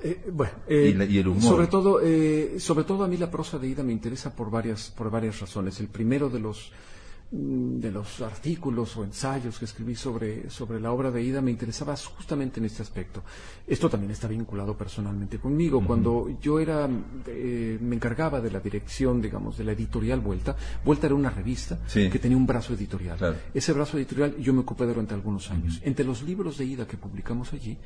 Eh, 0.04 0.30
bueno, 0.32 0.54
y, 0.70 1.18
el 1.18 1.28
humor. 1.28 1.42
Sobre 1.42 1.68
todo, 1.68 2.00
eh, 2.04 2.60
sobre 2.60 2.84
todo 2.84 3.04
a 3.04 3.08
mí 3.08 3.18
la 3.18 3.32
prosa 3.32 3.58
de 3.58 3.68
Ida 3.68 3.84
me 3.84 3.94
interesa 3.94 4.36
por 4.36 4.52
varias, 4.52 4.94
por 4.96 5.10
varias 5.10 5.40
razones. 5.40 5.80
El 5.80 5.88
primero 5.88 6.30
de 6.30 6.40
los 6.40 6.72
de 7.30 7.92
los 7.92 8.22
artículos 8.22 8.96
o 8.96 9.04
ensayos 9.04 9.60
que 9.60 9.66
escribí 9.66 9.96
sobre, 9.96 10.50
sobre 10.50 10.80
la 10.80 10.94
obra 10.94 11.12
de 11.12 11.22
Ida 11.22 11.42
me 11.42 11.52
interesaba 11.52 11.96
justamente 11.98 12.60
en 12.60 12.66
este 12.66 12.82
aspecto. 12.82 13.22
Esto 13.66 13.90
también 13.90 14.12
está 14.12 14.28
vinculado 14.28 14.78
personalmente 14.78 15.38
conmigo. 15.38 15.84
Cuando 15.86 16.38
yo 16.42 16.60
era, 16.60 16.88
eh, 17.28 17.78
me 17.82 17.96
encargaba 17.96 18.40
de 18.40 18.52
la 18.52 18.62
dirección, 18.62 19.22
digamos, 19.22 19.58
de 19.58 19.66
la 19.66 19.74
editorial 19.74 20.22
Vuelta, 20.22 20.56
Vuelta 20.86 21.08
era 21.08 21.16
una 21.16 21.30
revista 21.30 21.80
que 21.94 22.20
tenía 22.20 22.38
un 22.38 22.48
brazo 22.48 22.74
editorial. 22.74 23.18
Ese 23.54 23.74
brazo 23.74 23.98
editorial 23.98 24.38
yo 24.38 24.54
me 24.54 24.62
ocupé 24.62 24.86
durante 24.86 25.14
algunos 25.14 25.52
años. 25.52 25.82
Entre 25.84 26.06
los 26.06 26.24
libros 26.24 26.58
de 26.58 26.66
Ida 26.66 26.88
que 26.88 26.96
publicamos 26.96 27.52
allí, 27.52 27.78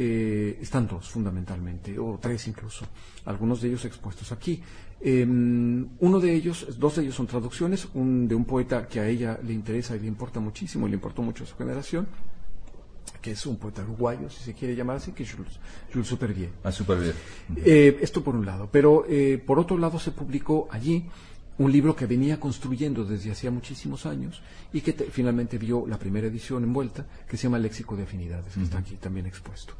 eh, 0.00 0.58
están 0.60 0.86
dos 0.86 1.08
fundamentalmente, 1.08 1.98
o 1.98 2.18
tres 2.22 2.46
incluso, 2.46 2.86
algunos 3.24 3.60
de 3.60 3.68
ellos 3.68 3.84
expuestos 3.84 4.30
aquí. 4.30 4.62
Em, 5.00 5.88
uno 5.98 6.20
de 6.20 6.32
ellos, 6.32 6.78
dos 6.78 6.96
de 6.96 7.02
ellos 7.02 7.16
son 7.16 7.26
traducciones, 7.26 7.88
un 7.94 8.28
de 8.28 8.34
un 8.36 8.44
poeta 8.44 8.86
que 8.86 9.00
a 9.00 9.08
ella 9.08 9.38
le 9.42 9.52
interesa 9.52 9.96
y 9.96 10.00
le 10.00 10.06
importa 10.06 10.38
muchísimo 10.38 10.86
y 10.86 10.90
le 10.90 10.94
importó 10.94 11.22
mucho 11.22 11.42
a 11.42 11.46
su 11.48 11.56
generación, 11.56 12.06
que 13.20 13.32
es 13.32 13.44
un 13.46 13.56
poeta 13.56 13.82
uruguayo, 13.82 14.30
si 14.30 14.42
se 14.44 14.54
quiere 14.54 14.76
llamar 14.76 14.98
así, 14.98 15.10
que 15.10 15.24
es 15.24 15.32
Jules, 15.32 15.58
Jules 15.92 16.06
Supervier. 16.06 16.50
Ah, 16.62 16.70
Supervier. 16.70 17.14
Eh, 17.56 17.98
esto 18.00 18.22
por 18.22 18.36
un 18.36 18.46
lado. 18.46 18.68
Pero 18.70 19.04
eh, 19.08 19.42
por 19.44 19.58
otro 19.58 19.76
lado 19.78 19.98
se 19.98 20.12
publicó 20.12 20.68
allí 20.70 21.06
un 21.58 21.72
libro 21.72 21.94
que 21.96 22.06
venía 22.06 22.38
construyendo 22.38 23.04
desde 23.04 23.32
hacía 23.32 23.50
muchísimos 23.50 24.06
años 24.06 24.42
y 24.72 24.80
que 24.80 24.92
finalmente 24.92 25.58
vio 25.58 25.86
la 25.86 25.98
primera 25.98 26.28
edición 26.28 26.62
envuelta, 26.62 27.04
que 27.28 27.36
se 27.36 27.44
llama 27.44 27.58
Léxico 27.58 27.96
de 27.96 28.04
Afinidades, 28.04 28.54
que 28.54 28.62
está 28.62 28.78
aquí 28.78 28.94
también 28.94 29.26
expuesto. 29.26 29.74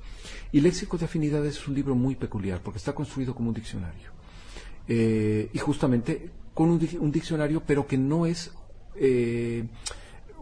Y 0.50 0.60
Léxico 0.60 0.98
de 0.98 1.04
Afinidades 1.04 1.56
es 1.56 1.68
un 1.68 1.74
libro 1.74 1.94
muy 1.94 2.16
peculiar 2.16 2.60
porque 2.62 2.78
está 2.78 2.94
construido 2.94 3.34
como 3.34 3.48
un 3.48 3.54
diccionario. 3.54 4.10
Eh, 4.88 5.50
y 5.52 5.58
justamente 5.58 6.30
con 6.54 6.70
un, 6.70 7.12
diccionario, 7.12 7.62
pero 7.64 7.86
que 7.86 7.96
no 7.96 8.26
es, 8.26 8.50
eh, 8.96 9.64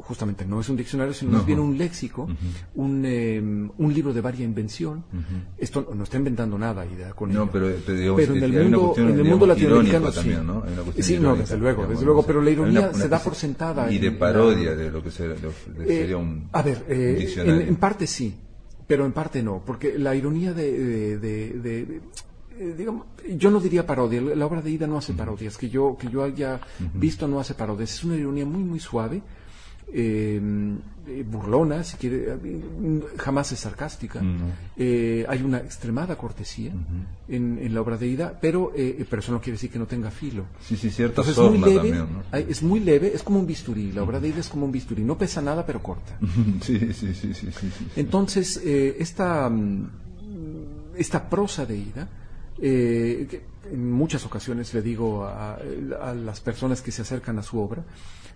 justamente 0.03 0.45
no 0.45 0.61
es 0.61 0.69
un 0.69 0.77
diccionario, 0.77 1.13
sino 1.15 1.33
más 1.33 1.47
bien 1.47 1.59
un 1.59 1.77
léxico, 1.77 2.29
un, 2.75 3.05
em, 3.05 3.71
un, 3.77 3.95
libro 3.95 4.13
de 4.13 4.21
varia 4.21 4.45
invención. 4.45 5.05
Esto 5.59 5.93
no 5.95 6.05
está 6.05 6.17
inventando 6.17 6.59
nada, 6.59 6.85
idea 6.87 7.13
con 7.13 7.33
no, 7.33 7.51
pero, 7.51 7.71
pero, 7.85 8.35
en 8.35 8.43
el 8.43 8.63
mundo, 8.65 8.95
en 8.97 9.19
el 9.19 9.25
mundo 9.25 9.47
latinoamericano 9.47 10.13
también, 10.13 10.47
¿no? 10.47 10.65
sí, 10.99 11.19
no, 11.19 11.37
desde 11.37 11.57
luego, 11.57 11.87
desde 11.87 12.05
luego, 12.05 12.23
pero 12.25 12.41
la 12.43 12.51
ironía 12.51 12.93
se 12.93 13.09
da 13.09 13.19
por 13.19 13.35
sentada. 13.35 13.91
Y 13.91 13.99
de 13.99 14.13
parodia 14.13 14.75
de 14.75 14.91
lo 14.91 15.03
que 15.03 15.11
sería, 15.11 15.37
eh, 15.37 15.87
sería 15.87 16.17
un, 16.17 16.49
a 16.53 16.63
ver, 16.63 16.87
diccionario. 17.19 17.61
En, 17.67 17.77
parte 17.77 18.07
sí, 18.07 18.35
pero 18.87 19.05
en 19.07 19.13
parte 19.13 19.43
no, 19.43 19.63
porque 19.65 19.99
la 19.99 20.15
ironía 20.15 20.53
de, 20.53 21.19
de 21.19 22.01
eh, 22.59 22.75
digamos, 22.77 23.07
yo 23.37 23.51
no 23.51 23.61
diría 23.61 23.87
parodia, 23.87 24.21
la 24.23 24.47
obra 24.47 24.63
de 24.63 24.71
Ida 24.71 24.87
no 24.87 24.97
hace 24.97 25.13
parodias, 25.13 25.59
que 25.59 25.69
yo, 25.69 25.97
que 25.99 26.09
yo 26.09 26.25
haya 26.25 26.59
visto 26.95 27.29
no 27.29 27.39
hace 27.39 27.53
parodias, 27.53 27.93
es 27.93 28.05
una 28.05 28.17
ironía 28.17 28.47
muy, 28.47 28.65
muy 28.65 28.81
suave, 28.81 29.21
eh, 29.93 30.41
eh, 31.09 31.25
burlona, 31.29 31.85
si 31.85 31.97
quiere, 31.97 32.37
jamás 33.17 33.53
es 33.53 33.61
sarcástica. 33.61 34.21
hay 34.21 35.43
una 35.43 35.59
extremada 35.59 36.17
cortesía 36.17 36.73
en, 37.29 37.75
la 37.75 37.81
obra 37.81 37.97
de 37.97 38.09
Ida, 38.09 38.39
pero, 38.41 38.73
pero 38.75 39.21
eso 39.21 39.33
no 39.33 39.41
quiere 39.41 39.53
decir 39.53 39.71
que 39.71 39.79
no 39.79 39.87
tenga 39.87 40.11
filo. 40.11 40.45
Sí, 40.61 40.77
sí, 40.77 40.91
cierto. 40.91 41.23
es 41.23 41.39
muy 41.39 41.59
leve, 41.59 42.05
es 42.33 42.63
muy 42.63 42.81
leve, 42.81 43.13
es 43.15 43.23
como 43.23 43.39
un 43.39 43.47
bisturí. 43.47 43.93
La 43.93 44.03
obra 44.03 44.19
de 44.19 44.29
Ida 44.29 44.41
es 44.41 44.49
como 44.49 44.67
un 44.67 44.73
bisturí, 44.73 45.05
no 45.05 45.17
pesa 45.17 45.41
nada, 45.41 45.65
pero 45.65 45.83
corta. 45.83 46.19
sí, 46.61 46.93
sí, 46.93 47.15
sí, 47.15 47.33
sí, 47.35 47.49
Entonces, 47.95 48.57
esta, 48.65 49.49
mm, 49.49 49.91
esta 50.97 51.29
prosa 51.31 51.65
de 51.65 51.77
Ida 51.77 52.09
eh, 52.59 53.43
en 53.71 53.93
muchas 53.93 54.25
ocasiones 54.25 54.73
le 54.73 54.83
digo 54.83 55.25
a, 55.25 55.59
las 56.15 56.41
personas 56.41 56.81
que 56.81 56.93
se 56.93 57.03
acercan 57.03 57.39
a 57.39 57.43
su 57.43 57.59
obra, 57.59 57.85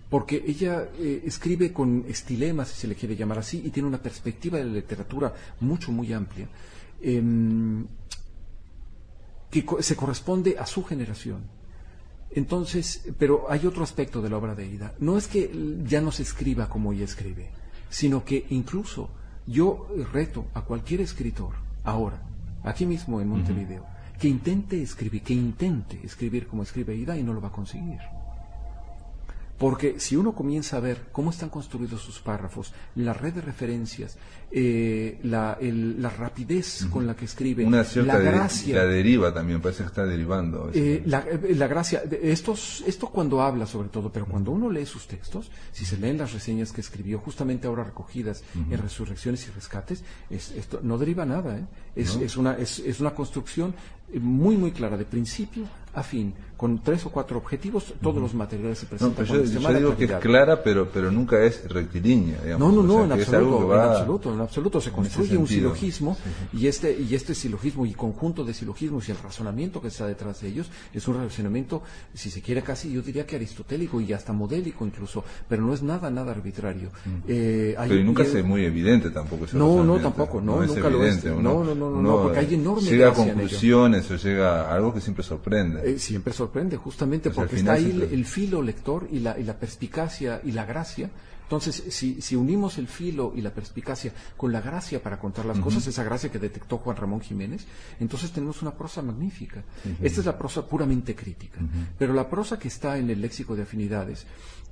porque 0.09 0.43
ella 0.45 0.89
eh, 0.99 1.23
escribe 1.25 1.71
con 1.71 2.05
estilemas, 2.07 2.69
si 2.69 2.81
se 2.81 2.87
le 2.87 2.95
quiere 2.95 3.15
llamar 3.15 3.39
así, 3.39 3.61
y 3.65 3.69
tiene 3.69 3.87
una 3.87 4.01
perspectiva 4.01 4.57
de 4.57 4.65
la 4.65 4.73
literatura 4.73 5.33
mucho, 5.61 5.91
muy 5.91 6.11
amplia, 6.11 6.47
em, 7.01 7.87
que 9.49 9.65
se 9.79 9.95
corresponde 9.95 10.57
a 10.57 10.65
su 10.65 10.83
generación. 10.83 11.43
Entonces, 12.31 13.09
pero 13.17 13.45
hay 13.49 13.65
otro 13.65 13.83
aspecto 13.83 14.21
de 14.21 14.29
la 14.29 14.37
obra 14.37 14.55
de 14.55 14.65
Ida. 14.65 14.93
No 14.99 15.17
es 15.17 15.27
que 15.27 15.51
ya 15.85 15.99
no 15.99 16.11
se 16.11 16.23
escriba 16.23 16.69
como 16.69 16.93
ella 16.93 17.03
escribe, 17.03 17.49
sino 17.89 18.23
que 18.23 18.45
incluso 18.49 19.09
yo 19.47 19.87
reto 20.13 20.45
a 20.53 20.61
cualquier 20.61 21.01
escritor, 21.01 21.55
ahora, 21.83 22.21
aquí 22.63 22.85
mismo 22.85 23.19
en 23.19 23.27
Montevideo, 23.27 23.85
que 24.21 24.27
intente 24.27 24.79
escribir, 24.79 25.23
que 25.23 25.33
intente 25.33 25.99
escribir 26.03 26.45
como 26.45 26.61
escribe 26.61 26.95
Ida 26.95 27.17
y 27.17 27.23
no 27.23 27.33
lo 27.33 27.41
va 27.41 27.47
a 27.47 27.51
conseguir. 27.51 27.99
Porque 29.57 29.99
si 29.99 30.15
uno 30.15 30.33
comienza 30.33 30.77
a 30.77 30.79
ver 30.79 31.09
cómo 31.11 31.29
están 31.29 31.49
construidos 31.49 32.01
sus 32.01 32.19
párrafos, 32.19 32.73
la 32.95 33.13
red 33.13 33.33
de 33.33 33.41
referencias, 33.41 34.17
eh, 34.51 35.19
la, 35.21 35.55
rapidez 36.17 36.87
con 36.91 37.05
la 37.05 37.15
que 37.15 37.25
escribe, 37.25 37.63
Una 37.63 37.85
la 37.95 38.17
gracia. 38.17 38.75
la 38.75 38.85
deriva 38.85 39.31
también, 39.31 39.61
parece 39.61 39.83
que 39.83 39.87
está 39.87 40.05
derivando. 40.05 40.71
Eh, 40.73 41.03
la, 41.05 41.19
eh, 41.19 41.53
la, 41.55 41.67
gracia, 41.67 42.01
estos, 42.23 42.83
esto 42.87 43.09
cuando 43.09 43.41
habla 43.43 43.67
sobre 43.67 43.89
todo, 43.89 44.11
pero 44.11 44.25
cuando 44.25 44.49
uno 44.51 44.67
lee 44.67 44.87
sus 44.87 45.07
textos, 45.07 45.51
si 45.71 45.85
se 45.85 45.97
leen 45.97 46.17
las 46.17 46.33
reseñas 46.33 46.71
que 46.71 46.81
escribió, 46.81 47.19
justamente 47.19 47.67
ahora 47.67 47.83
recogidas 47.83 48.43
en 48.55 48.77
Resurrecciones 48.79 49.47
y 49.47 49.51
Rescates, 49.51 50.03
esto 50.31 50.79
no 50.81 50.97
deriva 50.97 51.23
nada. 51.23 51.59
Es, 51.95 52.15
es, 52.15 52.35
una, 52.35 52.53
es, 52.53 52.79
es 52.79 52.99
una 52.99 53.13
construcción 53.13 53.75
muy, 54.19 54.57
muy 54.57 54.71
clara, 54.71 54.97
de 54.97 55.05
principio 55.05 55.65
a 55.93 56.03
fin, 56.03 56.33
con 56.55 56.79
tres 56.79 57.05
o 57.05 57.09
cuatro 57.09 57.37
objetivos, 57.37 57.93
todos 58.01 58.21
los 58.21 58.33
materiales 58.33 58.77
se 58.77 58.85
presentan. 58.85 59.25
No, 59.27 59.33
yo, 59.33 59.73
digo 59.73 59.97
que 59.97 60.05
es 60.05 60.11
clara, 60.17 60.63
pero, 60.63 60.89
pero 60.89 61.11
nunca 61.11 61.43
es 61.43 61.67
rectilínea. 61.67 62.39
Digamos. 62.41 62.73
No, 62.73 62.81
no, 62.81 62.87
no, 62.87 63.03
en, 63.03 63.11
absoluto, 63.11 63.73
en 63.73 63.79
absoluto, 63.79 64.33
en 64.33 64.41
absoluto. 64.41 64.81
Se 64.81 64.91
construye 64.91 65.35
un 65.35 65.47
silogismo 65.47 66.15
y 66.53 66.67
este, 66.67 66.97
y 66.97 67.13
este 67.13 67.35
silogismo 67.35 67.85
y 67.85 67.93
conjunto 67.93 68.45
de 68.45 68.53
silogismos 68.53 69.09
y 69.09 69.11
el 69.11 69.17
razonamiento 69.17 69.81
que 69.81 69.89
está 69.89 70.07
detrás 70.07 70.41
de 70.41 70.47
ellos 70.47 70.69
es 70.93 71.05
un 71.07 71.15
razonamiento, 71.15 71.81
si 72.13 72.29
se 72.29 72.41
quiere 72.41 72.61
casi, 72.61 72.91
yo 72.91 73.01
diría 73.01 73.25
que 73.25 73.35
aristotélico 73.35 73.99
y 73.99 74.13
hasta 74.13 74.31
modélico 74.31 74.85
incluso, 74.85 75.25
pero 75.49 75.63
no 75.63 75.73
es 75.73 75.81
nada, 75.81 76.09
nada 76.09 76.31
arbitrario. 76.31 76.89
Eh, 77.27 77.75
pero 77.77 78.03
nunca 78.03 78.23
es 78.23 78.45
muy 78.45 78.63
evidente 78.63 79.09
tampoco. 79.09 79.45
Ese 79.45 79.57
no, 79.57 79.83
no, 79.83 79.97
tampoco, 79.97 80.39
no, 80.39 80.63
nunca 80.63 80.89
lo 80.89 81.03
es. 81.03 81.25
No, 81.25 81.41
no, 81.41 81.75
no, 81.75 82.01
no, 82.01 82.21
porque 82.23 82.39
hay 82.39 82.53
enorme 82.53 82.83
Llega 82.83 83.09
a 83.09 83.13
conclusiones 83.13 84.00
o 84.09 84.15
llega 84.15 84.69
a 84.69 84.75
algo 84.75 84.93
que 84.93 85.01
siempre 85.01 85.23
sorprende. 85.23 85.91
Eh, 85.91 85.99
siempre 85.99 86.33
sorprende, 86.33 86.77
justamente 86.77 87.29
porque 87.29 87.57
está 87.57 87.73
ahí 87.73 88.07
el, 88.11 88.25
filo 88.25 88.61
lector 88.61 89.07
y 89.11 89.19
la, 89.19 89.37
y 89.37 89.43
la, 89.43 89.57
perspicacia 89.57 90.41
y 90.43 90.51
la 90.51 90.65
gracia. 90.65 91.09
Entonces, 91.43 91.83
si, 91.89 92.21
si, 92.21 92.37
unimos 92.37 92.77
el 92.77 92.87
filo 92.87 93.33
y 93.35 93.41
la 93.41 93.53
perspicacia 93.53 94.13
con 94.37 94.53
la 94.53 94.61
gracia 94.61 95.03
para 95.03 95.19
contar 95.19 95.45
las 95.45 95.59
cosas, 95.59 95.85
esa 95.85 96.01
gracia 96.01 96.31
que 96.31 96.39
detectó 96.39 96.77
Juan 96.77 96.95
Ramón 96.95 97.19
Jiménez, 97.19 97.65
entonces 97.99 98.31
tenemos 98.31 98.61
una 98.61 98.71
prosa 98.71 99.01
magnífica. 99.01 99.61
Esta 100.01 100.21
es 100.21 100.25
la 100.25 100.37
prosa 100.37 100.65
puramente 100.65 101.13
crítica. 101.13 101.59
Pero 101.99 102.13
la 102.13 102.29
prosa 102.29 102.57
que 102.57 102.69
está 102.69 102.97
en 102.97 103.09
el 103.09 103.19
léxico 103.19 103.53
de 103.55 103.63
afinidades 103.63 104.25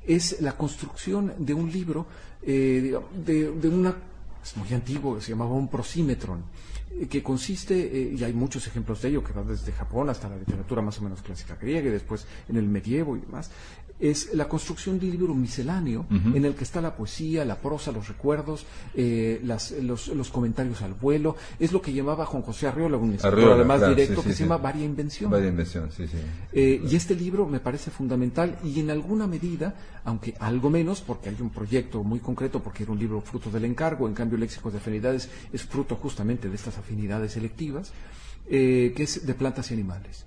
es 0.08 0.40
la 0.40 0.54
construcción 0.54 1.34
de 1.38 1.54
un 1.54 1.70
libro, 1.70 2.08
eh, 2.42 2.98
de, 3.26 3.52
de 3.52 3.68
una, 3.68 3.94
es 4.42 4.56
muy 4.56 4.74
antiguo, 4.74 5.20
se 5.20 5.32
llamaba 5.32 5.52
un 5.52 5.68
prosímetron 5.68 6.44
que 7.10 7.24
consiste, 7.24 7.76
eh, 7.76 8.16
y 8.18 8.24
hay 8.24 8.34
muchos 8.34 8.68
ejemplos 8.68 9.02
de 9.02 9.10
ello, 9.10 9.24
que 9.24 9.34
va 9.34 9.44
desde 9.44 9.72
Japón 9.72 10.10
hasta 10.10 10.30
la 10.30 10.38
literatura 10.38 10.82
más 10.82 11.00
o 11.00 11.04
menos 11.04 11.22
clásica 11.22 11.56
griega 11.56 11.88
y 11.88 11.92
después 11.92 12.26
en 12.48 12.58
el 12.58 12.68
medievo 12.68 13.16
y 13.16 13.22
demás, 13.22 13.52
es 14.00 14.34
la 14.34 14.48
construcción 14.48 14.98
de 14.98 15.08
un 15.08 15.12
libro 15.12 15.36
misceláneo 15.36 16.06
en 16.10 16.46
el 16.46 16.56
que 16.56 16.64
está 16.64 16.82
la 16.82 16.96
poesía, 16.96 17.44
la 17.44 17.58
prosa, 17.58 17.92
los 17.92 18.08
recuerdos, 18.08 18.66
eh, 18.96 19.42
las, 19.44 19.72
los, 19.72 20.08
los, 20.08 20.30
comentarios 20.30 20.82
al 20.82 20.94
vuelo. 20.94 21.36
Es 21.60 21.74
lo 21.74 21.82
que 21.82 21.92
llamaba 21.92 22.26
Juan 22.26 22.44
José 22.44 22.68
Arreola, 22.68 22.98
un 22.98 23.14
escritor 23.14 23.54
además 23.54 23.88
directo, 23.88 24.24
que 24.24 24.34
se 24.34 24.44
llama 24.44 24.58
Varia 24.58 24.86
Invención. 24.86 25.30
Varia 25.30 25.50
Invención, 25.50 25.92
sí, 25.92 26.08
sí. 26.08 26.18
Eh, 26.54 26.82
y 26.90 26.96
este 26.96 27.14
libro 27.14 27.46
me 27.46 27.60
parece 27.60 27.92
fundamental 27.92 28.58
y 28.64 28.80
en 28.80 28.90
alguna 28.90 29.28
medida, 29.28 29.76
aunque 30.06 30.34
algo 30.40 30.70
menos, 30.70 31.02
porque 31.02 31.30
hay 31.30 31.38
un 31.40 31.50
proyecto 31.50 32.04
muy 32.04 32.20
concreto, 32.20 32.64
porque 32.64 32.84
era 32.84 32.94
un 32.94 33.00
libro 33.00 33.22
fruto 33.22 33.52
del 33.52 33.66
encargo, 33.66 34.08
en 34.08 34.14
cambio 34.14 34.38
Léxico 34.38 34.72
de 34.72 34.78
Afinidades 34.78 35.30
es 35.52 35.64
fruto 35.64 35.96
justamente 35.96 36.48
de 36.48 36.56
estas 36.56 36.78
afinidades 36.78 37.34
selectivas, 37.34 37.92
eh, 38.48 38.94
que 38.96 39.04
es 39.04 39.26
de 39.26 39.34
plantas 39.34 39.72
y 39.72 39.74
animales 39.74 40.26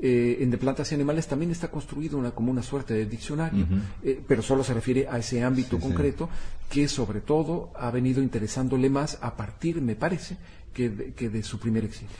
eh, 0.00 0.38
en 0.40 0.50
de 0.50 0.58
plantas 0.58 0.92
y 0.92 0.94
animales 0.94 1.26
también 1.26 1.50
está 1.50 1.68
construido 1.68 2.18
una, 2.18 2.30
como 2.30 2.52
una 2.52 2.62
suerte 2.62 2.94
de 2.94 3.06
diccionario, 3.06 3.66
eh, 4.04 4.20
pero 4.26 4.42
solo 4.42 4.62
se 4.62 4.72
refiere 4.72 5.08
a 5.08 5.18
ese 5.18 5.42
ámbito 5.42 5.78
concreto 5.80 6.28
que 6.70 6.86
sobre 6.86 7.20
todo 7.20 7.72
ha 7.74 7.90
venido 7.90 8.22
interesándole 8.22 8.90
más 8.90 9.18
a 9.20 9.36
partir, 9.36 9.80
me 9.80 9.96
parece, 9.96 10.36
que 10.72 10.88
de, 11.28 11.42
su 11.42 11.58
primer 11.58 11.84
exilio. 11.84 12.14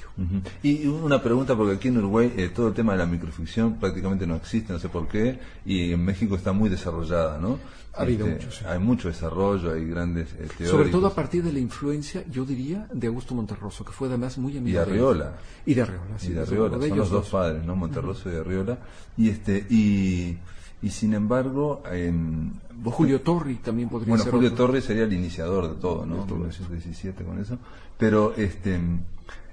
Y 0.65 0.87
una 0.87 1.23
pregunta, 1.23 1.57
porque 1.57 1.75
aquí 1.77 1.89
en 1.89 1.99
Uruguay 1.99 2.33
eh, 2.37 2.51
todo 2.53 2.69
el 2.69 2.75
tema 2.75 2.93
de 2.93 2.99
la 2.99 3.07
microficción 3.07 3.79
prácticamente 3.79 4.27
no 4.27 4.35
existe, 4.35 4.73
no 4.73 4.81
sé 4.81 4.89
por 4.89 5.07
qué, 5.07 5.39
y 5.65 5.93
en 5.93 6.05
México 6.05 6.35
está 6.35 6.53
muy 6.53 6.69
desarrollada, 6.69 7.39
¿no? 7.39 7.59
Ha 7.95 8.03
habido 8.03 8.27
este, 8.27 8.67
Hay 8.67 8.79
mucho 8.79 9.09
desarrollo, 9.09 9.73
hay 9.73 9.85
grandes 9.87 10.29
eh, 10.39 10.67
Sobre 10.67 10.91
todo 10.91 11.07
a 11.07 11.15
partir 11.15 11.43
de 11.43 11.53
la 11.53 11.59
influencia, 11.59 12.25
yo 12.31 12.45
diría, 12.45 12.87
de 12.93 13.07
Augusto 13.09 13.35
Monterroso, 13.35 13.85
que 13.85 13.93
fue 13.93 14.09
además 14.09 14.39
muy 14.39 14.57
amigo 14.57 14.69
Y 14.69 14.73
de 14.73 14.79
Arriola. 14.79 15.33
Y 15.67 15.75
de 15.75 15.83
Arriola, 15.83 16.19
sí. 16.19 16.31
Y 16.31 16.35
de 16.35 16.43
Arriola, 16.43 16.79
son 16.79 16.99
los 16.99 17.11
dos, 17.11 17.29
padres, 17.31 17.65
¿no? 17.65 17.75
Monterroso 17.77 18.33
y 18.33 18.37
Arriola. 18.37 18.79
Y 19.17 19.31
este, 19.31 19.67
y 19.69 20.37
y 20.81 20.91
sin 20.91 21.15
embargo 21.15 21.83
en 21.91 22.53
Julio 22.85 23.21
Torri 23.21 23.57
también 23.57 23.89
podría 23.89 24.11
bueno, 24.11 24.23
ser 24.23 24.33
Julio 24.33 24.53
Torri 24.53 24.81
sería 24.81 25.05
el 25.05 25.13
iniciador 25.13 25.75
de 25.75 25.81
todo 25.81 26.07
no 26.07 26.25
17 26.25 27.25
con 27.25 27.41
eso. 27.41 27.59
Pero 27.97 28.35
este 28.37 28.79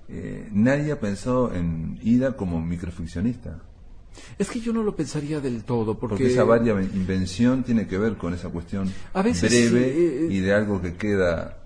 eh, 0.08 0.50
nadie 0.52 0.92
ha 0.92 1.00
pensado 1.00 1.52
en 1.54 2.00
Ida 2.04 2.36
como 2.36 2.62
microficcionista 2.62 3.60
es 4.38 4.50
que 4.50 4.60
yo 4.60 4.74
no 4.74 4.84
lo 4.84 4.96
pensaría 4.96 5.40
del 5.40 5.64
todo 5.64 5.98
porque, 5.98 6.28
esa 6.28 6.44
varia 6.44 6.74
invención 6.74 7.64
tiene 7.64 7.88
que 7.88 7.98
ver 7.98 8.16
con 8.16 8.34
esa 8.34 8.50
cuestión 8.50 8.92
breve 9.14 9.94
eh, 9.96 10.28
y 10.30 10.40
de 10.40 10.54
algo 10.54 10.82
que 10.82 10.96
queda 10.96 11.62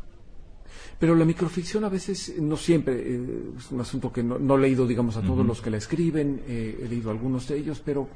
pero 1.00 1.16
la 1.16 1.24
microficción 1.24 1.86
a 1.86 1.90
veces, 1.90 2.34
no 2.42 2.58
siempre, 2.58 2.94
eh, 2.98 3.52
es 3.58 3.72
un 3.72 3.80
asunto 3.80 4.12
que 4.12 4.22
no, 4.22 4.58
he 4.58 4.60
leído, 4.60 4.86
digamos, 4.86 5.16
a 5.16 5.22
todos 5.22 5.46
los 5.46 5.62
que 5.62 5.70
la 5.70 5.78
escriben, 5.78 6.42
he 6.46 6.88
leído 6.90 7.10
algunos 7.10 7.48
de 7.48 7.58
ellos, 7.58 7.82
pero 7.86 8.10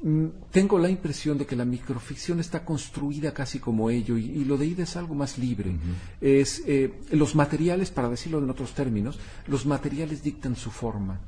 Mm, 0.00 0.26
tengo 0.52 0.78
la 0.78 0.88
impresión 0.88 1.38
de 1.38 1.46
que 1.46 1.56
la 1.56 1.64
microficción 1.64 2.38
está 2.38 2.64
construida 2.64 3.34
casi 3.34 3.58
como 3.58 3.90
ello 3.90 4.16
y, 4.16 4.44
lo 4.44 4.56
de 4.56 4.66
Ida 4.66 4.84
es 4.84 4.96
algo 4.96 5.14
más 5.14 5.38
libre. 5.38 5.72
Es 6.20 6.62
eh, 6.66 6.92
los 7.10 7.34
materiales, 7.34 7.90
para 7.90 8.08
decirlo 8.08 8.38
en 8.38 8.48
otros 8.48 8.74
términos, 8.74 9.18
los 9.48 9.66
materiales 9.66 10.22
dictan 10.22 10.54
su 10.54 10.70
forma. 10.70 11.18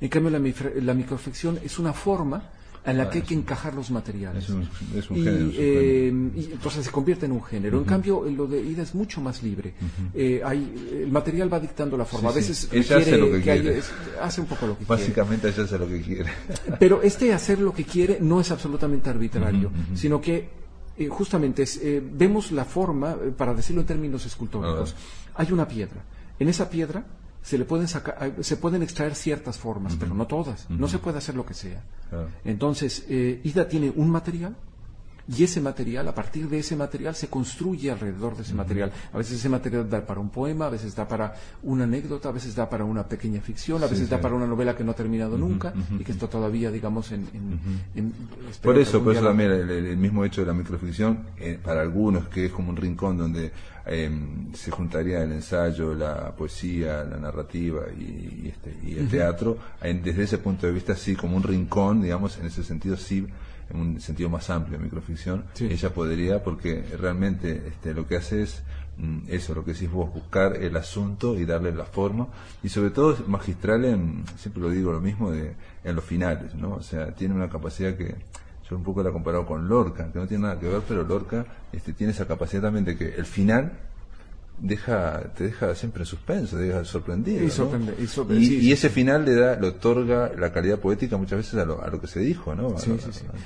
En 0.00 0.08
cambio, 0.08 0.30
la, 0.30 0.40
la 0.80 0.94
microficción 0.94 1.58
es 1.62 1.78
una 1.78 1.92
forma 1.92 2.50
en 2.84 2.96
la 2.96 3.10
que 3.10 3.18
hay 3.18 3.24
que 3.24 3.34
encajar 3.34 3.74
los 3.74 3.90
materiales. 3.90 4.44
Es 4.44 5.10
un, 5.10 5.16
género, 5.16 5.50
eh, 5.54 6.12
y, 6.34 6.52
entonces 6.52 6.84
se 6.84 6.90
convierte 6.90 7.26
en 7.26 7.32
un 7.32 7.42
género. 7.42 7.78
En 7.78 7.84
cambio, 7.84 8.24
lo 8.24 8.46
de 8.46 8.60
Ida 8.62 8.82
es 8.82 8.94
mucho 8.94 9.20
más 9.20 9.42
libre. 9.42 9.74
Eh, 10.14 10.40
hay, 10.44 11.02
el 11.02 11.12
material 11.12 11.52
va 11.52 11.60
dictando 11.60 11.96
la 11.96 12.04
forma. 12.04 12.30
a 12.30 12.32
veces 12.32 12.68
ella 12.72 12.96
hace 12.96 13.18
lo 13.18 13.30
que, 13.30 13.40
quiere. 13.42 13.82
hace 14.20 14.40
un 14.40 14.46
poco 14.46 14.66
lo 14.66 14.78
que 14.78 14.84
Básicamente 14.84 15.48
quiere. 15.48 15.56
ella 15.56 15.64
hace 15.64 15.78
lo 15.78 15.88
que 15.88 16.00
quiere. 16.00 16.30
Pero 16.78 17.02
este 17.02 17.32
hacer 17.32 17.58
lo 17.60 17.72
que 17.72 17.84
quiere 17.84 18.18
no 18.20 18.40
es 18.40 18.50
absolutamente 18.50 19.10
arbitrario, 19.10 19.70
sino 19.94 20.20
que 20.20 20.48
eh, 20.96 21.08
justamente 21.08 21.62
es, 21.64 21.80
vemos 22.12 22.50
la 22.52 22.64
forma, 22.64 23.16
para 23.36 23.52
decirlo 23.54 23.82
en 23.82 23.86
términos 23.86 24.24
escultóricos, 24.24 24.94
hay 25.34 25.52
una 25.52 25.68
piedra. 25.68 26.02
En 26.38 26.48
esa 26.48 26.70
piedra 26.70 27.04
se 27.42 27.58
le 27.58 27.64
pueden 27.64 27.88
sacar, 27.88 28.34
se 28.40 28.56
pueden 28.56 28.82
extraer 28.82 29.14
ciertas 29.14 29.58
formas, 29.58 29.96
pero 29.98 30.14
no 30.14 30.26
todas. 30.26 30.68
No 30.70 30.88
se 30.88 30.98
puede 30.98 31.18
hacer 31.18 31.34
lo 31.34 31.46
que 31.46 31.54
sea. 31.54 31.82
Entonces, 32.44 33.04
eh, 33.08 33.40
Ida 33.44 33.68
tiene 33.68 33.92
un 33.94 34.10
material 34.10 34.56
y 35.36 35.44
ese 35.44 35.60
material, 35.60 36.08
a 36.08 36.14
partir 36.14 36.48
de 36.48 36.58
ese 36.58 36.74
material, 36.74 37.14
se 37.14 37.28
construye 37.28 37.90
alrededor 37.90 38.36
de 38.36 38.42
ese 38.42 38.54
material. 38.54 38.90
A 39.12 39.18
veces 39.18 39.38
ese 39.38 39.48
material 39.48 39.88
da 39.88 40.04
para 40.04 40.18
un 40.18 40.30
poema, 40.30 40.66
a 40.66 40.70
veces 40.70 40.94
da 40.96 41.06
para 41.06 41.34
una 41.62 41.84
anécdota, 41.84 42.30
a 42.30 42.32
veces 42.32 42.54
da 42.56 42.68
para 42.68 42.84
una 42.84 43.06
pequeña 43.06 43.40
ficción, 43.40 43.82
a 43.84 43.86
veces 43.86 44.08
da 44.08 44.20
para 44.20 44.34
una 44.34 44.46
novela 44.46 44.76
que 44.76 44.82
no 44.82 44.90
ha 44.90 44.94
terminado 44.94 45.38
nunca 45.38 45.72
y 45.98 46.02
que 46.02 46.12
está 46.12 46.26
todavía, 46.26 46.70
digamos, 46.70 47.12
en... 47.12 47.26
por 48.60 48.76
eso, 48.78 49.02
por 49.04 49.14
eso 49.14 49.24
también 49.24 49.52
el, 49.52 49.96
mismo 49.96 50.24
hecho 50.24 50.40
de 50.40 50.48
la 50.48 50.54
microficción, 50.54 51.26
eh, 51.38 51.58
para 51.62 51.82
algunos 51.82 52.28
que 52.28 52.46
es 52.46 52.52
como 52.52 52.70
un 52.70 52.76
rincón 52.76 53.16
donde 53.16 53.52
em, 53.86 54.52
se 54.52 54.70
juntaría 54.70 55.22
el 55.22 55.32
ensayo, 55.32 55.94
la 55.94 56.32
poesía, 56.32 57.04
la 57.04 57.18
narrativa 57.18 57.82
y, 57.96 58.48
este, 58.48 58.76
y 58.84 58.98
el 58.98 59.08
teatro, 59.08 59.58
desde 59.80 60.24
ese 60.24 60.38
punto 60.38 60.66
de 60.66 60.72
vista 60.72 60.96
sí, 60.96 61.14
como 61.14 61.36
un 61.36 61.42
rincón, 61.42 62.02
digamos, 62.02 62.36
en 62.38 62.46
ese 62.46 62.64
sentido 62.64 62.96
sí 62.96 63.26
en 63.70 63.80
un 63.80 64.00
sentido 64.00 64.28
más 64.28 64.50
amplio 64.50 64.78
de 64.78 64.84
microficción, 64.84 65.44
ella 65.58 65.90
podría, 65.92 66.42
porque 66.42 66.84
realmente 66.98 67.68
este, 67.68 67.94
lo 67.94 68.06
que 68.06 68.16
hace 68.16 68.42
es 68.42 68.62
mm, 68.98 69.20
eso, 69.28 69.54
lo 69.54 69.64
que 69.64 69.72
decís 69.72 69.90
vos, 69.90 70.12
buscar 70.12 70.56
el 70.56 70.76
asunto 70.76 71.38
y 71.38 71.44
darle 71.44 71.72
la 71.72 71.84
forma, 71.84 72.28
y 72.62 72.68
sobre 72.68 72.90
todo 72.90 73.16
magistral 73.26 73.84
en, 73.84 74.24
siempre 74.36 74.62
lo 74.62 74.70
digo 74.70 74.92
lo 74.92 75.00
mismo, 75.00 75.30
de, 75.30 75.54
en 75.84 75.96
los 75.96 76.04
finales, 76.04 76.54
¿no? 76.54 76.74
O 76.74 76.82
sea, 76.82 77.14
tiene 77.14 77.34
una 77.34 77.48
capacidad 77.48 77.94
que 77.96 78.14
yo 78.68 78.76
un 78.76 78.84
poco 78.84 79.02
la 79.02 79.10
he 79.10 79.12
comparado 79.12 79.46
con 79.46 79.68
Lorca, 79.68 80.10
que 80.12 80.18
no 80.18 80.26
tiene 80.26 80.44
nada 80.44 80.60
que 80.60 80.68
ver, 80.68 80.82
pero 80.86 81.02
Lorca 81.02 81.44
este, 81.72 81.92
tiene 81.92 82.12
esa 82.12 82.26
capacidad 82.26 82.62
también 82.62 82.84
de 82.84 82.96
que 82.96 83.14
el 83.14 83.26
final 83.26 83.72
deja 84.60 85.20
te 85.36 85.44
deja 85.44 85.74
siempre 85.74 86.02
en 86.02 86.06
suspenso, 86.06 86.56
te 86.56 86.64
deja 86.64 86.84
sorprendido. 86.84 87.44
Y, 88.30 88.72
ese 88.72 88.90
final 88.90 89.24
le 89.24 89.34
da, 89.34 89.56
le 89.56 89.68
otorga 89.68 90.30
la 90.36 90.52
calidad 90.52 90.78
poética 90.78 91.16
muchas 91.16 91.38
veces 91.38 91.54
a 91.54 91.64
lo, 91.64 91.82
a 91.82 91.88
lo 91.88 92.00
que 92.00 92.06
se 92.06 92.20
dijo, 92.20 92.54
¿no? 92.54 92.74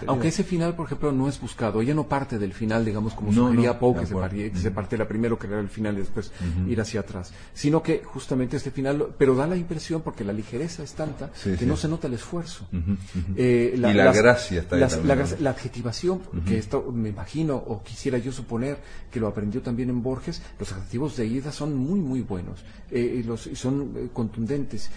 Aunque 0.06 0.28
ese 0.28 0.44
final, 0.44 0.74
por 0.74 0.86
ejemplo, 0.86 1.12
no 1.12 1.28
es 1.28 1.40
buscado, 1.40 1.80
ella 1.80 1.94
no 1.94 2.08
parte 2.08 2.38
del 2.38 2.52
final, 2.52 2.84
digamos, 2.84 3.14
como 3.14 3.32
no, 3.32 3.48
sugería 3.48 3.78
Poe, 3.78 4.00
que 4.00 4.06
se, 4.06 4.14
parte, 4.14 4.70
partiera 4.70 5.08
primero 5.08 5.38
que 5.38 5.46
era 5.46 5.60
el 5.60 5.68
final 5.68 5.94
y 5.94 5.98
después 5.98 6.32
ir 6.68 6.80
hacia 6.80 7.00
atrás, 7.00 7.32
sino 7.52 7.82
que 7.82 8.02
justamente 8.04 8.56
este 8.56 8.70
final, 8.70 9.08
pero 9.16 9.34
da 9.34 9.46
la 9.46 9.56
impresión, 9.56 10.02
porque 10.02 10.24
la 10.24 10.32
ligereza 10.32 10.82
es 10.82 10.94
tanta, 10.94 11.30
que 11.58 11.66
no 11.66 11.76
se 11.76 11.88
nota 11.88 12.08
el 12.08 12.14
esfuerzo. 12.14 12.66
Eh, 13.36 13.74
la, 13.76 13.90
y 13.90 13.94
la 13.94 14.12
gracia 14.12 14.60
está 14.60 14.76
ahí 14.76 14.84
la, 15.40 15.50
adjetivación, 15.50 16.20
que 16.46 16.58
esto 16.58 16.90
me 16.92 17.08
imagino, 17.08 17.56
o 17.56 17.82
quisiera 17.82 18.18
yo 18.18 18.32
suponer, 18.32 18.78
que 19.10 19.20
lo 19.20 19.28
aprendió 19.28 19.62
también 19.62 19.90
en 19.90 20.02
Borges, 20.02 20.42
los 20.58 20.72
adjetivos 20.72 21.03
de 21.08 21.26
ida 21.26 21.52
son 21.52 21.76
muy, 21.76 22.00
muy 22.00 22.22
buenos 22.22 22.64
eh, 22.90 23.22
los, 23.24 23.42
son 23.54 23.92
eh, 23.96 24.08
contundentes. 24.12 24.90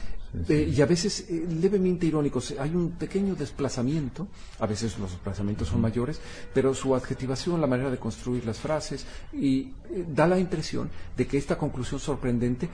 Eh, 0.50 0.72
y 0.76 0.82
a 0.82 0.86
veces 0.86 1.26
levemente 1.30 2.06
irónicos. 2.06 2.54
Hay 2.60 2.76
un 2.76 2.92
pequeño 2.92 3.34
desplazamiento, 3.34 4.28
a 4.60 4.68
veces 4.68 5.00
los 5.00 5.12
desplazamientos 5.12 5.70
son 5.70 5.82
mayores, 5.82 6.20
pero 6.54 6.74
su 6.74 6.94
adjetivación, 6.94 7.62
la 7.62 7.66
manera 7.66 7.90
de 7.90 7.98
construir 7.98 8.46
las 8.46 8.60
frases, 8.60 9.06
y 9.34 9.72
da 10.14 10.28
la 10.28 10.38
impresión 10.38 10.90
de 11.16 11.26
que 11.26 11.38
esta 11.38 11.58
conclusión 11.58 12.00
sorprendente 12.00 12.70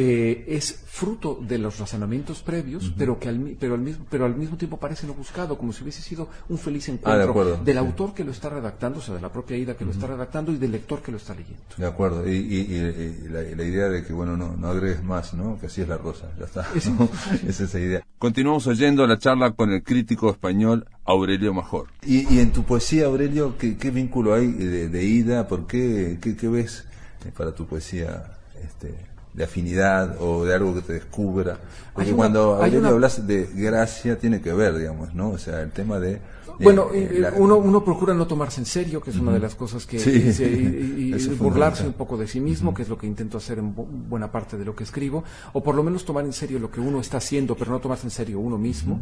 eh, 0.00 0.44
es 0.46 0.84
fruto 0.86 1.40
de 1.42 1.58
los 1.58 1.80
razonamientos 1.80 2.42
previos, 2.42 2.92
pero 2.96 3.18
que 3.18 3.28
al, 3.28 3.56
pero, 3.58 3.74
al 3.74 3.80
mismo, 3.80 4.06
pero 4.08 4.26
al 4.26 4.36
mismo 4.36 4.56
tiempo 4.56 4.76
parece 4.76 5.08
no 5.08 5.12
buscado, 5.12 5.58
como 5.58 5.72
si 5.72 5.82
hubiese 5.82 6.02
sido 6.02 6.28
un 6.48 6.56
feliz 6.56 6.88
ah, 6.88 6.92
encuentro 6.92 7.56
del 7.64 7.78
autor 7.78 8.14
que 8.14 8.22
lo 8.22 8.30
está 8.30 8.48
redactando, 8.48 9.00
o 9.00 9.02
sea, 9.02 9.16
de 9.16 9.20
la 9.20 9.32
propia 9.32 9.56
Ida 9.56 9.76
que 9.76 9.84
lo 9.84 9.90
está 9.90 10.06
redactando 10.06 10.52
y 10.52 10.56
del 10.56 10.70
lector 10.70 11.02
que 11.02 11.10
lo 11.10 11.16
está 11.16 11.34
leyendo. 11.34 11.64
De 11.76 11.84
acuerdo, 11.84 12.30
y, 12.30 13.28
la, 13.28 13.42
idea 13.42 13.88
de 13.88 14.04
que, 14.04 14.12
bueno, 14.12 14.36
no, 14.36 14.56
no 14.56 14.68
agregues 14.68 15.02
más, 15.02 15.34
¿no? 15.34 15.58
Que 15.58 15.66
así 15.66 15.80
es 15.80 15.88
la 15.88 15.98
rosa, 15.98 16.30
ya 16.38 16.44
está. 16.44 16.64
es 16.76 17.60
esa 17.60 17.80
idea. 17.80 18.06
Continuamos 18.18 18.68
oyendo 18.68 19.04
la 19.04 19.18
charla 19.18 19.50
con 19.50 19.72
el 19.72 19.82
crítico 19.82 20.30
español 20.30 20.86
Aurelio 21.04 21.52
Major. 21.52 21.88
Y, 22.06 22.38
en 22.38 22.52
tu 22.52 22.62
poesía, 22.62 23.06
Aurelio, 23.06 23.58
¿qué, 23.58 23.90
vínculo 23.90 24.32
hay 24.32 24.46
de, 24.46 25.04
Ida? 25.04 25.48
¿Por 25.48 25.66
qué, 25.66 26.18
qué, 26.22 26.36
qué 26.36 26.46
ves 26.46 26.84
eh, 27.26 27.32
para 27.36 27.52
tu 27.52 27.66
poesía? 27.66 28.34
Este, 28.62 28.94
de 29.38 29.44
afinidad 29.44 30.16
o 30.20 30.44
de 30.44 30.52
algo 30.52 30.74
que 30.74 30.80
te 30.80 30.92
descubra. 30.94 31.56
Porque 31.94 32.12
cuando 32.12 32.56
Aurelio 32.56 32.88
hablas 32.88 33.24
de 33.24 33.48
gracia 33.54 34.18
tiene 34.18 34.40
que 34.40 34.52
ver, 34.52 34.76
digamos, 34.76 35.14
¿no? 35.14 35.30
O 35.30 35.38
sea, 35.38 35.62
el 35.62 35.70
tema 35.70 36.00
de... 36.00 36.20
bueno, 36.58 36.88
uno, 37.36 37.56
uno 37.56 37.84
procura 37.84 38.14
no 38.14 38.26
tomarse 38.26 38.60
en 38.60 38.66
serio, 38.66 39.00
que 39.00 39.10
es 39.10 39.16
una 39.16 39.32
de 39.32 39.38
las 39.38 39.54
cosas 39.54 39.86
que... 39.86 39.96
y, 39.96 41.12
burlarse 41.38 41.86
un 41.86 41.92
poco 41.92 42.16
de 42.16 42.26
sí 42.26 42.40
mismo, 42.40 42.74
que 42.74 42.82
es 42.82 42.88
lo 42.88 42.98
que 42.98 43.06
intento 43.06 43.38
hacer 43.38 43.60
en 43.60 43.72
buena 44.08 44.32
parte 44.32 44.58
de 44.58 44.64
lo 44.64 44.74
que 44.74 44.82
escribo, 44.82 45.22
o 45.52 45.62
por 45.62 45.76
lo 45.76 45.84
menos 45.84 46.04
tomar 46.04 46.24
en 46.24 46.32
serio 46.32 46.58
lo 46.58 46.70
que 46.70 46.80
uno 46.80 47.00
está 47.00 47.18
haciendo, 47.18 47.54
pero 47.54 47.70
no 47.70 47.78
tomarse 47.78 48.08
en 48.08 48.10
serio 48.10 48.40
uno 48.40 48.58
mismo. 48.58 49.00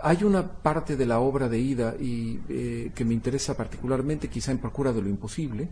Hay 0.00 0.22
una 0.22 0.46
parte 0.46 0.96
de 0.96 1.06
la 1.06 1.18
obra 1.18 1.48
de 1.48 1.58
Ida 1.58 1.94
y 1.98 2.38
eh, 2.48 2.92
que 2.94 3.04
me 3.04 3.14
interesa 3.14 3.56
particularmente, 3.56 4.28
quizá 4.28 4.52
en 4.52 4.58
Procura 4.58 4.92
de 4.92 5.02
lo 5.02 5.08
Imposible, 5.08 5.68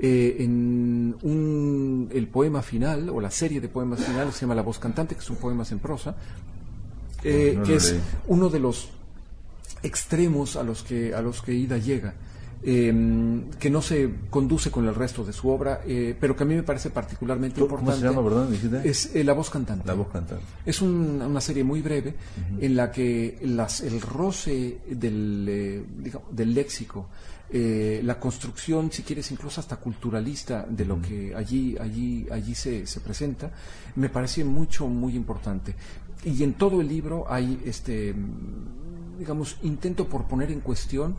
Eh, 0.00 0.36
en 0.38 1.16
un, 1.22 2.08
el 2.12 2.28
poema 2.28 2.62
final, 2.62 3.08
o 3.08 3.20
la 3.20 3.32
serie 3.32 3.60
de 3.60 3.68
poemas 3.68 4.04
finales, 4.04 4.34
se 4.34 4.42
llama 4.42 4.54
La 4.54 4.62
voz 4.62 4.78
cantante, 4.78 5.16
que 5.16 5.22
son 5.22 5.36
poemas 5.36 5.72
en 5.72 5.80
prosa, 5.80 6.14
eh, 7.24 7.58
que 7.66 7.74
es 7.74 7.96
uno 8.28 8.48
de 8.48 8.60
los 8.60 8.90
extremos 9.82 10.54
a 10.54 10.62
los 10.62 10.84
que, 10.84 11.14
a 11.14 11.20
los 11.20 11.42
que 11.42 11.52
Ida 11.54 11.78
llega. 11.78 12.14
Em, 12.60 13.50
que 13.52 13.70
no 13.70 13.80
se 13.80 14.10
conduce 14.30 14.72
con 14.72 14.88
el 14.88 14.94
resto 14.94 15.24
de 15.24 15.32
su 15.32 15.48
obra, 15.48 15.82
eh, 15.86 16.16
pero 16.20 16.34
que 16.34 16.42
a 16.42 16.46
mí 16.46 16.56
me 16.56 16.64
parece 16.64 16.90
particularmente 16.90 17.60
importante. 17.60 17.92
¿Cómo 17.92 18.00
se 18.00 18.16
llama, 18.16 18.28
perdón? 18.28 18.82
Es 18.84 19.14
La 19.14 19.32
voz 19.32 19.48
cantante. 19.48 19.86
La 19.86 19.94
voz 19.94 20.08
cantante. 20.08 20.44
Es 20.66 20.82
una 20.82 21.40
serie 21.40 21.62
muy 21.62 21.82
breve 21.82 22.14
en 22.60 22.74
la 22.74 22.90
que 22.90 23.38
las, 23.42 23.80
el 23.80 24.00
roce 24.00 24.78
del, 24.90 25.84
del 26.32 26.54
léxico, 26.54 27.06
eh, 27.50 28.00
la 28.04 28.20
construcción, 28.20 28.92
si 28.92 29.02
quieres, 29.02 29.30
incluso 29.30 29.60
hasta 29.60 29.76
culturalista 29.76 30.66
de 30.68 30.84
lo 30.84 31.00
que 31.00 31.34
allí, 31.34 31.76
allí, 31.78 32.26
allí 32.30 32.54
se, 32.54 32.86
se, 32.86 33.00
presenta, 33.00 33.50
me 33.96 34.10
parece 34.10 34.44
mucho, 34.44 34.86
muy 34.86 35.16
importante. 35.16 35.74
Y 36.24 36.42
en 36.42 36.54
todo 36.54 36.80
el 36.80 36.88
libro 36.88 37.24
hay 37.28 37.62
este, 37.64 38.14
digamos, 39.18 39.56
intento 39.62 40.08
por 40.08 40.24
poner 40.24 40.50
en 40.50 40.60
cuestión 40.60 41.16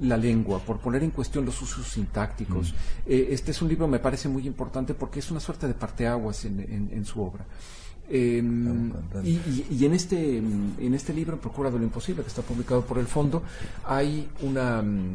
la 0.00 0.16
lengua, 0.16 0.60
por 0.60 0.78
poner 0.78 1.02
en 1.02 1.10
cuestión 1.10 1.44
los 1.44 1.60
usos 1.60 1.86
sintácticos. 1.86 2.74
Eh, 3.06 3.28
este 3.30 3.50
es 3.50 3.60
un 3.60 3.68
libro, 3.68 3.86
me 3.86 3.98
parece 3.98 4.28
muy 4.28 4.46
importante 4.46 4.94
porque 4.94 5.18
es 5.18 5.30
una 5.30 5.40
suerte 5.40 5.66
de 5.66 5.74
parteaguas 5.74 6.44
en, 6.46 6.90
en 6.90 7.04
su 7.04 7.20
obra. 7.22 7.44
Em, 8.08 8.92
y, 9.24 9.84
en 9.84 9.92
este 9.92 10.38
en 10.38 10.94
este 10.94 11.12
libro 11.12 11.40
Procurado 11.40 11.76
lo 11.76 11.82
imposible 11.82 12.22
que 12.22 12.28
está 12.28 12.40
publicado 12.40 12.82
por 12.82 12.98
el 12.98 13.06
fondo 13.06 13.42
hay 13.84 14.28
una 14.42 14.80
mm, 14.80 15.14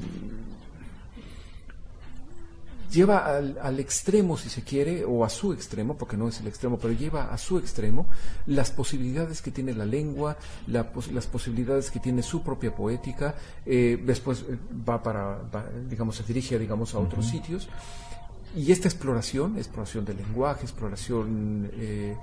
lleva 2.91 3.37
al, 3.37 3.79
extremo 3.79 4.37
si 4.37 4.49
se 4.49 4.63
quiere 4.63 5.05
o 5.05 5.23
a 5.23 5.29
su 5.29 5.53
extremo 5.53 5.97
porque 5.97 6.17
no 6.17 6.27
es 6.27 6.41
el 6.41 6.47
extremo 6.47 6.77
pero 6.77 6.93
lleva 6.93 7.31
a 7.31 7.37
su 7.37 7.57
extremo 7.57 8.07
las 8.45 8.71
posibilidades 8.71 9.41
que 9.41 9.51
tiene 9.51 9.73
la 9.73 9.85
lengua 9.85 10.35
las 10.67 11.27
posibilidades 11.27 11.89
que 11.91 12.01
tiene 12.01 12.21
su 12.21 12.43
propia 12.43 12.75
poética 12.75 13.35
eh, 13.65 14.01
después 14.05 14.41
eh, 14.41 14.57
va 14.87 15.01
para 15.01 15.39
digamos 15.89 16.17
se 16.17 16.23
dirige 16.23 16.59
digamos 16.59 16.93
a 16.93 16.99
otros 16.99 17.25
sitios. 17.25 17.69
Y 18.53 18.73
esta 18.73 18.89
exploración 18.89 19.57
exploración 19.57 20.03
del 20.03 20.17
lenguaje 20.17 20.63
exploración 20.63 21.71
eh, 21.73 22.17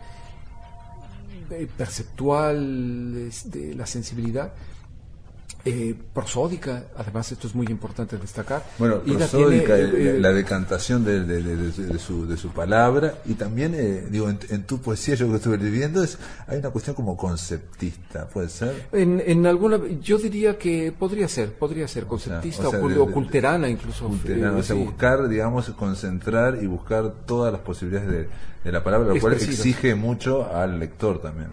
perceptual, 1.77 3.31
de 3.45 3.75
la 3.75 3.87
sensibilidad, 3.87 4.53
eh, 5.69 5.95
prosódica, 6.15 6.87
además 6.97 7.31
esto 7.33 7.47
es 7.47 7.55
muy 7.55 7.67
importante 7.67 8.17
destacar. 8.17 8.65
Bueno, 8.79 9.01
prosódica, 9.01 9.77
eh, 9.77 10.19
la, 10.21 10.33
decantación 10.33 11.05
de, 11.05 11.99
su, 11.99 12.27
de 12.27 12.37
su 12.37 12.51
palabra 12.51 13.15
y 13.27 13.35
también, 13.35 14.09
digo, 14.11 14.29
en, 14.29 14.63
tu 14.65 14.81
poesía, 14.81 15.15
yo 15.15 15.29
que 15.29 15.37
estuve 15.37 15.59
leyendo, 15.59 16.03
es, 16.03 16.19
hay 16.47 16.59
una 16.59 16.71
cuestión 16.71 16.97
como 16.97 17.17
conceptista, 17.17 18.29
¿puede 18.29 18.49
ser? 18.49 18.87
En, 18.93 19.23
en 19.25 19.47
alguna, 19.47 19.79
yo 20.01 20.19
diría 20.19 20.59
que 20.59 20.93
podría 20.93 21.29
ser, 21.29 21.53
podría 21.53 21.87
ser 21.89 22.07
conceptista 22.07 22.69
o, 22.69 23.13
culterana 23.13 23.69
incluso. 23.69 24.09
o 24.09 24.63
sea, 24.63 24.77
buscar, 24.77 25.29
digamos, 25.29 25.69
concentrar 25.71 26.59
y 26.63 26.67
buscar 26.67 27.13
todas 27.27 27.53
las 27.53 27.63
posibilidades 27.63 28.29
de, 28.65 28.73
la 28.73 28.85
palabra, 28.85 29.15
lo 29.15 29.21
cual 29.21 29.35
exige 29.35 29.95
mucho 29.95 30.53
al 30.55 30.79
lector 30.79 31.21
también. 31.23 31.49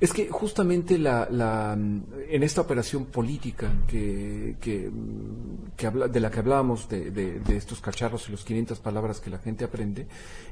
Es 0.00 0.12
que 0.12 0.28
justamente 0.28 0.96
la, 0.96 1.26
en 1.72 2.42
esta 2.42 2.60
operación 2.60 3.06
política 3.06 3.72
que, 3.88 4.54
que, 4.60 5.86
habla, 5.86 6.06
de 6.06 6.20
la 6.20 6.30
que 6.30 6.38
hablábamos, 6.38 6.88
de, 6.88 7.10
de, 7.10 7.56
estos 7.56 7.80
cacharros 7.80 8.28
y 8.28 8.32
los 8.32 8.44
500 8.44 8.78
palabras 8.78 9.18
que 9.18 9.30
la 9.30 9.38
gente 9.38 9.64
aprende, 9.64 10.06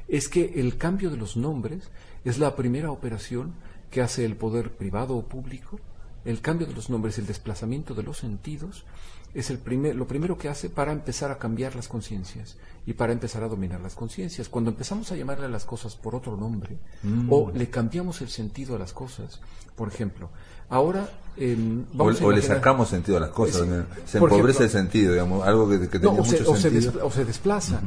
es 0.09 0.29
que 0.29 0.55
el 0.57 0.77
cambio 0.77 1.11
de 1.11 1.17
los 1.17 1.37
nombres 1.37 1.91
es 2.25 2.39
la 2.39 2.57
primera 2.57 2.91
operación 2.91 3.55
que 3.91 4.03
hace 4.03 4.25
el 4.25 4.35
poder 4.35 4.73
privado 4.73 5.17
o 5.17 5.27
público. 5.27 5.79
El 6.25 6.41
cambio 6.41 6.67
de 6.67 6.75
los 6.75 6.91
nombres, 6.91 7.19
el 7.19 7.27
desplazamiento 7.27 7.95
de 7.95 8.03
los 8.03 8.19
sentidos, 8.19 8.85
es 9.33 9.51
el 9.51 9.59
primer, 9.59 9.95
lo 9.95 10.09
primero 10.09 10.39
que 10.39 10.49
hace 10.49 10.71
para 10.71 10.91
empezar 10.91 11.31
a 11.31 11.39
cambiar 11.39 11.77
las 11.77 11.87
conciencias 11.87 12.57
y 12.87 12.95
para 12.95 13.13
empezar 13.13 13.43
a 13.43 13.49
dominar 13.49 13.81
las 13.81 13.97
conciencias. 13.97 14.49
Cuando 14.49 14.71
empezamos 14.71 15.11
a 15.11 15.17
llamarle 15.17 15.47
a 15.47 15.51
las 15.51 15.65
cosas 15.65 15.97
por 15.97 16.15
otro 16.15 16.37
nombre 16.37 16.79
mm. 17.03 17.33
o 17.33 17.51
le 17.51 17.69
cambiamos 17.69 18.21
el 18.21 18.29
sentido 18.29 18.77
a 18.77 18.79
las 18.79 18.93
cosas, 18.93 19.41
por 19.75 19.89
ejemplo, 19.89 20.31
ahora 20.69 21.11
em, 21.37 21.85
o, 21.97 22.31
le 22.31 22.43
sacamos 22.43 22.89
sentido 22.89 23.19
a 23.19 23.21
las 23.21 23.31
cosas, 23.31 23.67
se 24.05 24.19
empobrece 24.19 24.65
el 24.65 24.71
sentido, 24.71 25.13
digamos, 25.13 25.47
algo 25.47 25.69
que, 25.69 25.79
tenía 25.87 26.11
mucho 26.11 26.57
sentido. 26.57 27.07
o 27.07 27.11
se 27.11 27.25
desplaza, 27.25 27.81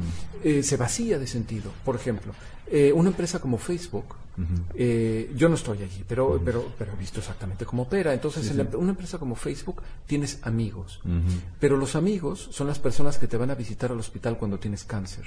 eh, 0.44 0.64
se 0.64 0.78
vacía 0.78 1.20
de 1.20 1.28
sentido. 1.28 1.72
Por 1.84 1.96
ejemplo, 1.96 2.34
eh, 2.72 2.92
una 2.94 3.10
empresa 3.10 3.40
como 3.40 3.58
Facebook, 3.58 4.16
eh, 4.76 5.32
yo 5.36 5.50
no 5.50 5.56
estoy 5.56 5.84
allí, 5.84 6.06
pero, 6.08 6.40
pero, 6.44 6.66
pero 6.78 6.94
he 6.94 6.96
visto 6.96 7.20
exactamente 7.20 7.66
cómo 7.66 7.84
opera. 7.84 8.14
Entonces, 8.14 8.50
en 8.52 8.76
una 8.76 8.92
empresa 8.92 9.18
como 9.18 9.36
Facebook 9.36 9.82
tienes 10.06 10.40
amigos, 10.44 11.02
pero 11.60 11.76
los 11.78 11.96
amigos 11.96 12.48
son 12.52 12.68
las 12.68 12.80
personas 12.80 13.18
que 13.18 13.28
te 13.28 13.38
van 13.38 13.52
a 13.52 13.56
visitar 13.56 13.92
al 13.92 14.00
hospital 14.00 14.38
cuando 14.38 14.58
tienes 14.60 14.84
cáncer. 14.84 15.26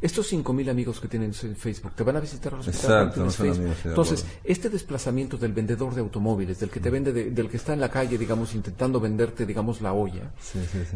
Estos 0.00 0.32
5.000 0.32 0.70
amigos 0.70 1.00
que 1.00 1.08
tienes 1.08 1.42
en 1.42 1.56
Facebook 1.56 1.92
te 1.96 2.04
van 2.04 2.16
a 2.16 2.20
visitar 2.20 2.54
al 2.54 2.60
hospital 2.60 3.12
cuando 3.12 3.32
tienes 3.32 3.36
Facebook. 3.36 3.76
Entonces, 3.84 4.26
este 4.44 4.68
desplazamiento 4.68 5.36
del 5.36 5.52
vendedor 5.52 5.94
de 5.94 6.00
automóviles, 6.00 6.60
del 6.60 6.70
que 6.70 6.80
te 6.80 6.90
vende, 6.90 7.12
del 7.38 7.48
que 7.48 7.56
está 7.56 7.72
en 7.72 7.80
la 7.80 7.90
calle, 7.90 8.18
digamos, 8.18 8.54
intentando 8.54 9.00
venderte, 9.00 9.46
digamos, 9.46 9.80
la 9.80 9.92
olla, 9.92 10.32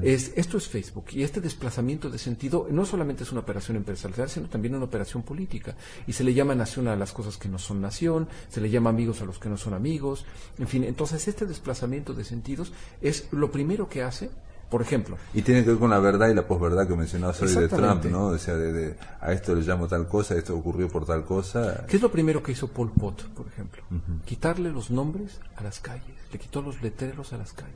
es 0.02 0.32
esto 0.36 0.58
es 0.58 0.68
Facebook. 0.68 1.06
Y 1.12 1.22
este 1.22 1.40
desplazamiento 1.40 2.10
de 2.10 2.18
sentido 2.18 2.66
no 2.70 2.84
solamente 2.84 3.22
es 3.22 3.32
una 3.32 3.40
operación 3.40 3.76
empresarial, 3.76 4.28
sino 4.28 4.48
también 4.48 4.74
una 4.74 4.84
operación 4.84 5.22
política. 5.22 5.76
Y 6.06 6.12
se 6.12 6.24
le 6.24 6.34
llama 6.34 6.54
nación 6.54 6.88
a 6.88 6.96
las 6.96 7.12
cosas 7.12 7.36
que 7.36 7.48
no 7.48 7.58
son 7.58 7.80
nación, 7.80 8.28
se 8.48 8.60
le 8.60 8.70
llama 8.70 8.90
amigos 8.90 9.22
a 9.22 9.24
los 9.24 9.38
que 9.38 9.48
no 9.48 9.56
son 9.56 9.74
amigos, 9.74 10.24
en 10.58 10.68
fin, 10.68 10.84
entonces 10.84 11.26
este 11.28 11.46
desplazamiento 11.46 12.12
de 12.12 12.24
sentidos 12.24 12.72
es 13.00 13.28
lo 13.30 13.50
primero 13.50 13.88
que 13.88 14.02
hace 14.02 14.30
por 14.72 14.80
ejemplo. 14.80 15.18
Y 15.34 15.42
tiene 15.42 15.62
que 15.62 15.68
ver 15.68 15.78
con 15.78 15.90
la 15.90 15.98
verdad 15.98 16.30
y 16.30 16.34
la 16.34 16.46
posverdad 16.46 16.88
que 16.88 16.96
mencionabas 16.96 17.42
hoy 17.42 17.54
de 17.54 17.68
Trump, 17.68 18.06
¿no? 18.06 18.28
O 18.28 18.38
sea, 18.38 18.56
de, 18.56 18.96
a 19.20 19.30
esto 19.32 19.54
le 19.54 19.60
llamo 19.60 19.86
tal 19.86 20.08
cosa, 20.08 20.34
esto 20.34 20.56
ocurrió 20.56 20.88
por 20.88 21.04
tal 21.04 21.26
cosa. 21.26 21.84
¿Qué 21.86 21.96
es 21.96 22.02
lo 22.02 22.10
primero 22.10 22.42
que 22.42 22.52
hizo 22.52 22.68
Pol 22.68 22.90
Pot, 22.90 23.28
por 23.34 23.46
ejemplo? 23.48 23.82
Quitarle 24.24 24.70
los 24.70 24.90
nombres 24.90 25.40
a 25.56 25.62
las 25.62 25.78
calles, 25.78 26.16
le 26.32 26.38
quitó 26.38 26.62
los 26.62 26.80
letreros 26.80 27.34
a 27.34 27.36
las 27.36 27.52
calles, 27.52 27.74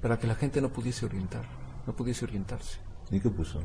para 0.00 0.18
que 0.18 0.26
la 0.26 0.36
gente 0.36 0.62
no 0.62 0.70
pudiese 0.70 1.04
orientar, 1.04 1.44
no 1.86 1.94
pudiese 1.94 2.24
orientarse. 2.24 2.78
¿Y 3.10 3.20
qué 3.20 3.28
puso? 3.28 3.60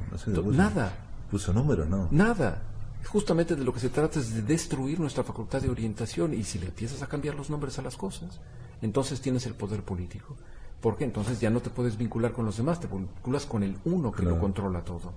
Nada. 0.51 0.91
¿Puso 1.31 1.53
números, 1.53 1.87
no? 1.87 2.09
Nada. 2.11 2.63
Justamente 3.05 3.55
de 3.55 3.63
lo 3.63 3.73
que 3.73 3.79
se 3.79 3.89
trata 3.89 4.19
es 4.19 4.33
de 4.33 4.41
destruir 4.41 4.99
nuestra 4.99 5.23
facultad 5.23 5.61
de 5.61 5.69
orientación 5.69 6.33
y 6.33 6.43
si 6.43 6.59
le 6.59 6.65
empiezas 6.65 7.01
a 7.01 7.07
cambiar 7.07 7.35
los 7.35 7.49
nombres 7.49 7.79
a 7.79 7.81
las 7.81 7.95
cosas, 7.95 8.41
entonces 8.81 9.21
tienes 9.21 9.45
el 9.45 9.53
poder 9.53 9.83
político. 9.83 10.35
Porque 10.81 11.03
entonces 11.03 11.39
ya 11.39 11.49
no 11.49 11.59
te 11.59 11.69
puedes 11.69 11.97
vincular 11.97 12.31
con 12.31 12.45
los 12.45 12.57
demás, 12.57 12.79
te 12.79 12.87
vinculas 12.87 13.45
con 13.45 13.63
el 13.63 13.77
uno 13.85 14.11
que 14.11 14.23
lo 14.23 14.39
controla 14.39 14.81
todo. 14.81 15.13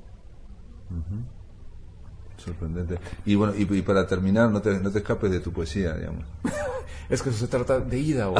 Sorprendente. 2.36 2.98
Y 3.24 3.36
bueno, 3.36 3.54
y, 3.56 3.82
para 3.82 4.06
terminar, 4.06 4.50
no 4.50 4.60
te, 4.60 4.78
no 4.78 4.90
te 4.90 4.98
escapes 4.98 5.30
de 5.30 5.40
tu 5.40 5.52
poesía, 5.52 5.94
digamos. 5.94 6.24
es 7.08 7.22
que 7.22 7.30
eso 7.30 7.38
se 7.38 7.48
trata 7.48 7.80
de 7.80 7.98
ida, 7.98 8.28
o 8.30 8.34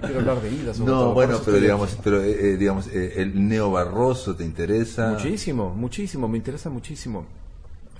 quiero 0.00 0.20
hablar 0.20 0.40
de 0.40 0.50
ida. 0.52 0.72
no, 0.78 1.12
bueno, 1.12 1.40
pero 1.44 1.58
digamos, 1.58 1.98
pero 2.04 2.22
eh, 2.22 2.52
eh, 2.52 2.56
digamos, 2.56 2.86
eh, 2.88 3.14
el 3.16 3.48
neobarroso 3.48 4.36
te 4.36 4.44
interesa. 4.44 5.10
Muchísimo, 5.10 5.74
muchísimo, 5.74 6.28
me 6.28 6.36
interesa 6.36 6.70
muchísimo 6.70 7.26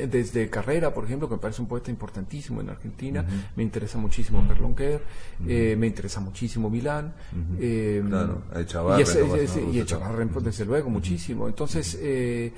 desde 0.06 0.48
Carrera, 0.48 0.94
por 0.94 1.04
ejemplo, 1.04 1.28
que 1.28 1.34
me 1.34 1.40
parece 1.40 1.60
un 1.60 1.68
poeta 1.68 1.90
importantísimo 1.90 2.60
en 2.60 2.70
Argentina, 2.70 3.24
me 3.56 3.62
interesa 3.62 3.98
muchísimo 3.98 4.42
eh, 5.46 5.76
me 5.76 5.86
interesa 5.86 6.20
muchísimo 6.20 6.70
Milán, 6.70 7.12
eh, 7.58 8.02
claro, 8.06 8.42
y, 9.72 9.76
y 9.76 9.80
Echavarren, 9.80 10.28
pues, 10.28 10.44
desde 10.44 10.64
luego, 10.64 10.90
muchísimo. 10.90 11.48
Entonces, 11.48 11.98
eh, 12.00 12.52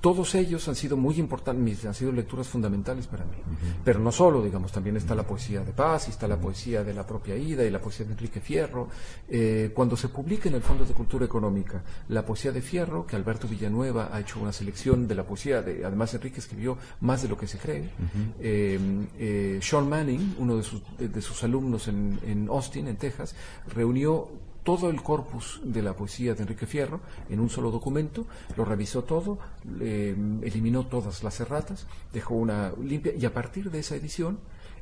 todos 0.00 0.34
ellos 0.34 0.66
han 0.68 0.76
sido 0.76 0.96
muy 0.96 1.16
importantes, 1.18 1.84
han 1.84 1.94
sido 1.94 2.10
lecturas 2.12 2.48
fundamentales 2.48 3.06
para 3.06 3.24
mí. 3.24 3.36
Pero 3.84 4.00
no 4.00 4.10
solo, 4.10 4.42
digamos, 4.42 4.72
también 4.72 4.96
está 4.96 5.14
la 5.14 5.24
poesía 5.24 5.60
de 5.60 5.72
Paz, 5.72 6.08
y 6.08 6.10
está 6.10 6.26
la 6.26 6.40
poesía 6.40 6.82
de 6.82 6.94
la 6.94 7.06
propia 7.06 7.36
Ida 7.36 7.64
y 7.64 7.70
la 7.70 7.80
poesía 7.80 8.06
de 8.06 8.12
Enrique 8.12 8.40
Fierro. 8.40 8.88
Eh, 9.28 9.72
cuando 9.74 9.96
se 9.96 10.08
publica 10.08 10.48
en 10.48 10.54
el 10.54 10.62
Fondo 10.62 10.84
de 10.84 10.94
Cultura 10.94 11.26
Económica 11.26 11.82
la 12.08 12.24
poesía 12.24 12.50
de 12.50 12.62
Fierro, 12.62 13.06
que 13.06 13.16
Alberto 13.16 13.46
Villanueva 13.46 14.08
ha 14.12 14.20
hecho 14.20 14.40
una 14.40 14.52
selección 14.52 15.06
de 15.06 15.14
la 15.14 15.24
poesía, 15.24 15.60
de, 15.60 15.84
además 15.84 16.14
Enrique 16.14 16.40
escribió 16.40 16.78
más 17.00 17.22
de 17.22 17.28
lo 17.28 17.36
que 17.36 17.46
se 17.46 17.58
cree. 17.58 17.90
Eh, 18.40 18.78
eh, 19.18 19.58
Sean 19.62 19.88
Manning, 19.88 20.36
uno 20.38 20.56
de 20.56 20.62
sus, 20.62 20.82
de 20.98 21.20
sus 21.20 21.44
alumnos 21.44 21.88
en, 21.88 22.18
en 22.24 22.48
Austin, 22.48 22.88
en 22.88 22.96
Texas, 22.96 23.34
reunió 23.74 24.28
todo 24.62 24.90
el 24.90 25.02
corpus 25.02 25.60
de 25.64 25.82
la 25.82 25.94
poesía 25.94 26.34
de 26.34 26.42
Enrique 26.42 26.66
Fierro 26.66 27.00
en 27.28 27.40
un 27.40 27.50
solo 27.50 27.70
documento, 27.70 28.26
lo 28.56 28.64
revisó 28.64 29.04
todo, 29.04 29.38
eliminó 29.80 30.86
todas 30.86 31.22
las 31.22 31.40
erratas, 31.40 31.86
dejó 32.12 32.34
una 32.34 32.72
limpia 32.82 33.14
y 33.14 33.24
a 33.24 33.32
partir 33.32 33.70
de 33.70 33.78
esa 33.78 33.96
edición, 33.96 34.38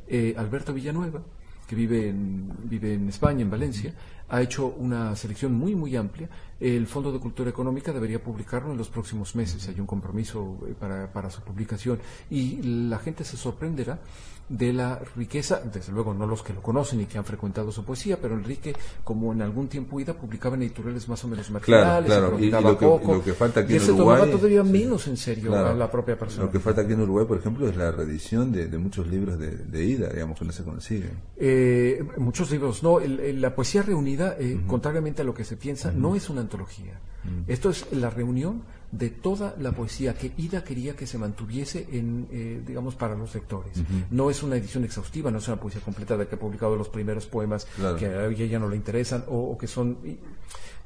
eh, 0.08 0.34
Alberto 0.36 0.72
Villanueva, 0.72 1.22
que 1.66 1.76
vive 1.76 2.08
en, 2.08 2.50
vive 2.64 2.94
en 2.94 3.08
España, 3.08 3.42
en 3.42 3.50
Valencia, 3.50 3.94
ha 4.30 4.42
hecho 4.42 4.66
una 4.66 5.14
selección 5.16 5.54
muy, 5.54 5.74
muy 5.74 5.96
amplia 5.96 6.28
El 6.60 6.86
Fondo 6.86 7.12
de 7.12 7.18
Cultura 7.18 7.50
Económica 7.50 7.92
debería 7.92 8.22
publicarlo 8.22 8.72
en 8.72 8.78
los 8.78 8.88
próximos 8.88 9.34
meses. 9.36 9.68
Hay 9.68 9.78
un 9.78 9.86
compromiso 9.86 10.58
eh, 10.66 10.74
para, 10.78 11.12
para 11.12 11.30
su 11.30 11.40
publicación. 11.42 11.98
Y 12.30 12.62
la 12.62 12.98
gente 12.98 13.24
se 13.24 13.36
sorprenderá 13.36 14.00
de 14.48 14.72
la 14.72 14.98
riqueza, 15.16 15.60
desde 15.72 15.92
luego 15.92 16.14
no 16.14 16.26
los 16.26 16.42
que 16.42 16.52
lo 16.52 16.62
conocen 16.62 17.00
y 17.00 17.06
que 17.06 17.18
han 17.18 17.24
frecuentado 17.24 17.70
su 17.70 17.84
poesía, 17.84 18.18
pero 18.20 18.34
Enrique, 18.34 18.74
como 19.04 19.32
en 19.32 19.42
algún 19.42 19.68
tiempo 19.68 20.00
ida, 20.00 20.14
publicaba 20.14 20.56
en 20.56 20.62
editoriales 20.62 21.08
más 21.08 21.22
o 21.24 21.28
menos 21.28 21.50
marginales, 21.50 22.10
claro, 22.10 22.38
Y, 22.38 22.50
lo, 22.50 22.78
que, 22.78 22.84
lo, 22.84 23.22
que, 23.22 23.34
falta 23.34 23.60
aquí 23.60 23.76
en 23.76 23.82
Uruguay... 23.90 24.22
se 24.24 24.30
todavía 24.32 24.62
menos 24.62 25.06
en 25.06 25.16
serio 25.16 25.54
a 25.54 25.74
la 25.74 25.90
propia 25.90 26.18
persona. 26.18 26.46
Lo 26.46 26.50
que 26.50 26.60
falta 26.60 26.82
aquí 26.82 26.92
en 26.92 27.02
Uruguay, 27.02 27.26
por 27.26 27.38
ejemplo, 27.38 27.68
es 27.68 27.76
la 27.76 27.90
reedición 27.90 28.50
de, 28.52 28.66
muchos 28.78 29.06
libros 29.06 29.38
de, 29.38 29.84
ida, 29.84 30.08
digamos, 30.08 30.38
que 30.38 30.44
no 30.44 30.52
se 30.52 30.64
consiguen. 30.64 31.12
Eh, 31.36 32.02
muchos 32.16 32.50
libros, 32.50 32.82
no. 32.82 32.98
la 33.00 33.54
poesía 33.54 33.82
reunida, 33.82 34.36
eh, 34.38 34.60
contrariamente 34.66 35.22
a 35.22 35.24
lo 35.24 35.34
que 35.34 35.44
se 35.44 35.56
piensa, 35.56 35.92
no 35.92 36.14
es 36.14 36.30
una 36.30 36.40
antología. 36.40 36.98
Esto 37.46 37.68
es 37.68 37.92
la 37.92 38.08
reunión 38.08 38.62
de 38.90 39.10
toda 39.10 39.54
la 39.58 39.72
poesía 39.72 40.14
que 40.14 40.32
Ida 40.38 40.64
quería 40.64 40.96
que 40.96 41.06
se 41.06 41.18
mantuviese 41.18 41.86
en, 41.92 42.26
eh, 42.30 42.62
digamos, 42.66 42.94
para 42.94 43.14
los 43.14 43.34
lectores. 43.34 43.82
No 44.10 44.30
es 44.30 44.42
una 44.42 44.56
edición 44.56 44.84
exhaustiva, 44.84 45.30
no 45.30 45.38
es 45.38 45.48
una 45.48 45.60
poesía 45.60 45.82
completa 45.82 46.16
de 46.16 46.26
que 46.26 46.36
ha 46.36 46.38
publicado 46.38 46.74
los 46.76 46.88
primeros 46.88 47.26
poemas 47.26 47.66
que 47.98 48.06
a 48.06 48.26
ella 48.26 48.58
no 48.58 48.68
le 48.68 48.76
interesan 48.76 49.24
o, 49.28 49.56
que 49.58 49.66
son 49.66 49.98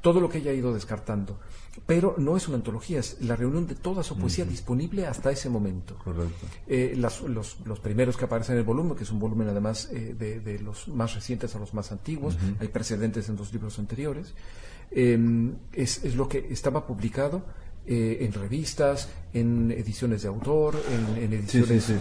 todo 0.01 0.19
lo 0.19 0.27
que 0.27 0.39
ella 0.39 0.51
ha 0.51 0.53
ido 0.53 0.73
descartando. 0.73 1.39
Pero 1.87 2.15
no 2.17 2.35
es 2.35 2.47
una 2.47 2.57
antología, 2.57 2.99
es 2.99 3.21
la 3.21 3.35
reunión 3.35 3.65
de 3.67 3.75
toda 3.75 4.03
su 4.03 4.17
poesía 4.17 4.45
disponible 4.45 5.07
hasta 5.07 5.31
ese 5.31 5.49
momento. 5.49 5.97
Correcto. 6.03 6.45
Eh, 6.67 6.93
los, 6.97 7.21
los, 7.21 7.79
primeros 7.81 8.17
que 8.17 8.25
aparecen 8.25 8.55
en 8.55 8.59
el 8.59 8.65
volumen, 8.65 8.97
que 8.97 9.03
es 9.03 9.11
un 9.11 9.19
volumen 9.19 9.47
además 9.47 9.89
eh, 9.91 10.13
de, 10.13 10.59
los 10.59 10.89
más 10.89 11.15
recientes 11.15 11.55
a 11.55 11.59
los 11.59 11.73
más 11.73 11.91
antiguos, 11.93 12.37
hay 12.59 12.67
precedentes 12.67 13.29
en 13.29 13.37
los 13.37 13.53
libros 13.53 13.79
anteriores, 13.79 14.33
es, 14.91 16.03
es 16.03 16.15
lo 16.15 16.27
que 16.27 16.47
estaba 16.51 16.85
publicado 16.85 17.43
eh, 17.85 18.19
en 18.21 18.33
revistas, 18.33 19.09
en 19.33 19.71
ediciones 19.71 20.21
de 20.21 20.27
autor, 20.27 20.75
en, 21.17 21.33
ediciones... 21.33 21.91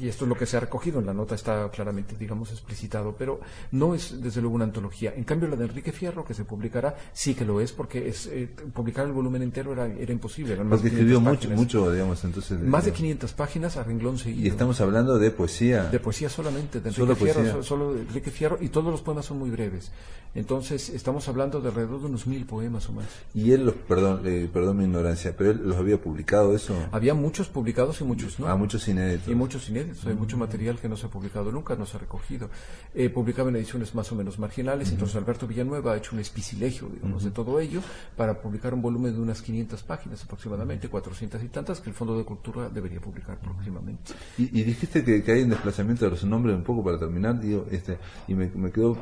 y 0.00 0.08
esto 0.08 0.24
es 0.24 0.28
lo 0.28 0.34
que 0.34 0.46
se 0.46 0.56
ha 0.56 0.60
recogido, 0.60 0.98
en 0.98 1.06
la 1.06 1.14
nota 1.14 1.36
está 1.36 1.70
claramente, 1.70 2.16
digamos, 2.18 2.50
explicitado, 2.50 3.14
pero 3.16 3.40
no 3.70 3.94
es 3.94 4.20
desde 4.20 4.40
luego 4.40 4.56
una 4.56 4.64
antología. 4.64 5.14
En 5.16 5.24
cambio, 5.24 5.48
la 5.48 5.56
de 5.56 5.66
Enrique 5.66 5.92
Fierro, 5.92 6.24
que 6.24 6.34
se 6.34 6.44
publicará, 6.44 6.96
sí 7.12 7.34
que 7.34 7.44
lo 7.44 7.60
es, 7.60 7.72
porque 7.72 8.08
es, 8.08 8.26
eh, 8.26 8.48
publicar 8.74 9.06
el 9.06 9.12
volumen 9.12 9.42
entero 9.42 9.72
era, 9.72 9.86
era 9.86 10.12
imposible. 10.12 10.56
porque 10.56 10.88
escribió 10.88 11.20
mucho, 11.20 11.48
mucho, 11.50 11.92
digamos, 11.92 12.24
entonces... 12.24 12.58
más 12.60 12.84
de 12.84 12.92
500 12.92 13.32
páginas 13.32 13.76
a 13.76 13.84
renglón 13.84 14.18
seguido. 14.18 14.44
Y 14.44 14.48
estamos 14.48 14.80
hablando 14.80 15.18
de 15.18 15.30
poesía. 15.30 15.84
De 15.84 16.00
poesía 16.00 16.28
solamente, 16.28 16.80
de 16.80 16.90
Enrique 16.90 17.14
Fierro, 17.14 17.62
solo 17.62 17.94
de 17.94 18.00
Enrique 18.00 18.30
Fierro, 18.30 18.58
y 18.60 18.68
todos 18.68 18.90
los 18.90 19.02
poemas 19.02 19.24
son 19.24 19.38
muy 19.38 19.50
breves. 19.50 19.92
Entonces, 20.34 20.90
estamos 20.90 21.28
hablando 21.28 21.60
de 21.60 21.68
alrededor 21.68 22.00
de 22.00 22.06
unos 22.06 22.26
mil 22.26 22.44
poemas 22.46 22.88
o 22.88 22.92
más. 22.92 23.06
Y 23.34 23.50
él, 23.50 23.66
los, 23.66 23.74
perdón, 23.74 24.22
eh, 24.24 24.48
perdón 24.52 24.78
mi 24.78 24.86
ignorancia, 24.90 25.34
pero 25.36 25.52
él 25.52 25.60
los 25.64 25.76
había 25.76 26.00
publicado 26.00 26.54
eso? 26.54 26.74
Había 26.92 27.14
muchos 27.14 27.48
publicados 27.48 28.00
y 28.00 28.04
muchos 28.04 28.38
no. 28.38 28.46
Ah, 28.46 28.56
muchos 28.56 28.86
inéditos. 28.88 29.28
Y 29.28 29.34
muchos 29.34 29.68
inéditos. 29.68 30.04
Hay 30.06 30.14
mucho 30.14 30.36
material 30.36 30.78
que 30.78 30.88
no 30.88 30.96
se 30.96 31.06
ha 31.06 31.08
publicado 31.08 31.50
nunca, 31.52 31.76
no 31.76 31.86
se 31.86 31.96
ha 31.96 32.00
recogido. 32.00 32.50
Eh, 32.94 33.08
publicaba 33.08 33.50
en 33.50 33.56
ediciones 33.56 33.94
más 33.94 34.10
o 34.12 34.14
menos 34.14 34.38
marginales. 34.38 34.90
Entonces 34.90 35.16
Alberto 35.16 35.46
Villanueva 35.46 35.94
ha 35.94 35.96
hecho 35.96 36.14
un 36.14 36.20
espicilegio, 36.20 36.88
digamos, 36.92 37.24
de 37.24 37.30
todo 37.30 37.60
ello 37.60 37.80
para 38.16 38.40
publicar 38.40 38.74
un 38.74 38.82
volumen 38.82 39.14
de 39.14 39.20
unas 39.20 39.42
500 39.42 39.82
páginas 39.82 40.22
aproximadamente, 40.24 40.88
400 40.88 41.42
y 41.42 41.48
tantas, 41.48 41.80
que 41.80 41.90
el 41.90 41.94
Fondo 41.94 42.18
de 42.18 42.24
Cultura 42.24 42.68
debería 42.68 43.00
publicar 43.00 43.38
próximamente. 43.38 44.12
Y, 44.38 44.62
dijiste 44.62 45.04
que, 45.04 45.30
hay 45.30 45.42
un 45.42 45.50
desplazamiento 45.50 46.04
de 46.04 46.10
los 46.12 46.24
nombres 46.24 46.56
un 46.56 46.64
poco 46.64 46.82
para 46.84 46.98
terminar, 46.98 47.40
digo, 47.40 47.66
este, 47.70 47.98
y 48.28 48.34
me, 48.34 48.48
me 48.48 48.70
quedó 48.70 48.96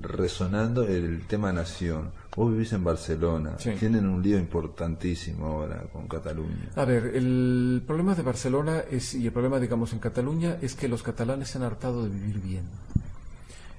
resonando 0.00 0.84
el 0.84 1.26
tema 1.26 1.52
nación. 1.52 2.10
Vos 2.38 2.52
vivís 2.52 2.72
en 2.72 2.84
Barcelona, 2.84 3.56
tienen 3.56 4.06
un 4.06 4.22
lío 4.22 4.38
importantísimo 4.38 5.44
ahora 5.44 5.82
con 5.92 6.06
Cataluña. 6.06 6.70
A 6.76 6.84
ver, 6.84 7.06
el 7.16 7.82
problema 7.84 8.14
de 8.14 8.22
Barcelona 8.22 8.84
es, 8.88 9.16
y 9.16 9.26
el 9.26 9.32
problema, 9.32 9.58
digamos, 9.58 9.92
en 9.92 9.98
Cataluña 9.98 10.56
es 10.62 10.76
que 10.76 10.86
los 10.86 11.02
catalanes 11.02 11.48
se 11.48 11.58
han 11.58 11.64
hartado 11.64 12.04
de 12.04 12.10
vivir 12.10 12.40
bien. 12.40 12.62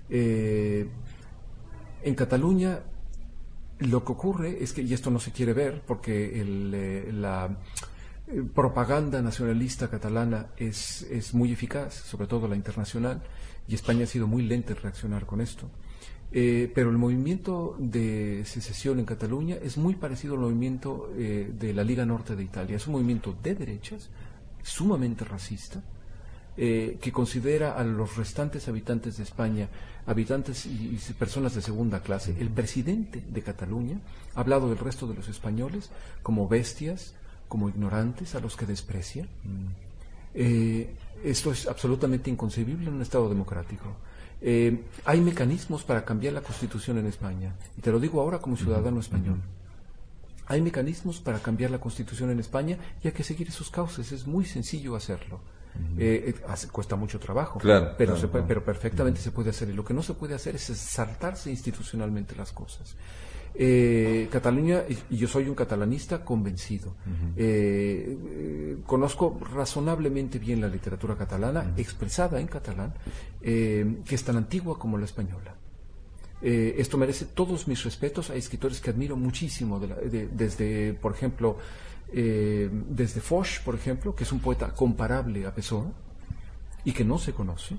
Eh, 0.10 0.90
en 2.04 2.16
Cataluña 2.16 2.82
lo 3.78 4.04
que 4.04 4.12
ocurre 4.12 4.62
es 4.62 4.74
que, 4.74 4.82
y 4.82 4.94
esto 4.94 5.10
no 5.10 5.22
se 5.22 5.32
quiere 5.32 5.54
ver, 5.54 5.82
porque 5.88 6.42
eh, 6.42 7.14
la 7.14 7.58
eh, 8.28 8.44
propaganda 8.54 9.22
nacionalista 9.22 9.90
catalana 9.90 10.48
es, 10.58 11.04
es 11.04 11.34
muy 11.34 11.54
eficaz, 11.54 11.94
sobre 11.94 12.28
todo 12.28 12.46
la 12.50 12.58
internacional, 12.58 13.24
y 13.70 13.76
España 13.76 14.04
ha 14.04 14.08
sido 14.08 14.28
muy 14.28 14.42
lenta 14.42 14.74
en 14.74 14.82
reaccionar 14.82 15.26
con 15.26 15.40
esto. 15.40 15.70
Eh, 16.32 16.72
pero 16.76 16.92
el 16.92 16.98
movimiento 16.98 17.76
de 17.80 18.44
secesión 18.46 19.00
en 19.00 19.06
Cataluña 19.06 19.56
es 19.64 19.78
muy 19.78 19.96
parecido 19.96 20.36
al 20.36 20.42
movimiento 20.42 21.12
eh, 21.16 21.52
de 21.58 21.74
la 21.74 21.84
Liga 21.84 22.06
Norte 22.06 22.36
de 22.36 22.44
Italia. 22.44 22.76
Es 22.76 22.86
un 22.86 22.94
movimiento 22.94 23.36
de 23.42 23.56
derechas, 23.56 24.10
sumamente 24.62 25.26
racista, 25.26 25.82
eh, 26.56 27.00
que 27.02 27.12
considera 27.12 27.74
a 27.74 27.84
los 27.84 28.16
restantes 28.16 28.68
habitantes 28.68 29.18
de 29.18 29.24
España, 29.24 29.70
habitantes 30.06 30.68
y, 30.68 31.00
personas 31.18 31.56
de 31.56 31.62
segunda 31.62 32.02
clase. 32.02 32.36
El 32.40 32.50
presidente 32.50 33.24
de 33.28 33.42
Cataluña 33.42 34.00
ha 34.36 34.42
hablado 34.42 34.70
del 34.70 34.78
resto 34.78 35.08
de 35.08 35.16
los 35.16 35.30
españoles 35.30 35.90
como 36.22 36.48
bestias, 36.48 37.16
como 37.48 37.70
ignorantes, 37.70 38.36
a 38.36 38.40
los 38.40 38.56
que 38.56 38.68
desprecia. 38.68 39.24
Mm. 39.44 39.90
esto 41.24 41.52
es 41.52 41.68
absolutamente 41.68 42.30
inconcebible 42.30 42.88
en 42.88 42.94
un 42.94 43.02
Estado 43.02 43.28
democrático. 43.30 43.96
Eh, 44.42 44.84
hay 45.06 45.22
mecanismos 45.22 45.84
para 45.84 46.06
cambiar 46.06 46.34
la 46.34 46.42
constitución 46.42 46.98
en 46.98 47.08
España. 47.08 47.54
Y 47.78 47.82
te 47.82 47.92
lo 47.92 48.00
digo 48.00 48.22
ahora 48.22 48.40
como 48.40 48.56
ciudadano 48.56 49.00
español. 49.00 49.40
Hay 50.48 50.62
mecanismos 50.62 51.20
para 51.20 51.40
cambiar 51.40 51.72
la 51.72 51.80
constitución 51.80 52.32
en 52.32 52.40
España 52.40 52.78
y 53.04 53.08
hay 53.08 53.14
que 53.14 53.24
seguir 53.24 53.48
esos 53.50 53.70
cauces. 53.70 54.12
Es 54.12 54.26
muy 54.26 54.46
sencillo 54.46 54.96
hacerlo. 54.96 55.40
Eh, 55.98 56.34
eh, 56.36 56.68
cuesta 56.72 56.96
mucho 56.96 57.20
trabajo, 57.20 57.60
pero, 57.98 58.16
pero 58.48 58.64
perfectamente 58.64 59.22
se 59.22 59.32
puede 59.32 59.52
hacer. 59.52 59.70
Y 59.70 59.74
lo 59.74 59.86
que 59.86 59.94
no 59.94 60.02
se 60.02 60.14
puede 60.14 60.34
hacer 60.34 60.56
es 60.56 60.64
saltarse 60.64 61.52
institucionalmente 61.52 62.36
las 62.36 62.52
cosas. 62.52 62.96
Eh, 63.56 64.28
Cataluña, 64.32 64.84
y 65.10 65.18
yo 65.18 65.28
soy 65.28 65.50
un 65.50 65.56
catalanista 65.56 66.24
convencido, 66.24 66.96
eh, 67.36 68.18
eh, 68.18 68.78
conozco 68.86 69.40
razonablemente 69.54 70.40
bien 70.40 70.62
la 70.62 70.68
literatura 70.68 71.16
catalana, 71.16 71.74
expresada 71.76 72.40
en 72.40 72.48
catalán, 72.48 72.94
que 73.42 74.16
es 74.16 74.24
tan 74.24 74.38
antigua 74.38 74.78
como 74.78 74.98
la 74.98 75.06
española. 75.06 75.56
esto 76.42 76.98
merece 76.98 77.26
todos 77.26 77.68
mis 77.68 77.84
respetos. 77.84 78.30
Hay 78.30 78.40
escritores 78.40 78.80
que 78.80 78.92
admiro 78.92 79.18
muchísimo, 79.18 79.78
desde, 79.80 80.94
por 80.94 81.12
ejemplo, 81.14 81.58
desde 82.12 83.20
Foch, 83.20 83.62
por 83.66 83.76
ejemplo, 83.76 84.16
que 84.16 84.24
es 84.24 84.32
un 84.32 84.40
poeta 84.40 84.74
comparable 84.74 85.46
a 85.46 85.54
Pessoa, 85.54 85.92
y 86.86 86.92
que 86.94 87.04
no 87.04 87.18
se 87.18 87.34
conoce, 87.34 87.76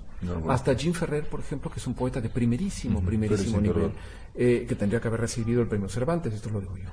hasta 0.48 0.74
Jim 0.74 0.92
Ferrer, 0.92 1.24
por 1.26 1.40
ejemplo, 1.40 1.70
que 1.70 1.80
es 1.80 1.86
un 1.86 1.94
poeta 1.94 2.20
de 2.20 2.28
primerísimo, 2.28 3.00
primerísimo 3.00 3.60
nivel, 3.60 3.92
eh, 4.34 4.66
que 4.68 4.74
tendría 4.74 5.00
que 5.00 5.08
haber 5.08 5.20
recibido 5.20 5.62
el 5.62 5.68
premio 5.68 5.88
Cervantes, 5.88 6.34
esto 6.34 6.50
lo 6.50 6.60
digo 6.60 6.76
yo. 6.76 6.90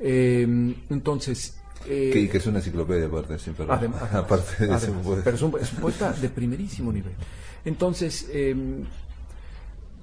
Eh, 0.00 0.74
entonces... 0.90 1.58
Eh, 1.88 2.10
que, 2.12 2.28
que, 2.28 2.38
es 2.38 2.46
una 2.46 2.58
enciclopedia 2.58 3.06
aparte, 3.06 3.38
siempre, 3.38 3.66
aparte 4.12 4.66
de 4.66 4.74
eso, 4.74 4.92
Pero 5.22 5.36
es 5.36 5.42
un, 5.42 5.80
poeta 5.80 6.12
de 6.12 6.28
primerísimo 6.30 6.92
nivel. 6.92 7.12
Entonces, 7.64 8.28
em, 8.32 8.84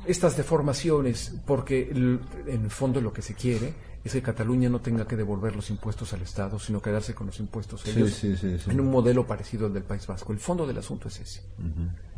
estas 0.06 0.38
deformaciones, 0.38 1.34
porque 1.46 1.89
en 1.91 2.20
el 2.48 2.70
fondo 2.70 3.02
lo 3.02 3.12
que 3.12 3.22
se 3.22 3.34
quiere 3.34 3.74
es 4.04 4.12
que 4.12 4.22
Cataluña 4.22 4.70
no 4.70 4.82
tenga 4.82 5.08
que 5.08 5.16
devolver 5.16 5.56
los 5.56 5.70
impuestos 5.70 6.12
al 6.14 6.22
Estado, 6.22 6.60
sino 6.60 6.82
quedarse 6.82 7.16
con 7.16 7.28
los 7.28 7.39
impuestos 7.39 7.86
ellos 7.88 8.24
en 8.24 8.80
un 8.80 8.91
modelo 8.91 9.26
parecido 9.26 9.68
al 9.68 9.74
del 9.74 9.84
País 9.84 10.06
Vasco. 10.06 10.34
El 10.34 10.39
fondo 10.39 10.68
del 10.68 10.78
asunto 10.78 11.08
es 11.08 11.20
ese, 11.20 11.41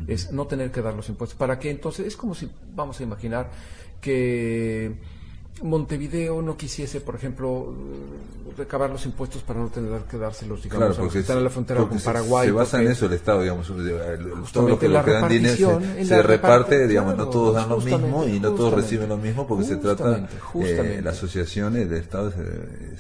es 0.07 0.31
no 0.31 0.47
tener 0.47 0.71
que 0.71 0.81
dar 0.81 0.95
los 0.95 1.07
impuestos. 1.09 1.37
¿Para 1.37 1.59
qué? 1.59 1.69
Entonces 1.69 2.07
es 2.07 2.17
como 2.17 2.33
si, 2.33 2.49
vamos 2.73 2.99
a 2.99 3.03
imaginar, 3.03 3.51
que 4.01 4.95
Montevideo 5.61 6.41
no 6.41 6.57
quisiese, 6.57 6.99
por 6.99 7.15
ejemplo, 7.15 7.73
recabar 8.57 8.89
los 8.89 9.05
impuestos 9.05 9.41
para 9.41 9.59
no 9.59 9.69
tener 9.69 10.01
que 10.01 10.17
dárselos, 10.17 10.63
digamos, 10.63 10.87
claro, 10.87 11.01
porque 11.01 11.19
están 11.19 11.37
en 11.37 11.43
la 11.45 11.49
frontera 11.49 11.85
con 11.85 11.99
Paraguay. 11.99 12.47
Se, 12.47 12.51
basa 12.51 12.81
en 12.81 12.87
eso 12.89 13.05
el 13.05 13.13
Estado, 13.13 13.41
digamos, 13.41 13.67
todo 14.51 14.69
lo 14.69 14.79
que, 14.79 14.89
lo 14.89 15.03
que 15.03 15.11
dan 15.11 15.29
dinero 15.29 15.81
se, 16.03 16.21
reparte, 16.21 16.87
digamos, 16.87 17.15
no 17.17 17.29
todos 17.29 17.55
dan 17.55 17.69
lo 17.69 17.79
mismo 17.79 18.25
y 18.25 18.39
no 18.39 18.51
todos 18.51 18.73
reciben 18.73 19.09
lo 19.09 19.17
mismo 19.17 19.47
porque 19.47 19.65
se 19.65 19.77
trata, 19.77 20.27
eh, 20.55 21.01
la 21.03 21.11
asociación 21.11 21.73
del 21.73 21.93
Estado 21.93 22.33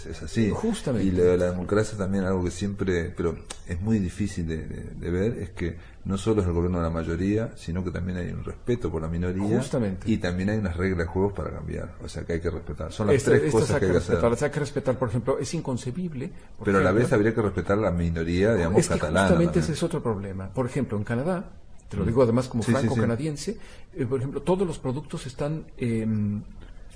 es, 0.09 0.23
así. 0.23 0.49
Justamente. 0.49 1.07
Y 1.07 1.11
la, 1.11 1.37
la, 1.37 1.51
democracia 1.51 1.97
también 1.97 2.23
algo 2.23 2.43
que 2.43 2.51
siempre, 2.51 3.13
pero 3.15 3.35
es 3.67 3.81
muy 3.81 3.99
difícil 3.99 4.47
de, 4.47 4.57
de 4.57 5.09
ver, 5.09 5.37
es 5.39 5.49
que 5.51 5.75
no 6.05 6.17
solo 6.19 6.41
es 6.41 6.47
el 6.47 6.53
gobierno 6.53 6.77
de 6.77 6.83
la 6.83 6.89
mayoría, 6.91 7.51
sino 7.55 7.83
que 7.83 7.89
también 7.89 8.19
hay 8.19 8.29
un 8.29 8.43
respeto 8.43 8.91
por 8.91 9.01
la 9.01 9.07
minoría 9.07 9.57
Justamente. 9.57 10.09
y 10.09 10.17
también 10.17 10.49
hay 10.49 10.57
unas 10.59 10.77
reglas 10.77 10.99
de 10.99 11.05
juegos 11.05 11.33
para 11.33 11.49
cambiar, 11.51 11.95
o 12.03 12.07
sea 12.07 12.23
que 12.23 12.33
hay 12.33 12.39
que 12.39 12.51
respetar. 12.51 12.91
Son 12.91 13.07
las 13.07 13.23
tres 13.23 13.51
cosas 13.51 13.79
que 13.79 13.85
hay 13.85 13.91
que 13.91 13.97
hacer. 13.97 14.23
Hay 14.23 14.51
que 14.51 14.59
respetar, 14.59 14.97
por 14.97 15.09
ejemplo, 15.09 15.39
es 15.39 15.53
inconcebible. 15.55 16.31
Pero 16.63 16.77
a 16.77 16.81
la 16.81 16.91
vez 16.91 17.11
habría 17.11 17.33
que 17.33 17.41
respetar 17.41 17.77
la 17.77 17.91
minoría, 17.91 18.53
digamos, 18.53 18.79
es 18.79 18.87
que 18.87 18.93
catalana. 18.93 19.27
Justamente 19.27 19.59
ese 19.59 19.73
es 19.73 19.83
otro 19.83 20.01
problema. 20.01 20.47
Por 20.49 20.67
ejemplo, 20.67 20.97
en 20.97 21.03
Canadá, 21.03 21.51
te 21.89 21.97
lo 21.97 22.03
mm. 22.03 22.07
digo 22.07 22.23
además 22.23 22.47
como 22.47 22.61
franco-canadiense, 22.61 23.57
eh, 23.95 24.05
por 24.05 24.19
ejemplo, 24.19 24.41
todos 24.41 24.67
los 24.67 24.77
productos 24.77 25.25
están... 25.25 25.65
Eh, 25.77 26.05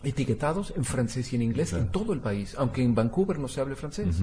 etiquetados 0.03 0.73
en 0.75 0.85
francés 0.85 1.33
y 1.33 1.35
en 1.35 1.41
inglés 1.41 1.73
en 1.73 1.91
todo 1.91 2.13
el 2.13 2.19
país, 2.19 2.55
aunque 2.57 2.83
en 2.83 2.95
Vancouver 2.95 3.39
no 3.39 3.47
se 3.47 3.61
hable 3.61 3.75
francés. 3.75 4.17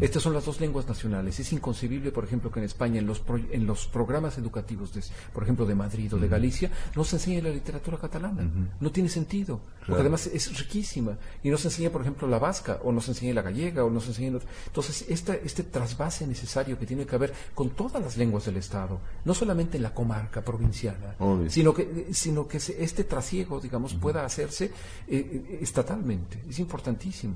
Estas 0.00 0.22
son 0.22 0.34
las 0.34 0.44
dos 0.44 0.60
lenguas 0.60 0.86
nacionales. 0.86 1.38
Es 1.40 1.52
inconcebible, 1.52 2.12
por 2.12 2.24
ejemplo, 2.24 2.50
que 2.50 2.60
en 2.60 2.66
España, 2.66 2.98
en 2.98 3.06
los, 3.06 3.22
en 3.50 3.66
los 3.66 3.86
programas 3.86 4.38
educativos, 4.38 4.94
de, 4.94 5.02
por 5.32 5.42
ejemplo, 5.42 5.66
de 5.66 5.74
Madrid 5.74 6.14
o 6.14 6.18
de 6.18 6.28
Galicia, 6.28 6.70
no 6.96 7.04
se 7.04 7.16
enseñe 7.16 7.42
la 7.42 7.50
literatura 7.50 7.98
catalana. 7.98 8.48
No 8.80 8.90
tiene 8.90 9.08
sentido, 9.08 9.60
porque 9.86 10.00
además 10.00 10.26
es 10.26 10.58
riquísima. 10.58 11.18
Y 11.42 11.50
no 11.50 11.56
se 11.56 11.68
enseña, 11.68 11.90
por 11.90 12.02
ejemplo, 12.02 12.26
la 12.28 12.38
vasca, 12.38 12.80
o 12.82 12.92
no 12.92 13.00
se 13.00 13.12
enseña 13.12 13.34
la 13.34 13.42
gallega, 13.42 13.84
o 13.84 13.90
no 13.90 14.00
se 14.00 14.08
enseña... 14.08 14.38
Entonces, 14.66 15.04
esta, 15.08 15.34
este 15.34 15.64
trasvase 15.64 16.26
necesario 16.26 16.78
que 16.78 16.86
tiene 16.86 17.06
que 17.06 17.14
haber 17.14 17.32
con 17.54 17.70
todas 17.70 18.02
las 18.02 18.16
lenguas 18.16 18.44
del 18.46 18.56
Estado, 18.56 19.00
no 19.24 19.34
solamente 19.34 19.76
en 19.76 19.82
la 19.82 19.94
comarca 19.94 20.42
provinciana, 20.42 21.14
sino 21.48 21.74
que, 21.74 22.08
sino 22.12 22.46
que 22.46 22.58
este 22.58 23.04
trasiego, 23.04 23.60
digamos, 23.60 23.94
pueda 23.94 24.24
hacerse 24.24 24.70
eh, 25.10 25.58
estatalmente. 25.60 26.42
Es 26.48 26.58
importantísimo. 26.58 27.34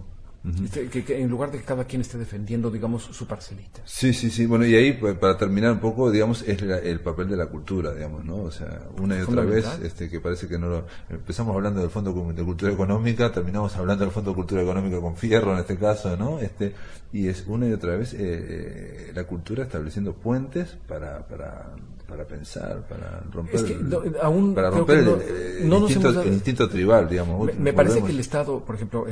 Este, 0.63 0.89
que, 0.89 1.23
en 1.23 1.31
lugar 1.31 1.51
de 1.51 1.59
que 1.59 1.65
cada 1.65 1.85
quien 1.85 2.03
esté 2.03 2.19
defendiendo, 2.19 2.71
digamos, 2.71 3.05
su 3.05 3.27
parcelita. 3.27 3.81
Sí, 3.87 4.13
sí, 4.13 4.31
sí. 4.31 4.45
Bueno, 4.45 4.67
y 4.67 4.75
ahí, 4.75 4.93
pues, 4.93 5.17
para 5.17 5.39
terminar 5.39 5.73
un 5.73 5.81
poco, 5.81 6.11
digamos, 6.11 6.43
es 6.43 6.61
el 6.61 7.01
papel 7.01 7.29
de 7.31 7.37
la 7.37 7.47
cultura, 7.47 7.95
digamos, 7.95 8.27
¿no? 8.27 8.37
O 8.37 8.51
sea, 8.51 8.83
una 9.01 9.19
y 9.19 9.23
otra 9.23 9.43
vez, 9.43 9.67
este, 9.83 10.11
que 10.11 10.21
parece 10.21 10.47
que 10.47 10.59
no 10.59 10.69
lo... 10.69 10.87
Empezamos 11.09 11.57
hablando 11.57 11.81
del 11.81 11.89
Fondo 11.89 12.13
de 12.13 12.45
Cultura 12.45 12.73
Económica, 12.73 13.33
terminamos 13.33 13.75
hablando 13.77 14.05
del 14.05 14.13
Fondo 14.13 14.33
de 14.33 14.37
Cultura 14.37 14.61
Económica 14.61 15.01
con 15.01 15.17
Fierro, 15.17 15.55
en 15.55 15.61
este 15.61 15.79
caso, 15.79 16.15
¿no? 16.17 16.39
Este, 16.39 16.75
y 17.11 17.29
es 17.29 17.45
una 17.47 17.67
y 17.67 17.73
otra 17.73 17.97
vez 17.97 18.13
eh, 18.13 18.19
eh, 18.21 19.13
la 19.15 19.25
cultura 19.25 19.65
estableciendo 19.65 20.13
puentes 20.13 20.77
para, 20.87 21.27
para 21.27 21.75
para 22.07 22.25
pensar, 22.25 22.87
para 22.87 23.23
romper, 23.33 23.61
aún 24.21 24.55
para 24.55 24.71
romper 24.71 24.99
el, 24.99 26.33
instinto, 26.33 26.69
tribal, 26.69 27.09
digamos. 27.09 27.57
Me, 27.59 27.73
parece 27.73 28.03
que 28.03 28.11
el 28.11 28.21
Estado, 28.21 28.61
por 28.61 28.75
ejemplo, 28.75 29.07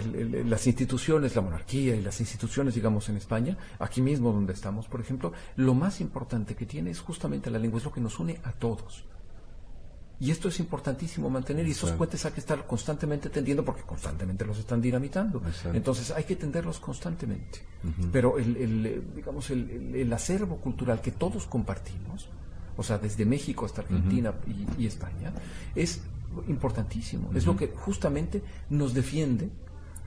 las 0.47 0.67
instituciones, 0.67 1.22
la 1.35 1.43
monarquía 1.43 1.95
y 1.95 2.03
las 2.03 2.21
instituciones, 2.21 2.75
digamos, 2.75 3.09
en 3.09 3.17
España, 3.17 3.57
aquí 3.79 4.01
mismo 4.01 4.33
donde 4.33 4.53
estamos, 4.53 4.89
por 4.89 5.01
ejemplo, 5.01 5.33
lo 5.57 5.75
más 5.75 6.01
importante 6.01 6.55
que 6.55 6.67
tiene 6.67 6.91
es 6.91 7.01
justamente 7.01 7.51
la 7.51 7.59
lengua, 7.59 7.79
es 7.79 7.85
lo 7.85 7.93
que 7.93 8.01
nos 8.01 8.19
une 8.19 8.41
a 8.45 8.53
todos. 8.53 9.05
Y 10.21 10.31
esto 10.31 10.49
es 10.49 10.61
importantísimo 10.61 11.29
mantener, 11.29 11.67
y 11.67 11.73
esos 11.73 11.91
puentes 11.93 12.25
hay 12.25 12.31
que 12.31 12.39
estar 12.39 12.65
constantemente 12.65 13.29
tendiendo 13.29 13.65
porque 13.65 13.83
constantemente 13.83 14.45
los 14.45 14.57
están 14.57 14.81
dinamitando. 14.81 15.43
Entonces 15.73 16.13
hay 16.13 16.23
que 16.23 16.37
tenderlos 16.37 16.79
constantemente. 16.79 17.59
Pero 18.13 18.39
el, 18.39 19.03
digamos, 19.17 19.51
el 19.51 20.13
acervo 20.13 20.59
cultural 20.59 21.01
que 21.01 21.11
todos 21.11 21.47
compartimos, 21.47 22.29
o 22.77 22.83
sea, 22.85 22.99
desde 22.99 23.25
México 23.25 23.67
hasta 23.67 23.81
Argentina 23.83 24.33
y, 24.79 24.87
España, 24.87 25.33
es 25.75 26.03
importantísimo. 26.47 27.31
Es 27.35 27.45
lo 27.45 27.57
que 27.57 27.69
justamente 27.69 28.43
nos 28.71 28.95
defiende 28.95 29.51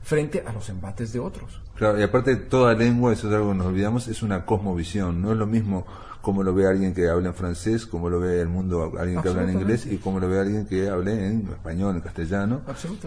frente 0.06 0.44
a 0.46 0.54
los 0.54 0.70
embates 0.70 1.12
de 1.14 1.20
otros. 1.20 1.60
Claro, 1.74 2.00
y 2.00 2.04
aparte 2.04 2.36
toda 2.36 2.76
lengua, 2.76 3.12
eso 3.12 3.28
es 3.28 3.34
algo 3.34 3.50
que 3.52 3.58
nos 3.58 3.66
olvidamos, 3.66 4.08
es 4.08 4.22
una 4.22 4.46
cosmovisión. 4.46 5.20
No 5.20 5.32
es 5.32 5.38
lo 5.38 5.48
mismo 5.48 5.88
como 6.22 6.44
lo 6.44 6.54
ve 6.54 6.68
alguien 6.68 6.94
que 6.94 7.10
habla 7.10 7.30
en 7.30 7.34
francés, 7.34 7.88
como 7.88 8.10
lo 8.10 8.20
ve 8.20 8.40
el 8.40 8.48
mundo 8.48 8.94
alguien 9.00 9.22
que 9.22 9.30
habla 9.30 9.44
en 9.44 9.60
inglés 9.60 9.88
y 9.88 9.98
como 9.98 10.20
lo 10.20 10.30
ve 10.30 10.40
alguien 10.40 10.68
que 10.68 10.90
hable 10.90 11.28
en 11.28 11.48
español, 11.50 11.96
en 11.96 12.02
castellano. 12.02 12.62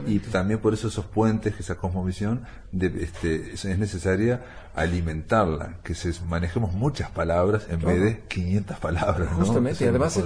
Y 0.07 0.18
también 0.18 0.59
por 0.59 0.74
eso 0.74 0.88
esos 0.88 1.05
puentes, 1.05 1.59
esa 1.59 1.76
cosmovisión, 1.76 2.42
de, 2.72 2.86
este, 3.03 3.53
es 3.53 3.64
necesaria 3.78 4.44
alimentarla, 4.74 5.78
que 5.84 5.94
se 5.94 6.12
manejemos 6.28 6.72
muchas 6.72 7.11
palabras 7.11 7.66
en 7.70 7.80
vez 7.80 8.01
de 8.01 8.20
500 8.26 8.78
palabras. 8.78 9.28
Justamente, 9.34 9.84
y 9.84 9.88
además, 9.88 10.20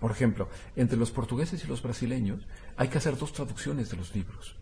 por 0.00 0.12
ejemplo, 0.12 0.48
entre 0.76 0.96
los 0.96 1.10
portugueses 1.10 1.64
y 1.64 1.66
los 1.66 1.82
brasileños 1.82 2.46
hay 2.76 2.88
que 2.88 2.98
hacer 2.98 3.16
dos 3.16 3.32
traducciones 3.32 3.90
de 3.90 3.96
los 3.96 4.14
libros. 4.14 4.56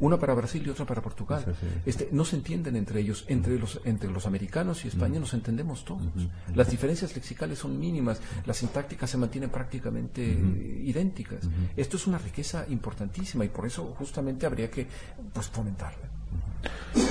Una 0.00 0.18
para 0.18 0.34
Brasil 0.34 0.62
y 0.66 0.70
otra 0.70 0.84
para 0.84 1.02
Portugal. 1.02 1.44
Este, 1.86 2.08
no 2.12 2.24
se 2.24 2.36
entienden 2.36 2.76
entre 2.76 3.00
ellos. 3.00 3.24
Entre 3.28 3.58
los, 3.58 3.80
entre 3.84 4.10
los 4.10 4.26
americanos 4.26 4.84
y 4.84 4.88
España 4.88 5.20
nos 5.20 5.34
entendemos 5.34 5.84
todos. 5.84 6.02
Las 6.54 6.70
diferencias 6.70 7.14
lexicales 7.14 7.58
son 7.58 7.78
mínimas. 7.78 8.20
Las 8.46 8.58
sintácticas 8.58 9.10
se 9.10 9.18
mantienen 9.18 9.50
prácticamente 9.50 10.22
idénticas. 10.22 11.40
Esto 11.76 11.96
es 11.96 12.06
una 12.06 12.18
riqueza 12.18 12.64
importantísima 12.68 13.44
y 13.44 13.48
por 13.48 13.66
eso 13.66 13.94
justamente 13.98 14.46
habría 14.46 14.70
que 14.70 14.86
pues, 15.32 15.48
fomentarla. 15.48 16.08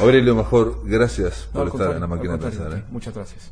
Aurelio, 0.02 0.36
mejor, 0.36 0.84
gracias 0.86 1.50
por 1.52 1.68
estar 1.68 1.96
en 1.96 2.02
la 2.02 2.08
máquina 2.08 2.34
de 2.34 2.40
pensar. 2.40 2.86
Muchas 2.92 3.14
gracias. 3.14 3.52